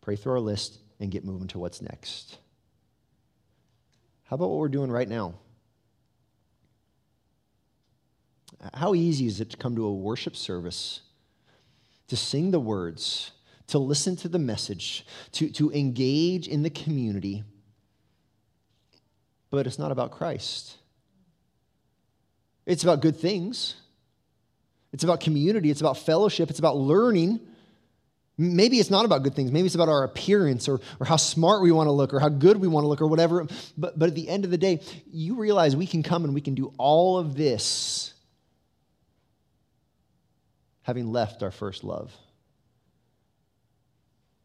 Pray 0.00 0.16
through 0.16 0.32
our 0.32 0.40
list 0.40 0.78
and 0.98 1.12
get 1.12 1.24
moving 1.24 1.46
to 1.48 1.60
what's 1.60 1.80
next. 1.80 2.38
How 4.24 4.34
about 4.34 4.48
what 4.48 4.58
we're 4.58 4.68
doing 4.68 4.90
right 4.90 5.08
now? 5.08 5.34
How 8.74 8.94
easy 8.94 9.26
is 9.26 9.40
it 9.40 9.50
to 9.50 9.56
come 9.56 9.76
to 9.76 9.84
a 9.84 9.92
worship 9.92 10.36
service, 10.36 11.00
to 12.08 12.16
sing 12.16 12.50
the 12.50 12.60
words, 12.60 13.32
to 13.68 13.78
listen 13.78 14.16
to 14.16 14.28
the 14.28 14.38
message, 14.38 15.06
to, 15.32 15.50
to 15.50 15.72
engage 15.72 16.46
in 16.48 16.62
the 16.62 16.70
community, 16.70 17.44
but 19.50 19.66
it's 19.66 19.78
not 19.78 19.92
about 19.92 20.10
Christ? 20.10 20.76
It's 22.64 22.82
about 22.82 23.00
good 23.00 23.16
things. 23.16 23.76
It's 24.92 25.04
about 25.04 25.20
community. 25.20 25.70
It's 25.70 25.80
about 25.80 25.98
fellowship. 25.98 26.50
It's 26.50 26.58
about 26.58 26.76
learning. 26.76 27.40
Maybe 28.38 28.78
it's 28.78 28.90
not 28.90 29.04
about 29.04 29.22
good 29.22 29.34
things. 29.34 29.52
Maybe 29.52 29.66
it's 29.66 29.74
about 29.74 29.88
our 29.88 30.04
appearance 30.04 30.68
or, 30.68 30.80
or 31.00 31.06
how 31.06 31.16
smart 31.16 31.62
we 31.62 31.72
want 31.72 31.86
to 31.86 31.92
look 31.92 32.12
or 32.12 32.20
how 32.20 32.28
good 32.28 32.58
we 32.58 32.68
want 32.68 32.84
to 32.84 32.88
look 32.88 33.00
or 33.00 33.06
whatever. 33.06 33.46
But, 33.78 33.98
but 33.98 34.08
at 34.08 34.14
the 34.14 34.28
end 34.28 34.44
of 34.44 34.50
the 34.50 34.58
day, 34.58 34.80
you 35.10 35.36
realize 35.36 35.76
we 35.76 35.86
can 35.86 36.02
come 36.02 36.24
and 36.24 36.34
we 36.34 36.40
can 36.40 36.54
do 36.54 36.72
all 36.76 37.18
of 37.18 37.36
this 37.36 38.14
having 40.86 41.10
left 41.10 41.42
our 41.42 41.50
first 41.50 41.82
love. 41.82 42.14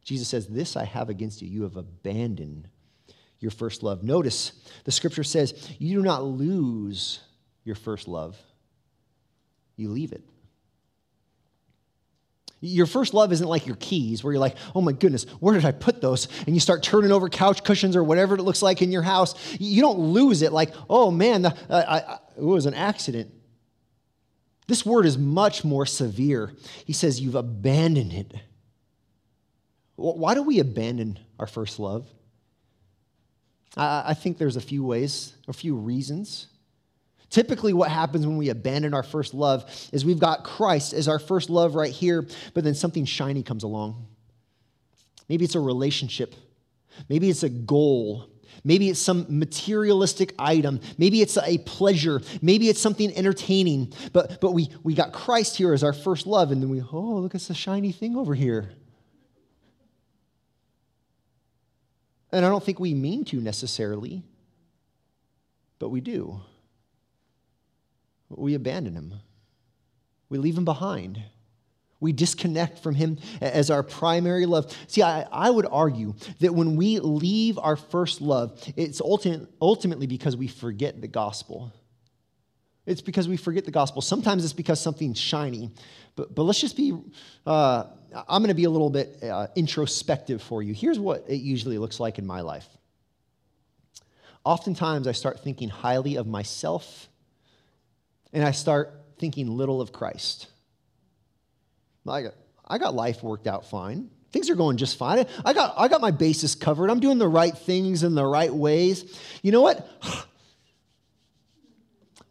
Jesus 0.04 0.28
says, 0.28 0.48
This 0.48 0.76
I 0.76 0.86
have 0.86 1.08
against 1.08 1.44
you. 1.44 1.48
You 1.48 1.62
have 1.64 1.76
abandoned 1.78 2.68
your 3.40 3.52
first 3.52 3.84
love. 3.84 4.04
Notice 4.04 4.52
the 4.84 4.92
scripture 4.92 5.24
says, 5.24 5.70
You 5.78 6.00
do 6.00 6.04
not 6.04 6.24
lose 6.24 7.20
your 7.64 7.76
first 7.76 8.08
love, 8.08 8.36
you 9.76 9.90
leave 9.90 10.14
it. 10.14 10.24
Your 12.60 12.88
first 12.88 13.14
love 13.14 13.32
isn't 13.32 13.48
like 13.48 13.68
your 13.68 13.76
keys, 13.76 14.24
where 14.24 14.34
you're 14.34 14.40
like, 14.40 14.56
oh 14.76 14.82
my 14.82 14.92
goodness, 14.92 15.24
where 15.40 15.56
did 15.56 15.66
I 15.66 15.72
put 15.72 16.00
those? 16.00 16.28
And 16.46 16.56
you 16.56 16.60
start 16.60 16.84
turning 16.84 17.12
over 17.12 17.28
couch 17.28 17.64
cushions 17.64 17.96
or 17.96 18.04
whatever 18.04 18.36
it 18.36 18.44
looks 18.44 18.62
like 18.62 18.84
in 18.84 18.92
your 18.92 19.02
house. 19.02 19.34
You 19.60 19.82
don't 19.82 19.98
lose 19.98 20.44
it 20.44 20.54
like, 20.54 20.72
oh 20.88 21.10
man, 21.10 21.42
the, 21.42 21.58
I, 21.72 21.98
I, 21.98 22.20
it 22.38 22.44
was 22.44 22.68
an 22.68 22.76
accident. 22.76 23.32
This 24.72 24.86
word 24.86 25.06
is 25.06 25.18
much 25.18 25.66
more 25.66 25.86
severe. 25.86 26.54
He 26.86 26.94
says, 26.94 27.20
you've 27.20 27.36
abandoned 27.36 28.14
it. 28.14 28.34
Why 29.98 30.34
do 30.34 30.44
we 30.44 30.60
abandon 30.60 31.20
our 31.38 31.46
first 31.46 31.78
love? 31.78 32.08
I, 33.76 34.14
think 34.14 34.38
there's 34.38 34.56
a 34.56 34.62
few 34.62 34.86
ways, 34.86 35.36
a 35.50 35.52
few 35.52 35.76
reasons. 35.76 36.48
Typically, 37.30 37.74
what 37.74 37.92
happens 37.92 38.26
when 38.26 38.38
we 38.38 38.48
abandon 38.48 38.94
our 38.94 39.04
first 39.04 39.34
love 39.34 39.70
is 39.92 40.06
we've 40.06 40.20
got 40.20 40.46
Christ 40.46 40.94
as 40.94 41.10
our 41.10 41.20
first 41.20 41.50
love 41.50 41.76
right 41.76 41.92
here, 41.92 42.26
but 42.54 42.64
then 42.64 42.74
something 42.74 43.04
shiny 43.04 43.44
comes 43.44 43.64
along. 43.64 44.08
Maybe 45.28 45.44
it's 45.44 45.56
a 45.56 45.60
relationship, 45.60 46.34
maybe 47.10 47.30
it's 47.30 47.44
a 47.44 47.50
goal. 47.50 48.31
Maybe 48.64 48.90
it's 48.90 49.00
some 49.00 49.26
materialistic 49.30 50.34
item. 50.38 50.80
Maybe 50.98 51.22
it's 51.22 51.38
a 51.38 51.58
pleasure. 51.60 52.22
Maybe 52.42 52.70
it's 52.70 52.80
something 52.80 53.16
entertaining. 53.16 53.94
But, 54.14 54.40
but 54.40 54.52
we, 54.52 54.70
we 54.84 54.94
got 54.94 55.14
Christ 55.14 55.58
here 55.58 55.74
as 55.74 55.84
our 55.84 55.94
first 55.94 56.28
love, 56.28 56.52
and 56.52 56.62
then 56.62 56.70
we, 56.70 56.82
oh, 56.82 57.16
look, 57.16 57.36
it's 57.36 57.50
a 57.50 57.56
shiny 57.56 57.92
thing 57.92 58.16
over 58.16 58.36
here. 58.36 58.72
And 62.32 62.46
I 62.46 62.50
don't 62.50 62.64
think 62.64 62.80
we 62.80 62.94
mean 62.94 63.26
to 63.26 63.42
necessarily, 63.42 64.24
but 65.80 65.90
we 65.90 66.00
do 66.00 66.42
we 68.38 68.54
abandon 68.54 68.96
him. 68.96 69.16
We 70.30 70.38
leave 70.38 70.58
him 70.58 70.66
behind. 70.66 71.24
We 72.02 72.12
disconnect 72.12 72.80
from 72.80 72.96
him 72.96 73.20
as 73.40 73.70
our 73.70 73.84
primary 73.84 74.46
love. 74.46 74.76
See, 74.88 75.04
I, 75.04 75.22
I 75.32 75.50
would 75.50 75.68
argue 75.72 76.16
that 76.40 76.54
when 76.54 76.76
we 76.76 77.00
leave 77.00 77.58
our 77.58 77.78
first 77.78 78.20
love, 78.20 78.62
it's 78.76 79.00
ultimate, 79.00 79.48
ultimately 79.62 80.08
because 80.08 80.36
we 80.36 80.48
forget 80.48 81.00
the 81.00 81.08
gospel. 81.08 81.72
It's 82.88 83.02
because 83.02 83.28
we 83.28 83.38
forget 83.38 83.66
the 83.66 83.72
gospel. 83.72 84.02
Sometimes 84.02 84.44
it's 84.44 84.52
because 84.52 84.82
something's 84.82 85.20
shiny. 85.20 85.70
But, 86.16 86.34
but 86.34 86.44
let's 86.44 86.60
just 86.60 86.76
be, 86.76 87.00
uh, 87.46 87.84
I'm 88.28 88.42
going 88.42 88.48
to 88.50 88.56
be 88.56 88.64
a 88.64 88.70
little 88.70 88.90
bit 88.90 89.24
uh, 89.24 89.48
introspective 89.56 90.42
for 90.42 90.64
you. 90.64 90.74
Here's 90.74 91.00
what 91.00 91.26
it 91.30 91.38
usually 91.38 91.78
looks 91.78 92.00
like 92.00 92.18
in 92.18 92.26
my 92.26 92.42
life. 92.42 92.68
Oftentimes, 94.44 95.08
I 95.08 95.12
start 95.12 95.44
thinking 95.44 95.70
highly 95.70 96.16
of 96.16 96.26
myself 96.26 97.08
and 98.34 98.44
I 98.44 98.52
start 98.52 98.92
thinking 99.20 99.56
little 99.56 99.82
of 99.82 99.92
Christ. 99.92 100.48
I 102.08 102.24
got, 102.24 102.34
I 102.68 102.78
got 102.78 102.96
life 102.96 103.24
worked 103.24 103.48
out 103.48 103.66
fine. 103.66 104.10
Things 104.32 104.50
are 104.50 104.56
going 104.56 104.78
just 104.78 104.98
fine. 104.98 105.26
I 105.44 105.54
got, 105.54 105.74
I 105.78 105.88
got 105.88 106.02
my 106.02 106.12
bases 106.12 106.56
covered. 106.56 106.90
I'm 106.90 107.00
doing 107.00 107.18
the 107.18 107.28
right 107.28 107.56
things 107.56 108.04
in 108.04 108.16
the 108.16 108.26
right 108.26 108.54
ways. 108.54 109.20
You 109.42 109.52
know 109.52 109.62
what? 109.62 109.88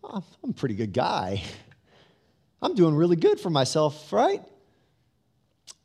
I'm 0.03 0.51
a 0.51 0.53
pretty 0.53 0.75
good 0.75 0.93
guy. 0.93 1.43
I'm 2.63 2.75
doing 2.75 2.95
really 2.95 3.17
good 3.17 3.39
for 3.39 3.51
myself, 3.51 4.13
right? 4.13 4.43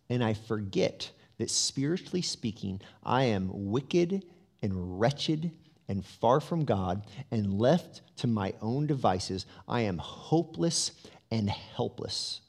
And 0.09 0.23
I 0.23 0.33
forget 0.33 1.11
that 1.37 1.51
spiritually 1.51 2.21
speaking, 2.21 2.81
I 3.03 3.25
am 3.25 3.49
wicked 3.51 4.23
and 4.61 4.99
wretched 4.99 5.51
and 5.87 6.05
far 6.05 6.39
from 6.39 6.65
God 6.65 7.05
and 7.29 7.59
left 7.59 8.01
to 8.17 8.27
my 8.27 8.53
own 8.61 8.87
devices, 8.87 9.45
I 9.67 9.81
am 9.81 9.97
hopeless 9.97 10.91
and 11.29 11.49
helpless. 11.49 12.41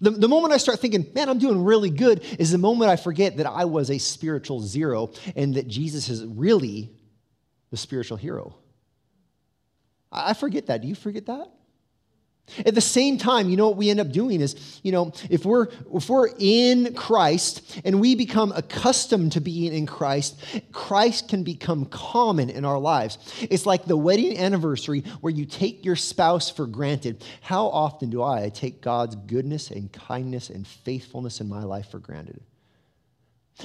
The, 0.00 0.10
the 0.10 0.28
moment 0.28 0.52
I 0.52 0.56
start 0.56 0.80
thinking, 0.80 1.06
man, 1.14 1.28
I'm 1.28 1.38
doing 1.38 1.64
really 1.64 1.90
good, 1.90 2.24
is 2.38 2.50
the 2.50 2.58
moment 2.58 2.90
I 2.90 2.96
forget 2.96 3.36
that 3.36 3.46
I 3.46 3.64
was 3.64 3.90
a 3.90 3.98
spiritual 3.98 4.60
zero 4.60 5.12
and 5.36 5.54
that 5.54 5.68
Jesus 5.68 6.08
is 6.08 6.24
really 6.24 6.90
the 7.70 7.76
spiritual 7.76 8.16
hero. 8.16 8.56
I 10.10 10.34
forget 10.34 10.66
that. 10.66 10.82
Do 10.82 10.88
you 10.88 10.94
forget 10.94 11.26
that? 11.26 11.48
At 12.64 12.74
the 12.74 12.80
same 12.80 13.18
time, 13.18 13.48
you 13.48 13.56
know 13.56 13.68
what 13.68 13.78
we 13.78 13.90
end 13.90 14.00
up 14.00 14.12
doing 14.12 14.40
is, 14.40 14.80
you 14.82 14.92
know, 14.92 15.12
if 15.30 15.44
we're 15.44 15.68
if 15.94 16.08
we're 16.08 16.28
in 16.38 16.94
Christ 16.94 17.80
and 17.84 18.00
we 18.00 18.14
become 18.14 18.52
accustomed 18.52 19.32
to 19.32 19.40
being 19.40 19.72
in 19.72 19.86
Christ, 19.86 20.44
Christ 20.70 21.28
can 21.28 21.42
become 21.42 21.86
common 21.86 22.50
in 22.50 22.64
our 22.64 22.78
lives. 22.78 23.18
It's 23.50 23.66
like 23.66 23.86
the 23.86 23.96
wedding 23.96 24.38
anniversary 24.38 25.00
where 25.20 25.32
you 25.32 25.46
take 25.46 25.84
your 25.84 25.96
spouse 25.96 26.50
for 26.50 26.66
granted. 26.66 27.24
How 27.40 27.66
often 27.68 28.10
do 28.10 28.22
I 28.22 28.50
take 28.50 28.82
God's 28.82 29.16
goodness 29.16 29.70
and 29.70 29.90
kindness 29.90 30.50
and 30.50 30.66
faithfulness 30.66 31.40
in 31.40 31.48
my 31.48 31.64
life 31.64 31.90
for 31.90 31.98
granted? 31.98 32.40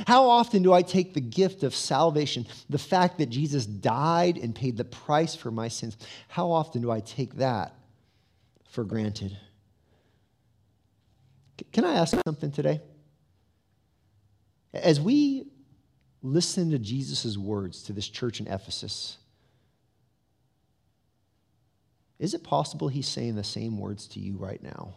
How 0.07 0.29
often 0.29 0.63
do 0.63 0.71
I 0.71 0.83
take 0.83 1.13
the 1.13 1.21
gift 1.21 1.63
of 1.63 1.75
salvation, 1.75 2.45
the 2.69 2.77
fact 2.77 3.17
that 3.17 3.29
Jesus 3.29 3.65
died 3.65 4.37
and 4.37 4.55
paid 4.55 4.77
the 4.77 4.85
price 4.85 5.35
for 5.35 5.51
my 5.51 5.67
sins? 5.67 5.97
How 6.27 6.51
often 6.51 6.81
do 6.81 6.91
I 6.91 7.01
take 7.01 7.35
that 7.35 7.73
for 8.69 8.83
granted. 8.83 9.35
Can 11.71 11.83
I 11.83 11.95
ask 11.95 12.15
something 12.25 12.51
today? 12.51 12.81
As 14.73 15.01
we 15.01 15.47
listen 16.21 16.71
to 16.71 16.79
Jesus' 16.79 17.37
words 17.37 17.83
to 17.83 17.93
this 17.93 18.07
church 18.07 18.39
in 18.39 18.47
Ephesus, 18.47 19.17
is 22.19 22.33
it 22.33 22.43
possible 22.43 22.87
he's 22.87 23.07
saying 23.07 23.35
the 23.35 23.43
same 23.43 23.79
words 23.79 24.07
to 24.09 24.19
you 24.19 24.37
right 24.37 24.61
now? 24.61 24.95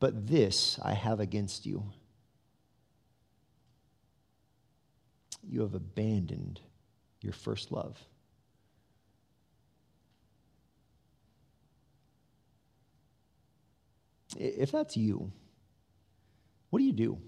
But 0.00 0.26
this 0.26 0.78
I 0.82 0.94
have 0.94 1.20
against 1.20 1.66
you. 1.66 1.84
You 5.46 5.60
have 5.60 5.74
abandoned 5.74 6.60
your 7.20 7.32
first 7.32 7.70
love. 7.70 7.98
If 14.36 14.72
that's 14.72 14.96
you, 14.96 15.32
what 16.70 16.78
do 16.78 16.84
you 16.84 16.92
do? 16.92 17.18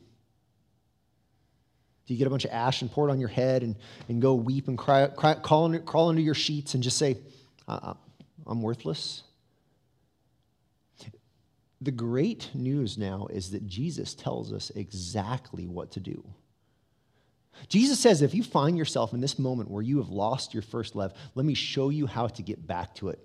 Do 2.07 2.15
you 2.15 2.19
get 2.19 2.27
a 2.27 2.31
bunch 2.31 2.45
of 2.45 2.53
ash 2.53 2.83
and 2.83 2.91
pour 2.91 3.09
it 3.09 3.13
on 3.13 3.19
your 3.19 3.29
head 3.29 3.63
and, 3.63 3.77
and 4.09 4.23
go 4.23 4.35
weep 4.35 4.69
and 4.69 4.79
cry, 4.79 5.09
cry, 5.09 5.35
crawl, 5.35 5.77
crawl 5.81 6.09
under 6.09 6.21
your 6.21 6.35
sheets 6.35 6.75
and 6.75 6.83
just 6.83 6.99
say, 6.99 7.19
uh, 7.67 7.79
uh, 7.83 7.95
I'm 8.47 8.63
worthless? 8.63 9.25
The 11.81 11.91
great 11.91 12.51
news 12.55 12.97
now 12.97 13.27
is 13.31 13.51
that 13.51 13.67
Jesus 13.67 14.15
tells 14.15 14.53
us 14.53 14.71
exactly 14.75 15.67
what 15.67 15.91
to 15.93 16.01
do. 16.01 16.25
Jesus 17.69 17.99
says, 17.99 18.23
if 18.23 18.35
you 18.35 18.43
find 18.43 18.79
yourself 18.79 19.13
in 19.13 19.21
this 19.21 19.39
moment 19.39 19.71
where 19.71 19.83
you 19.83 19.99
have 19.99 20.09
lost 20.09 20.55
your 20.55 20.63
first 20.63 20.95
love, 20.95 21.13
let 21.35 21.45
me 21.45 21.55
show 21.55 21.91
you 21.91 22.07
how 22.07 22.29
to 22.29 22.43
get 22.43 22.67
back 22.67 22.95
to 22.97 23.09
it. 23.09 23.19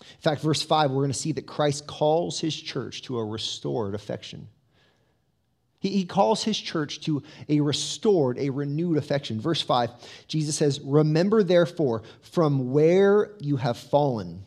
In 0.00 0.20
fact, 0.20 0.42
verse 0.42 0.62
5, 0.62 0.90
we're 0.90 1.02
going 1.02 1.12
to 1.12 1.18
see 1.18 1.32
that 1.32 1.46
Christ 1.46 1.86
calls 1.86 2.40
his 2.40 2.54
church 2.54 3.02
to 3.02 3.18
a 3.18 3.24
restored 3.24 3.94
affection. 3.94 4.48
He, 5.78 5.90
he 5.90 6.04
calls 6.04 6.42
his 6.42 6.58
church 6.58 7.00
to 7.02 7.22
a 7.48 7.60
restored, 7.60 8.38
a 8.38 8.50
renewed 8.50 8.96
affection. 8.96 9.40
Verse 9.40 9.62
5, 9.62 9.90
Jesus 10.26 10.56
says, 10.56 10.80
Remember 10.80 11.42
therefore 11.42 12.02
from 12.22 12.72
where 12.72 13.32
you 13.38 13.56
have 13.56 13.76
fallen. 13.76 14.44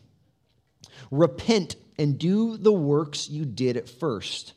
Repent 1.10 1.76
and 1.96 2.18
do 2.18 2.56
the 2.56 2.72
works 2.72 3.28
you 3.28 3.44
did 3.44 3.76
at 3.76 3.88
first. 3.88 4.52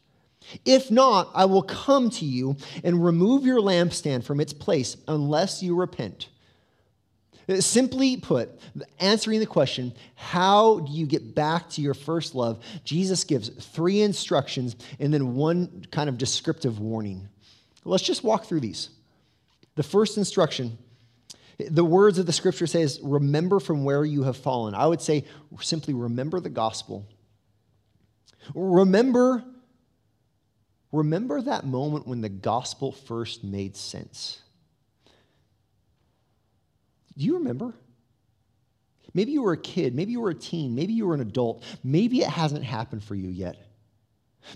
If 0.66 0.92
not, 0.92 1.30
I 1.34 1.46
will 1.46 1.62
come 1.62 2.10
to 2.12 2.26
you 2.26 2.58
and 2.84 3.06
remove 3.06 3.46
your 3.46 3.60
lampstand 3.60 4.24
from 4.24 4.40
its 4.40 4.54
place 4.54 4.98
unless 5.08 5.62
you 5.62 5.76
repent. 5.76 6.30
Uh, 7.52 7.62
simply 7.62 8.18
put, 8.18 8.50
answering 9.00 9.40
the 9.40 9.46
question, 9.46 9.94
how 10.16 10.80
do 10.80 10.92
you 10.92 11.06
get 11.06 11.36
back 11.36 11.70
to 11.72 11.82
your 11.82 11.94
first 11.94 12.36
love? 12.36 12.64
Jesus 12.84 13.24
gives 13.24 13.50
three 13.50 14.02
instructions 14.02 14.76
and 15.00 15.14
then 15.14 15.36
one 15.36 15.86
kind 15.92 16.08
of 16.10 16.18
descriptive 16.18 16.80
warning. 16.80 17.28
Let's 17.84 18.04
just 18.04 18.24
walk 18.24 18.46
through 18.46 18.62
these. 18.62 18.90
The 19.76 19.84
first 19.84 20.18
instruction, 20.18 20.78
the 21.58 21.86
words 21.86 22.20
of 22.20 22.26
the 22.26 22.34
scripture 22.34 22.68
says, 22.68 23.00
remember 23.02 23.60
from 23.60 23.84
where 23.84 24.06
you 24.06 24.24
have 24.24 24.38
fallen. 24.38 24.76
I 24.76 24.88
would 24.88 25.02
say 25.02 25.26
simply 25.62 25.94
remember 25.94 26.40
the 26.40 26.50
gospel. 26.50 27.06
Remember 28.56 29.44
remember 30.92 31.42
that 31.42 31.66
moment 31.66 32.06
when 32.06 32.20
the 32.20 32.30
gospel 32.30 32.92
first 32.92 33.46
made 33.46 33.78
sense. 33.78 34.42
Do 37.22 37.28
you 37.28 37.36
remember? 37.36 37.76
Maybe 39.14 39.32
you 39.32 39.44
were 39.44 39.52
a 39.52 39.58
kid, 39.58 39.94
maybe 39.94 40.12
you 40.12 40.22
were 40.22 40.32
a 40.32 40.36
teen, 40.36 40.74
maybe 40.74 40.94
you 40.94 41.06
were 41.06 41.14
an 41.14 41.22
adult, 41.22 41.64
maybe 41.84 42.22
it 42.22 42.28
hasn't 42.28 42.64
happened 42.64 43.04
for 43.04 43.14
you 43.14 43.30
yet. 43.30 43.64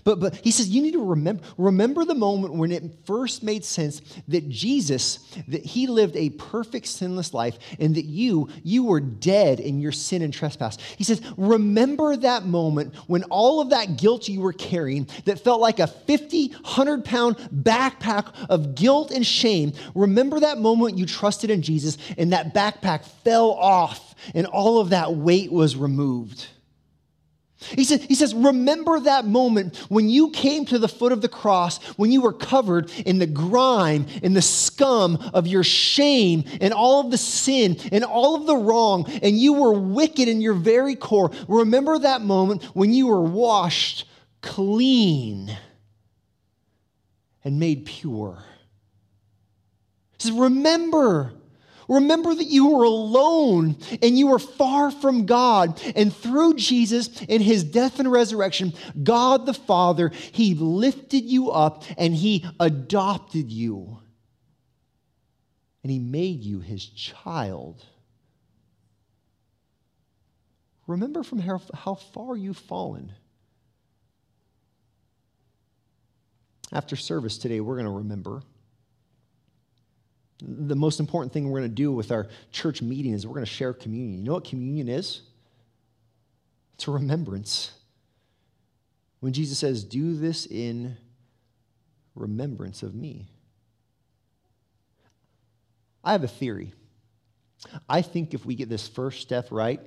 But, 0.04 0.20
but 0.20 0.36
he 0.36 0.50
says 0.50 0.68
you 0.68 0.82
need 0.82 0.92
to 0.92 1.04
remember, 1.04 1.42
remember 1.56 2.04
the 2.04 2.14
moment 2.14 2.54
when 2.54 2.72
it 2.72 2.82
first 3.04 3.42
made 3.42 3.64
sense 3.64 4.02
that 4.28 4.48
Jesus, 4.48 5.18
that 5.48 5.64
he 5.64 5.86
lived 5.86 6.16
a 6.16 6.30
perfect 6.30 6.86
sinless 6.86 7.32
life 7.32 7.58
and 7.78 7.94
that 7.94 8.04
you, 8.04 8.48
you 8.62 8.84
were 8.84 9.00
dead 9.00 9.60
in 9.60 9.80
your 9.80 9.92
sin 9.92 10.22
and 10.22 10.32
trespass. 10.32 10.78
He 10.96 11.04
says, 11.04 11.20
remember 11.36 12.16
that 12.16 12.44
moment 12.44 12.94
when 13.06 13.24
all 13.24 13.60
of 13.60 13.70
that 13.70 13.96
guilt 13.96 14.28
you 14.28 14.40
were 14.40 14.52
carrying 14.52 15.08
that 15.24 15.40
felt 15.40 15.60
like 15.60 15.78
a 15.78 15.86
50, 15.86 16.48
100 16.48 17.04
pound 17.04 17.36
backpack 17.36 18.32
of 18.48 18.74
guilt 18.74 19.10
and 19.10 19.26
shame. 19.26 19.72
Remember 19.94 20.40
that 20.40 20.58
moment 20.58 20.98
you 20.98 21.06
trusted 21.06 21.50
in 21.50 21.62
Jesus 21.62 21.98
and 22.18 22.32
that 22.32 22.54
backpack 22.54 23.04
fell 23.24 23.52
off 23.52 24.14
and 24.34 24.46
all 24.46 24.80
of 24.80 24.90
that 24.90 25.14
weight 25.14 25.52
was 25.52 25.76
removed. 25.76 26.48
He, 27.58 27.84
said, 27.84 28.02
he 28.02 28.14
says, 28.14 28.34
Remember 28.34 29.00
that 29.00 29.24
moment 29.24 29.76
when 29.88 30.10
you 30.10 30.30
came 30.30 30.66
to 30.66 30.78
the 30.78 30.88
foot 30.88 31.12
of 31.12 31.22
the 31.22 31.28
cross, 31.28 31.82
when 31.96 32.12
you 32.12 32.20
were 32.20 32.32
covered 32.32 32.90
in 33.06 33.18
the 33.18 33.26
grime, 33.26 34.06
in 34.22 34.34
the 34.34 34.42
scum 34.42 35.16
of 35.32 35.46
your 35.46 35.64
shame, 35.64 36.44
and 36.60 36.74
all 36.74 37.00
of 37.00 37.10
the 37.10 37.18
sin, 37.18 37.78
and 37.92 38.04
all 38.04 38.34
of 38.34 38.46
the 38.46 38.56
wrong, 38.56 39.10
and 39.22 39.38
you 39.38 39.54
were 39.54 39.72
wicked 39.72 40.28
in 40.28 40.40
your 40.40 40.54
very 40.54 40.94
core. 40.94 41.30
Remember 41.48 41.98
that 41.98 42.20
moment 42.20 42.62
when 42.74 42.92
you 42.92 43.06
were 43.06 43.22
washed 43.22 44.06
clean 44.42 45.56
and 47.42 47.58
made 47.58 47.86
pure. 47.86 48.38
He 50.12 50.28
says, 50.28 50.32
Remember 50.32 51.32
Remember 51.88 52.34
that 52.34 52.46
you 52.46 52.68
were 52.68 52.84
alone 52.84 53.76
and 54.02 54.18
you 54.18 54.28
were 54.28 54.38
far 54.38 54.90
from 54.90 55.26
God. 55.26 55.80
And 55.94 56.14
through 56.14 56.54
Jesus 56.54 57.08
and 57.28 57.42
his 57.42 57.62
death 57.62 58.00
and 58.00 58.10
resurrection, 58.10 58.74
God 59.02 59.46
the 59.46 59.54
Father, 59.54 60.10
he 60.32 60.54
lifted 60.54 61.24
you 61.24 61.50
up 61.50 61.84
and 61.96 62.14
he 62.14 62.44
adopted 62.58 63.52
you. 63.52 63.98
And 65.82 65.92
he 65.92 66.00
made 66.00 66.42
you 66.42 66.58
his 66.58 66.84
child. 66.84 67.84
Remember 70.88 71.22
from 71.22 71.38
how, 71.38 71.60
how 71.74 71.94
far 71.94 72.36
you've 72.36 72.56
fallen. 72.56 73.12
After 76.72 76.96
service 76.96 77.38
today, 77.38 77.60
we're 77.60 77.76
going 77.76 77.86
to 77.86 77.92
remember. 77.92 78.42
The 80.42 80.76
most 80.76 81.00
important 81.00 81.32
thing 81.32 81.48
we're 81.48 81.60
going 81.60 81.70
to 81.70 81.74
do 81.74 81.92
with 81.92 82.12
our 82.12 82.28
church 82.52 82.82
meeting 82.82 83.12
is 83.12 83.26
we're 83.26 83.34
going 83.34 83.46
to 83.46 83.50
share 83.50 83.72
communion. 83.72 84.18
You 84.18 84.24
know 84.24 84.34
what 84.34 84.44
communion 84.44 84.88
is? 84.88 85.22
It's 86.74 86.86
a 86.88 86.90
remembrance. 86.90 87.72
When 89.20 89.32
Jesus 89.32 89.58
says, 89.58 89.82
Do 89.82 90.14
this 90.14 90.46
in 90.46 90.96
remembrance 92.14 92.82
of 92.82 92.94
me. 92.94 93.28
I 96.02 96.12
have 96.12 96.24
a 96.24 96.28
theory. 96.28 96.72
I 97.88 98.02
think 98.02 98.34
if 98.34 98.44
we 98.44 98.54
get 98.54 98.68
this 98.68 98.88
first 98.88 99.20
step 99.20 99.48
right, 99.50 99.80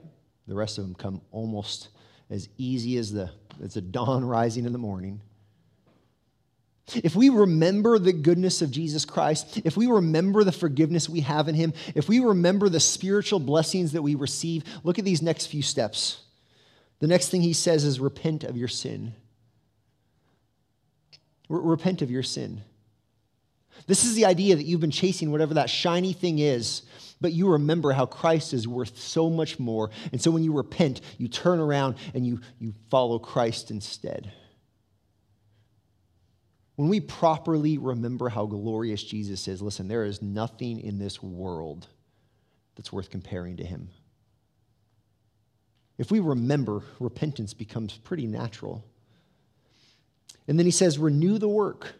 the 0.47 0.55
rest 0.55 0.77
of 0.77 0.83
them 0.83 0.95
come 0.95 1.21
almost 1.31 1.89
as 2.29 2.49
easy 2.57 2.97
as 2.97 3.11
the 3.11 3.31
as 3.63 3.73
the 3.73 3.81
dawn 3.81 4.23
rising 4.25 4.65
in 4.65 4.71
the 4.71 4.79
morning. 4.79 5.21
If 6.95 7.15
we 7.15 7.29
remember 7.29 7.99
the 7.99 8.13
goodness 8.13 8.61
of 8.61 8.71
Jesus 8.71 9.05
Christ, 9.05 9.61
if 9.63 9.77
we 9.77 9.87
remember 9.87 10.43
the 10.43 10.51
forgiveness 10.51 11.09
we 11.09 11.21
have 11.21 11.47
in 11.47 11.55
Him, 11.55 11.73
if 11.95 12.07
we 12.09 12.19
remember 12.19 12.69
the 12.69 12.79
spiritual 12.79 13.39
blessings 13.39 13.91
that 13.93 14.01
we 14.01 14.15
receive, 14.15 14.63
look 14.83 14.99
at 14.99 15.05
these 15.05 15.21
next 15.21 15.47
few 15.47 15.61
steps. 15.61 16.21
The 16.99 17.07
next 17.07 17.29
thing 17.29 17.41
He 17.41 17.53
says 17.53 17.83
is 17.83 17.99
repent 17.99 18.43
of 18.43 18.57
your 18.57 18.67
sin. 18.67 19.13
repent 21.49 22.01
of 22.01 22.11
your 22.11 22.23
sin. 22.23 22.61
This 23.87 24.05
is 24.05 24.15
the 24.15 24.25
idea 24.25 24.55
that 24.55 24.63
you've 24.63 24.81
been 24.81 24.91
chasing 24.91 25.31
whatever 25.31 25.55
that 25.55 25.69
shiny 25.69 26.13
thing 26.13 26.39
is, 26.39 26.83
but 27.21 27.33
you 27.33 27.49
remember 27.49 27.91
how 27.91 28.05
Christ 28.05 28.53
is 28.53 28.67
worth 28.67 28.97
so 28.97 29.29
much 29.29 29.59
more. 29.59 29.89
And 30.11 30.21
so 30.21 30.31
when 30.31 30.43
you 30.43 30.53
repent, 30.53 31.01
you 31.17 31.27
turn 31.27 31.59
around 31.59 31.95
and 32.13 32.25
you, 32.25 32.41
you 32.59 32.73
follow 32.89 33.19
Christ 33.19 33.71
instead. 33.71 34.31
When 36.79 36.87
we 36.87 37.01
properly 37.01 37.77
remember 37.77 38.29
how 38.29 38.45
glorious 38.45 39.03
Jesus 39.03 39.49
is, 39.49 39.61
listen, 39.61 39.89
there 39.89 40.05
is 40.05 40.21
nothing 40.21 40.79
in 40.79 40.97
this 40.97 41.21
world 41.21 41.87
that's 42.77 42.93
worth 42.93 43.09
comparing 43.09 43.57
to 43.57 43.65
him. 43.65 43.89
If 45.97 46.09
we 46.09 46.21
remember, 46.21 46.83
repentance 47.01 47.53
becomes 47.53 47.97
pretty 47.97 48.27
natural. 48.27 48.85
And 50.47 50.57
then 50.57 50.65
he 50.65 50.71
says, 50.71 50.97
renew 50.97 51.37
the 51.37 51.49
work. 51.49 51.95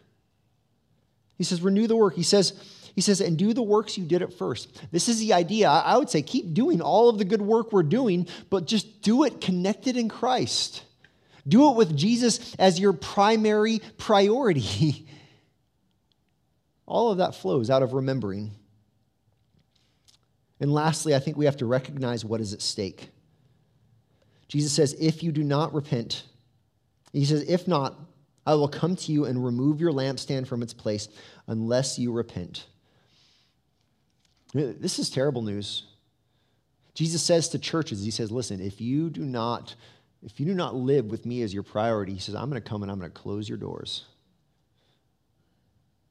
He 1.36 1.44
says, 1.44 1.60
renew 1.60 1.86
the 1.86 1.96
work. 1.96 2.14
He 2.14 2.22
says, 2.22 2.54
he 2.94 3.02
says, 3.02 3.20
and 3.20 3.36
do 3.36 3.52
the 3.52 3.60
works 3.60 3.98
you 3.98 4.06
did 4.06 4.22
at 4.22 4.32
first. 4.32 4.80
This 4.90 5.10
is 5.10 5.20
the 5.20 5.34
idea. 5.34 5.68
I 5.68 5.98
would 5.98 6.08
say 6.08 6.22
keep 6.22 6.54
doing 6.54 6.80
all 6.80 7.10
of 7.10 7.18
the 7.18 7.26
good 7.26 7.42
work 7.42 7.70
we're 7.70 7.82
doing, 7.82 8.26
but 8.48 8.66
just 8.66 9.02
do 9.02 9.24
it 9.24 9.42
connected 9.42 9.98
in 9.98 10.08
Christ. 10.08 10.84
Do 11.46 11.70
it 11.70 11.76
with 11.76 11.96
Jesus 11.96 12.54
as 12.58 12.78
your 12.78 12.92
primary 12.92 13.80
priority. 13.96 15.06
All 16.86 17.10
of 17.10 17.18
that 17.18 17.34
flows 17.34 17.70
out 17.70 17.82
of 17.82 17.92
remembering. 17.92 18.50
And 20.60 20.72
lastly, 20.72 21.14
I 21.14 21.18
think 21.18 21.36
we 21.36 21.46
have 21.46 21.56
to 21.58 21.66
recognize 21.66 22.24
what 22.24 22.40
is 22.40 22.52
at 22.52 22.60
stake. 22.60 23.08
Jesus 24.48 24.72
says, 24.72 24.94
If 24.98 25.22
you 25.22 25.32
do 25.32 25.42
not 25.42 25.72
repent, 25.72 26.24
he 27.12 27.24
says, 27.24 27.42
If 27.48 27.66
not, 27.66 27.98
I 28.44 28.54
will 28.54 28.68
come 28.68 28.96
to 28.96 29.12
you 29.12 29.24
and 29.24 29.44
remove 29.44 29.80
your 29.80 29.92
lampstand 29.92 30.46
from 30.46 30.62
its 30.62 30.74
place 30.74 31.08
unless 31.46 31.98
you 31.98 32.12
repent. 32.12 32.66
This 34.52 34.98
is 34.98 35.08
terrible 35.08 35.42
news. 35.42 35.84
Jesus 36.94 37.22
says 37.22 37.48
to 37.50 37.58
churches, 37.58 38.04
He 38.04 38.10
says, 38.10 38.30
Listen, 38.30 38.60
if 38.60 38.80
you 38.80 39.08
do 39.08 39.24
not 39.24 39.74
if 40.22 40.38
you 40.38 40.46
do 40.46 40.54
not 40.54 40.74
live 40.74 41.06
with 41.06 41.24
me 41.24 41.42
as 41.42 41.54
your 41.54 41.62
priority, 41.62 42.14
he 42.14 42.20
says, 42.20 42.34
I'm 42.34 42.50
going 42.50 42.60
to 42.60 42.68
come 42.68 42.82
and 42.82 42.92
I'm 42.92 42.98
going 42.98 43.10
to 43.10 43.18
close 43.18 43.48
your 43.48 43.58
doors. 43.58 44.04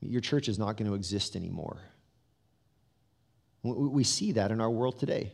Your 0.02 0.22
church 0.22 0.48
is 0.48 0.58
not 0.58 0.78
going 0.78 0.90
to 0.90 0.96
exist 0.96 1.36
anymore. 1.36 1.78
We 3.62 4.04
see 4.04 4.32
that 4.34 4.52
in 4.52 4.62
our 4.62 4.70
world 4.70 4.98
today. 5.00 5.34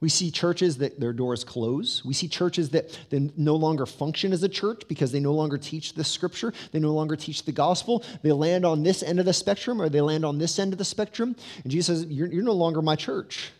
We 0.00 0.08
see 0.08 0.30
churches 0.30 0.78
that 0.78 1.00
their 1.00 1.12
doors 1.12 1.42
close. 1.42 2.04
We 2.04 2.14
see 2.14 2.28
churches 2.28 2.70
that 2.70 2.96
they 3.10 3.30
no 3.36 3.56
longer 3.56 3.84
function 3.84 4.32
as 4.32 4.42
a 4.44 4.48
church 4.48 4.82
because 4.86 5.10
they 5.10 5.18
no 5.18 5.32
longer 5.32 5.58
teach 5.58 5.94
the 5.94 6.04
scripture. 6.04 6.52
They 6.70 6.78
no 6.78 6.92
longer 6.92 7.16
teach 7.16 7.44
the 7.44 7.50
gospel. 7.50 8.04
They 8.22 8.30
land 8.30 8.64
on 8.64 8.84
this 8.84 9.02
end 9.02 9.18
of 9.18 9.24
the 9.24 9.32
spectrum 9.32 9.82
or 9.82 9.88
they 9.88 10.00
land 10.00 10.24
on 10.24 10.38
this 10.38 10.58
end 10.60 10.72
of 10.72 10.78
the 10.78 10.84
spectrum. 10.84 11.34
And 11.64 11.72
Jesus 11.72 12.02
says, 12.02 12.06
You're, 12.08 12.28
you're 12.28 12.44
no 12.44 12.52
longer 12.52 12.80
my 12.80 12.94
church. 12.94 13.50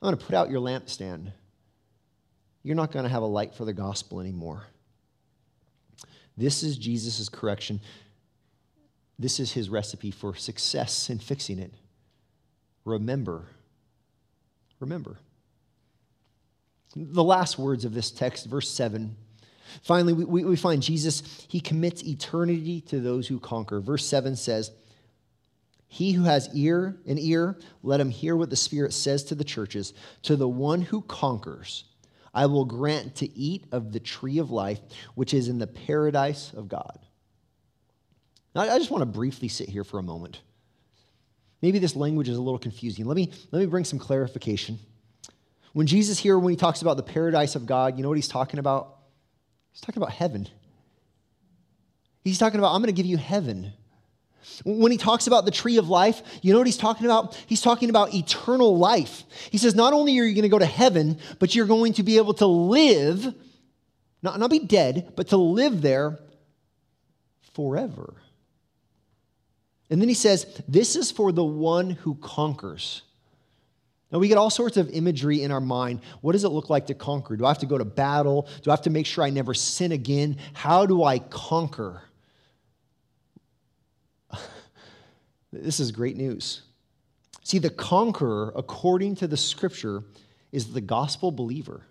I'm 0.00 0.08
going 0.08 0.18
to 0.18 0.24
put 0.24 0.34
out 0.34 0.48
your 0.48 0.60
lampstand 0.60 1.32
you're 2.66 2.74
not 2.74 2.90
going 2.90 3.04
to 3.04 3.08
have 3.08 3.22
a 3.22 3.26
light 3.26 3.54
for 3.54 3.64
the 3.64 3.72
gospel 3.72 4.18
anymore. 4.18 4.66
This 6.36 6.64
is 6.64 6.76
Jesus' 6.76 7.28
correction. 7.28 7.80
This 9.20 9.38
is 9.38 9.52
his 9.52 9.68
recipe 9.68 10.10
for 10.10 10.34
success 10.34 11.08
in 11.08 11.20
fixing 11.20 11.60
it. 11.60 11.72
Remember. 12.84 13.46
Remember. 14.80 15.16
The 16.96 17.22
last 17.22 17.56
words 17.56 17.84
of 17.84 17.94
this 17.94 18.10
text, 18.10 18.46
verse 18.46 18.68
7. 18.68 19.14
Finally, 19.82 20.14
we, 20.14 20.42
we 20.42 20.56
find 20.56 20.82
Jesus, 20.82 21.22
he 21.46 21.60
commits 21.60 22.02
eternity 22.02 22.80
to 22.80 22.98
those 22.98 23.28
who 23.28 23.38
conquer. 23.38 23.78
Verse 23.78 24.04
7 24.04 24.34
says, 24.34 24.72
He 25.86 26.10
who 26.10 26.24
has 26.24 26.50
ear, 26.52 26.96
an 27.06 27.18
ear, 27.20 27.60
let 27.84 28.00
him 28.00 28.10
hear 28.10 28.34
what 28.34 28.50
the 28.50 28.56
Spirit 28.56 28.92
says 28.92 29.22
to 29.24 29.36
the 29.36 29.44
churches. 29.44 29.94
To 30.22 30.34
the 30.34 30.48
one 30.48 30.82
who 30.82 31.02
conquers, 31.02 31.84
I 32.36 32.44
will 32.46 32.66
grant 32.66 33.16
to 33.16 33.38
eat 33.38 33.64
of 33.72 33.92
the 33.92 33.98
tree 33.98 34.38
of 34.38 34.50
life, 34.50 34.78
which 35.14 35.32
is 35.32 35.48
in 35.48 35.58
the 35.58 35.66
paradise 35.66 36.52
of 36.52 36.68
God. 36.68 36.98
Now, 38.54 38.60
I 38.60 38.78
just 38.78 38.90
want 38.90 39.00
to 39.00 39.06
briefly 39.06 39.48
sit 39.48 39.70
here 39.70 39.84
for 39.84 39.98
a 39.98 40.02
moment. 40.02 40.42
Maybe 41.62 41.78
this 41.78 41.96
language 41.96 42.28
is 42.28 42.36
a 42.36 42.42
little 42.42 42.58
confusing. 42.58 43.06
Let 43.06 43.16
me, 43.16 43.32
let 43.52 43.60
me 43.60 43.66
bring 43.66 43.84
some 43.84 43.98
clarification. 43.98 44.78
When 45.72 45.86
Jesus 45.86 46.18
here, 46.18 46.38
when 46.38 46.50
he 46.50 46.56
talks 46.56 46.82
about 46.82 46.98
the 46.98 47.02
paradise 47.02 47.56
of 47.56 47.64
God, 47.64 47.96
you 47.96 48.02
know 48.02 48.10
what 48.10 48.18
he's 48.18 48.28
talking 48.28 48.60
about? 48.60 48.98
He's 49.72 49.80
talking 49.80 50.02
about 50.02 50.12
heaven. 50.12 50.46
He's 52.22 52.38
talking 52.38 52.60
about, 52.60 52.74
I'm 52.74 52.82
going 52.82 52.94
to 52.94 52.96
give 52.96 53.06
you 53.06 53.16
heaven. 53.16 53.72
When 54.64 54.92
he 54.92 54.98
talks 54.98 55.26
about 55.26 55.44
the 55.44 55.50
tree 55.50 55.76
of 55.76 55.88
life, 55.88 56.22
you 56.42 56.52
know 56.52 56.58
what 56.58 56.66
he's 56.66 56.76
talking 56.76 57.04
about? 57.06 57.34
He's 57.46 57.60
talking 57.60 57.90
about 57.90 58.14
eternal 58.14 58.78
life. 58.78 59.24
He 59.50 59.58
says, 59.58 59.74
not 59.74 59.92
only 59.92 60.18
are 60.18 60.24
you 60.24 60.34
going 60.34 60.42
to 60.42 60.48
go 60.48 60.58
to 60.58 60.64
heaven, 60.64 61.18
but 61.38 61.54
you're 61.54 61.66
going 61.66 61.94
to 61.94 62.02
be 62.02 62.16
able 62.16 62.34
to 62.34 62.46
live, 62.46 63.34
not, 64.22 64.38
not 64.38 64.50
be 64.50 64.60
dead, 64.60 65.12
but 65.16 65.28
to 65.28 65.36
live 65.36 65.82
there 65.82 66.18
forever. 67.54 68.14
And 69.90 70.00
then 70.00 70.08
he 70.08 70.14
says, 70.14 70.46
This 70.68 70.96
is 70.96 71.10
for 71.10 71.32
the 71.32 71.44
one 71.44 71.90
who 71.90 72.16
conquers. 72.16 73.02
Now, 74.12 74.20
we 74.20 74.28
get 74.28 74.38
all 74.38 74.50
sorts 74.50 74.76
of 74.76 74.88
imagery 74.90 75.42
in 75.42 75.50
our 75.50 75.60
mind. 75.60 76.00
What 76.20 76.32
does 76.32 76.44
it 76.44 76.50
look 76.50 76.70
like 76.70 76.86
to 76.86 76.94
conquer? 76.94 77.36
Do 77.36 77.44
I 77.44 77.48
have 77.48 77.58
to 77.58 77.66
go 77.66 77.76
to 77.76 77.84
battle? 77.84 78.48
Do 78.62 78.70
I 78.70 78.72
have 78.72 78.82
to 78.82 78.90
make 78.90 79.04
sure 79.04 79.24
I 79.24 79.30
never 79.30 79.52
sin 79.52 79.90
again? 79.90 80.36
How 80.54 80.86
do 80.86 81.02
I 81.02 81.18
conquer? 81.18 82.02
This 85.62 85.80
is 85.80 85.92
great 85.92 86.16
news. 86.16 86.62
See, 87.42 87.58
the 87.58 87.70
conqueror, 87.70 88.52
according 88.56 89.16
to 89.16 89.26
the 89.26 89.36
scripture, 89.36 90.02
is 90.52 90.72
the 90.72 90.80
gospel 90.80 91.30
believer. 91.30 91.82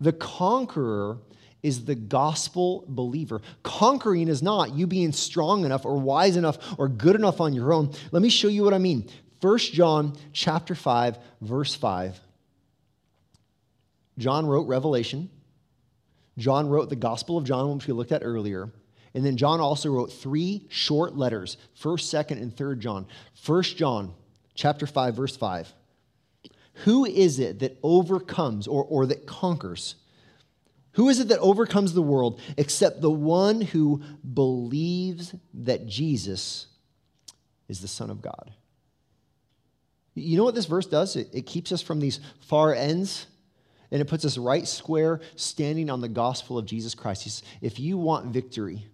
The 0.00 0.12
conqueror 0.12 1.18
is 1.62 1.84
the 1.84 1.94
gospel 1.94 2.84
believer. 2.88 3.40
Conquering 3.62 4.28
is 4.28 4.42
not 4.42 4.74
you 4.74 4.86
being 4.86 5.12
strong 5.12 5.64
enough 5.64 5.84
or 5.84 5.98
wise 5.98 6.36
enough 6.36 6.58
or 6.78 6.88
good 6.88 7.16
enough 7.16 7.40
on 7.40 7.52
your 7.52 7.72
own. 7.72 7.92
Let 8.10 8.22
me 8.22 8.28
show 8.28 8.48
you 8.48 8.64
what 8.64 8.74
I 8.74 8.78
mean. 8.78 9.08
1 9.40 9.58
John 9.58 10.16
chapter 10.32 10.74
5 10.74 11.18
verse 11.40 11.74
5. 11.74 12.20
John 14.18 14.46
wrote 14.46 14.68
Revelation. 14.68 15.30
John 16.38 16.68
wrote 16.68 16.88
the 16.88 16.96
Gospel 16.96 17.38
of 17.38 17.44
John, 17.44 17.74
which 17.74 17.86
we 17.86 17.92
looked 17.92 18.12
at 18.12 18.22
earlier. 18.24 18.70
And 19.14 19.24
then 19.24 19.36
John 19.36 19.60
also 19.60 19.90
wrote 19.90 20.12
three 20.12 20.66
short 20.70 21.16
letters, 21.16 21.56
1st, 21.80 22.26
2nd, 22.26 22.42
and 22.42 22.56
3rd 22.56 22.78
John. 22.78 23.06
1st 23.44 23.76
John 23.76 24.14
chapter 24.54 24.86
5 24.86 25.14
verse 25.14 25.36
5. 25.36 25.72
Who 26.84 27.04
is 27.04 27.38
it 27.38 27.60
that 27.60 27.78
overcomes 27.82 28.66
or, 28.66 28.84
or 28.84 29.06
that 29.06 29.26
conquers? 29.26 29.96
Who 30.92 31.08
is 31.08 31.20
it 31.20 31.28
that 31.28 31.38
overcomes 31.38 31.94
the 31.94 32.02
world 32.02 32.40
except 32.56 33.00
the 33.00 33.10
one 33.10 33.60
who 33.60 34.02
believes 34.34 35.34
that 35.54 35.86
Jesus 35.86 36.66
is 37.68 37.80
the 37.80 37.88
Son 37.88 38.10
of 38.10 38.20
God? 38.22 38.52
You 40.14 40.36
know 40.36 40.44
what 40.44 40.54
this 40.54 40.66
verse 40.66 40.86
does? 40.86 41.16
It, 41.16 41.28
it, 41.32 41.46
keeps 41.46 41.72
us 41.72 41.80
from 41.80 42.00
these 42.00 42.20
far 42.40 42.74
ends 42.74 43.26
and 43.90 44.02
it 44.02 44.08
puts 44.08 44.26
us 44.26 44.36
right 44.36 44.68
square 44.68 45.20
standing 45.36 45.88
on 45.88 46.02
the 46.02 46.08
gospel 46.08 46.58
of 46.58 46.66
Jesus 46.66 46.94
Christ. 46.94 47.22
Says, 47.22 47.42
if 47.62 47.80
you 47.80 47.96
want 47.96 48.26
victory, 48.26 48.86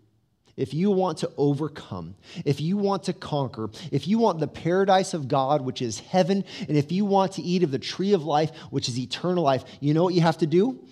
if 0.59 0.74
you 0.74 0.90
want 0.90 1.18
to 1.18 1.30
overcome, 1.36 2.16
if 2.44 2.61
you 2.61 2.76
want 2.76 3.04
to 3.04 3.12
conquer, 3.12 3.70
if 3.92 4.09
you 4.09 4.18
want 4.18 4.40
the 4.40 4.48
paradise 4.48 5.14
of 5.14 5.28
God, 5.28 5.62
which 5.62 5.80
is 5.80 6.00
heaven, 6.00 6.44
and 6.68 6.76
if 6.76 6.90
you 6.90 7.04
want 7.04 7.32
to 7.34 7.42
eat 7.42 7.62
of 7.62 7.70
the 7.70 7.78
tree 7.78 8.12
of 8.12 8.24
life, 8.24 8.50
which 8.70 8.88
is 8.88 8.98
eternal 8.98 9.44
life, 9.44 9.64
you 9.78 9.94
know 9.94 10.02
what 10.02 10.14
you 10.14 10.20
have 10.20 10.38
to 10.38 10.48
do? 10.48 10.84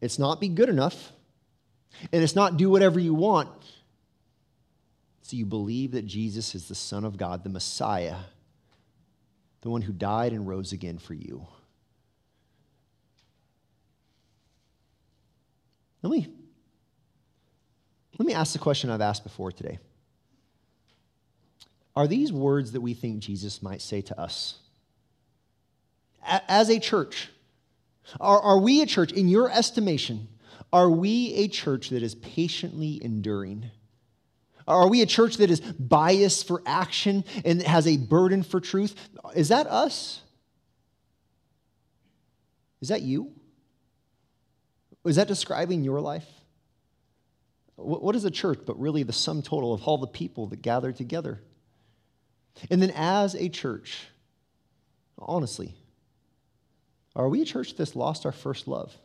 It's 0.00 0.20
not 0.20 0.40
be 0.40 0.48
good 0.48 0.68
enough, 0.68 1.10
and 2.12 2.22
it's 2.22 2.36
not 2.36 2.58
do 2.58 2.70
whatever 2.70 3.00
you 3.00 3.12
want. 3.12 3.50
So 5.22 5.36
you 5.36 5.46
believe 5.46 5.90
that 5.90 6.06
Jesus 6.06 6.54
is 6.54 6.68
the 6.68 6.76
Son 6.76 7.04
of 7.04 7.16
God, 7.16 7.42
the 7.42 7.50
Messiah, 7.50 8.18
the 9.62 9.70
one 9.70 9.82
who 9.82 9.92
died 9.92 10.32
and 10.32 10.46
rose 10.46 10.70
again 10.70 10.98
for 10.98 11.14
you. 11.14 11.44
Let 16.02 16.12
me, 16.12 16.28
let 18.18 18.26
me 18.26 18.32
ask 18.32 18.52
the 18.52 18.58
question 18.58 18.90
I've 18.90 19.00
asked 19.00 19.24
before 19.24 19.52
today. 19.52 19.78
Are 21.94 22.06
these 22.06 22.32
words 22.32 22.72
that 22.72 22.80
we 22.80 22.94
think 22.94 23.20
Jesus 23.20 23.62
might 23.62 23.80
say 23.80 24.02
to 24.02 24.20
us? 24.20 24.58
As 26.22 26.68
a 26.68 26.78
church, 26.78 27.30
are, 28.20 28.40
are 28.40 28.58
we 28.58 28.82
a 28.82 28.86
church, 28.86 29.12
in 29.12 29.28
your 29.28 29.50
estimation, 29.50 30.28
are 30.72 30.90
we 30.90 31.32
a 31.34 31.48
church 31.48 31.90
that 31.90 32.02
is 32.02 32.14
patiently 32.14 33.02
enduring? 33.02 33.70
Are 34.68 34.88
we 34.88 35.00
a 35.00 35.06
church 35.06 35.36
that 35.36 35.50
is 35.50 35.60
biased 35.60 36.46
for 36.46 36.62
action 36.66 37.24
and 37.44 37.62
has 37.62 37.86
a 37.86 37.96
burden 37.96 38.42
for 38.42 38.60
truth? 38.60 38.94
Is 39.34 39.48
that 39.48 39.66
us? 39.66 40.20
Is 42.80 42.88
that 42.88 43.02
you? 43.02 43.32
Is 45.04 45.16
that 45.16 45.28
describing 45.28 45.84
your 45.84 46.00
life? 46.00 46.26
What 47.76 48.16
is 48.16 48.24
a 48.24 48.30
church 48.30 48.60
but 48.66 48.78
really 48.80 49.02
the 49.02 49.12
sum 49.12 49.42
total 49.42 49.72
of 49.72 49.82
all 49.82 49.98
the 49.98 50.06
people 50.06 50.46
that 50.48 50.62
gather 50.62 50.92
together? 50.92 51.42
And 52.70 52.80
then, 52.80 52.90
as 52.94 53.34
a 53.34 53.50
church, 53.50 54.06
honestly, 55.18 55.74
are 57.14 57.28
we 57.28 57.42
a 57.42 57.44
church 57.44 57.76
that's 57.76 57.94
lost 57.94 58.24
our 58.24 58.32
first 58.32 58.66
love? 58.66 58.96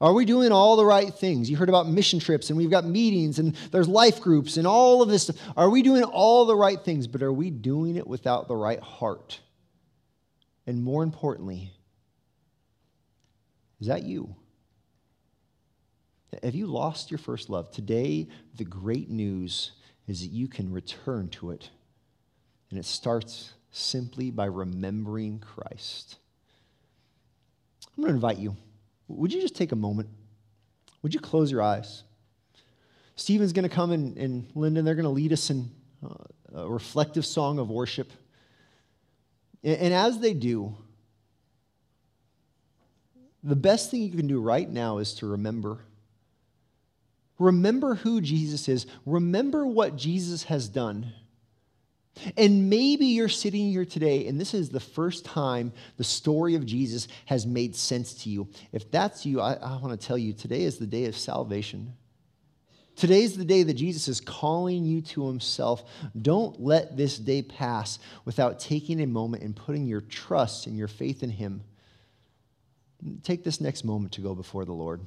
Are 0.00 0.12
we 0.12 0.24
doing 0.24 0.50
all 0.50 0.76
the 0.76 0.84
right 0.84 1.14
things? 1.14 1.48
You 1.48 1.56
heard 1.56 1.68
about 1.68 1.88
mission 1.88 2.18
trips, 2.18 2.50
and 2.50 2.56
we've 2.56 2.70
got 2.70 2.84
meetings, 2.84 3.38
and 3.38 3.54
there's 3.70 3.88
life 3.88 4.20
groups, 4.20 4.56
and 4.56 4.66
all 4.66 5.02
of 5.02 5.08
this. 5.08 5.30
Are 5.56 5.70
we 5.70 5.82
doing 5.82 6.02
all 6.02 6.46
the 6.46 6.56
right 6.56 6.80
things, 6.80 7.06
but 7.06 7.22
are 7.22 7.32
we 7.32 7.50
doing 7.50 7.96
it 7.96 8.06
without 8.06 8.48
the 8.48 8.56
right 8.56 8.80
heart? 8.80 9.40
And 10.66 10.82
more 10.82 11.04
importantly, 11.04 11.70
is 13.80 13.86
that 13.86 14.02
you? 14.02 14.34
Have 16.42 16.54
you 16.54 16.66
lost 16.66 17.10
your 17.10 17.18
first 17.18 17.50
love? 17.50 17.70
Today, 17.70 18.28
the 18.56 18.64
great 18.64 19.10
news 19.10 19.72
is 20.06 20.20
that 20.20 20.30
you 20.30 20.48
can 20.48 20.72
return 20.72 21.28
to 21.30 21.50
it. 21.50 21.70
And 22.70 22.78
it 22.78 22.84
starts 22.84 23.52
simply 23.70 24.30
by 24.30 24.46
remembering 24.46 25.38
Christ. 25.38 26.16
I'm 27.96 28.02
going 28.02 28.12
to 28.12 28.14
invite 28.14 28.38
you. 28.38 28.56
Would 29.08 29.32
you 29.32 29.40
just 29.40 29.54
take 29.54 29.72
a 29.72 29.76
moment? 29.76 30.08
Would 31.02 31.14
you 31.14 31.20
close 31.20 31.50
your 31.50 31.62
eyes? 31.62 32.02
Stephen's 33.16 33.52
going 33.52 33.68
to 33.68 33.74
come 33.74 33.92
and, 33.92 34.16
and 34.16 34.46
Lyndon, 34.54 34.84
they're 34.84 34.94
going 34.94 35.04
to 35.04 35.10
lead 35.10 35.32
us 35.32 35.50
in 35.50 35.70
uh, 36.04 36.14
a 36.54 36.68
reflective 36.68 37.24
song 37.24 37.58
of 37.58 37.70
worship. 37.70 38.10
And, 39.62 39.76
and 39.76 39.94
as 39.94 40.18
they 40.18 40.34
do, 40.34 40.74
the 43.42 43.56
best 43.56 43.90
thing 43.90 44.02
you 44.02 44.10
can 44.10 44.26
do 44.26 44.40
right 44.40 44.68
now 44.68 44.98
is 44.98 45.14
to 45.14 45.26
remember. 45.26 45.80
Remember 47.38 47.96
who 47.96 48.20
Jesus 48.20 48.68
is. 48.68 48.86
Remember 49.04 49.66
what 49.66 49.96
Jesus 49.96 50.44
has 50.44 50.68
done. 50.68 51.12
And 52.36 52.70
maybe 52.70 53.06
you're 53.06 53.28
sitting 53.28 53.70
here 53.70 53.84
today 53.84 54.28
and 54.28 54.40
this 54.40 54.54
is 54.54 54.68
the 54.68 54.78
first 54.78 55.24
time 55.24 55.72
the 55.96 56.04
story 56.04 56.54
of 56.54 56.64
Jesus 56.64 57.08
has 57.26 57.44
made 57.44 57.74
sense 57.74 58.14
to 58.22 58.30
you. 58.30 58.48
If 58.72 58.90
that's 58.90 59.26
you, 59.26 59.40
I, 59.40 59.54
I 59.54 59.78
want 59.78 60.00
to 60.00 60.06
tell 60.06 60.16
you 60.16 60.32
today 60.32 60.62
is 60.62 60.78
the 60.78 60.86
day 60.86 61.06
of 61.06 61.16
salvation. 61.16 61.94
Today 62.96 63.22
is 63.22 63.36
the 63.36 63.44
day 63.44 63.64
that 63.64 63.74
Jesus 63.74 64.06
is 64.06 64.20
calling 64.20 64.84
you 64.84 65.00
to 65.02 65.26
himself. 65.26 65.82
Don't 66.20 66.60
let 66.60 66.96
this 66.96 67.18
day 67.18 67.42
pass 67.42 67.98
without 68.24 68.60
taking 68.60 69.00
a 69.00 69.06
moment 69.06 69.42
and 69.42 69.56
putting 69.56 69.86
your 69.86 70.00
trust 70.00 70.68
and 70.68 70.76
your 70.76 70.86
faith 70.86 71.24
in 71.24 71.30
him. 71.30 71.64
Take 73.24 73.42
this 73.42 73.60
next 73.60 73.84
moment 73.84 74.12
to 74.12 74.20
go 74.20 74.36
before 74.36 74.64
the 74.64 74.72
Lord. 74.72 75.04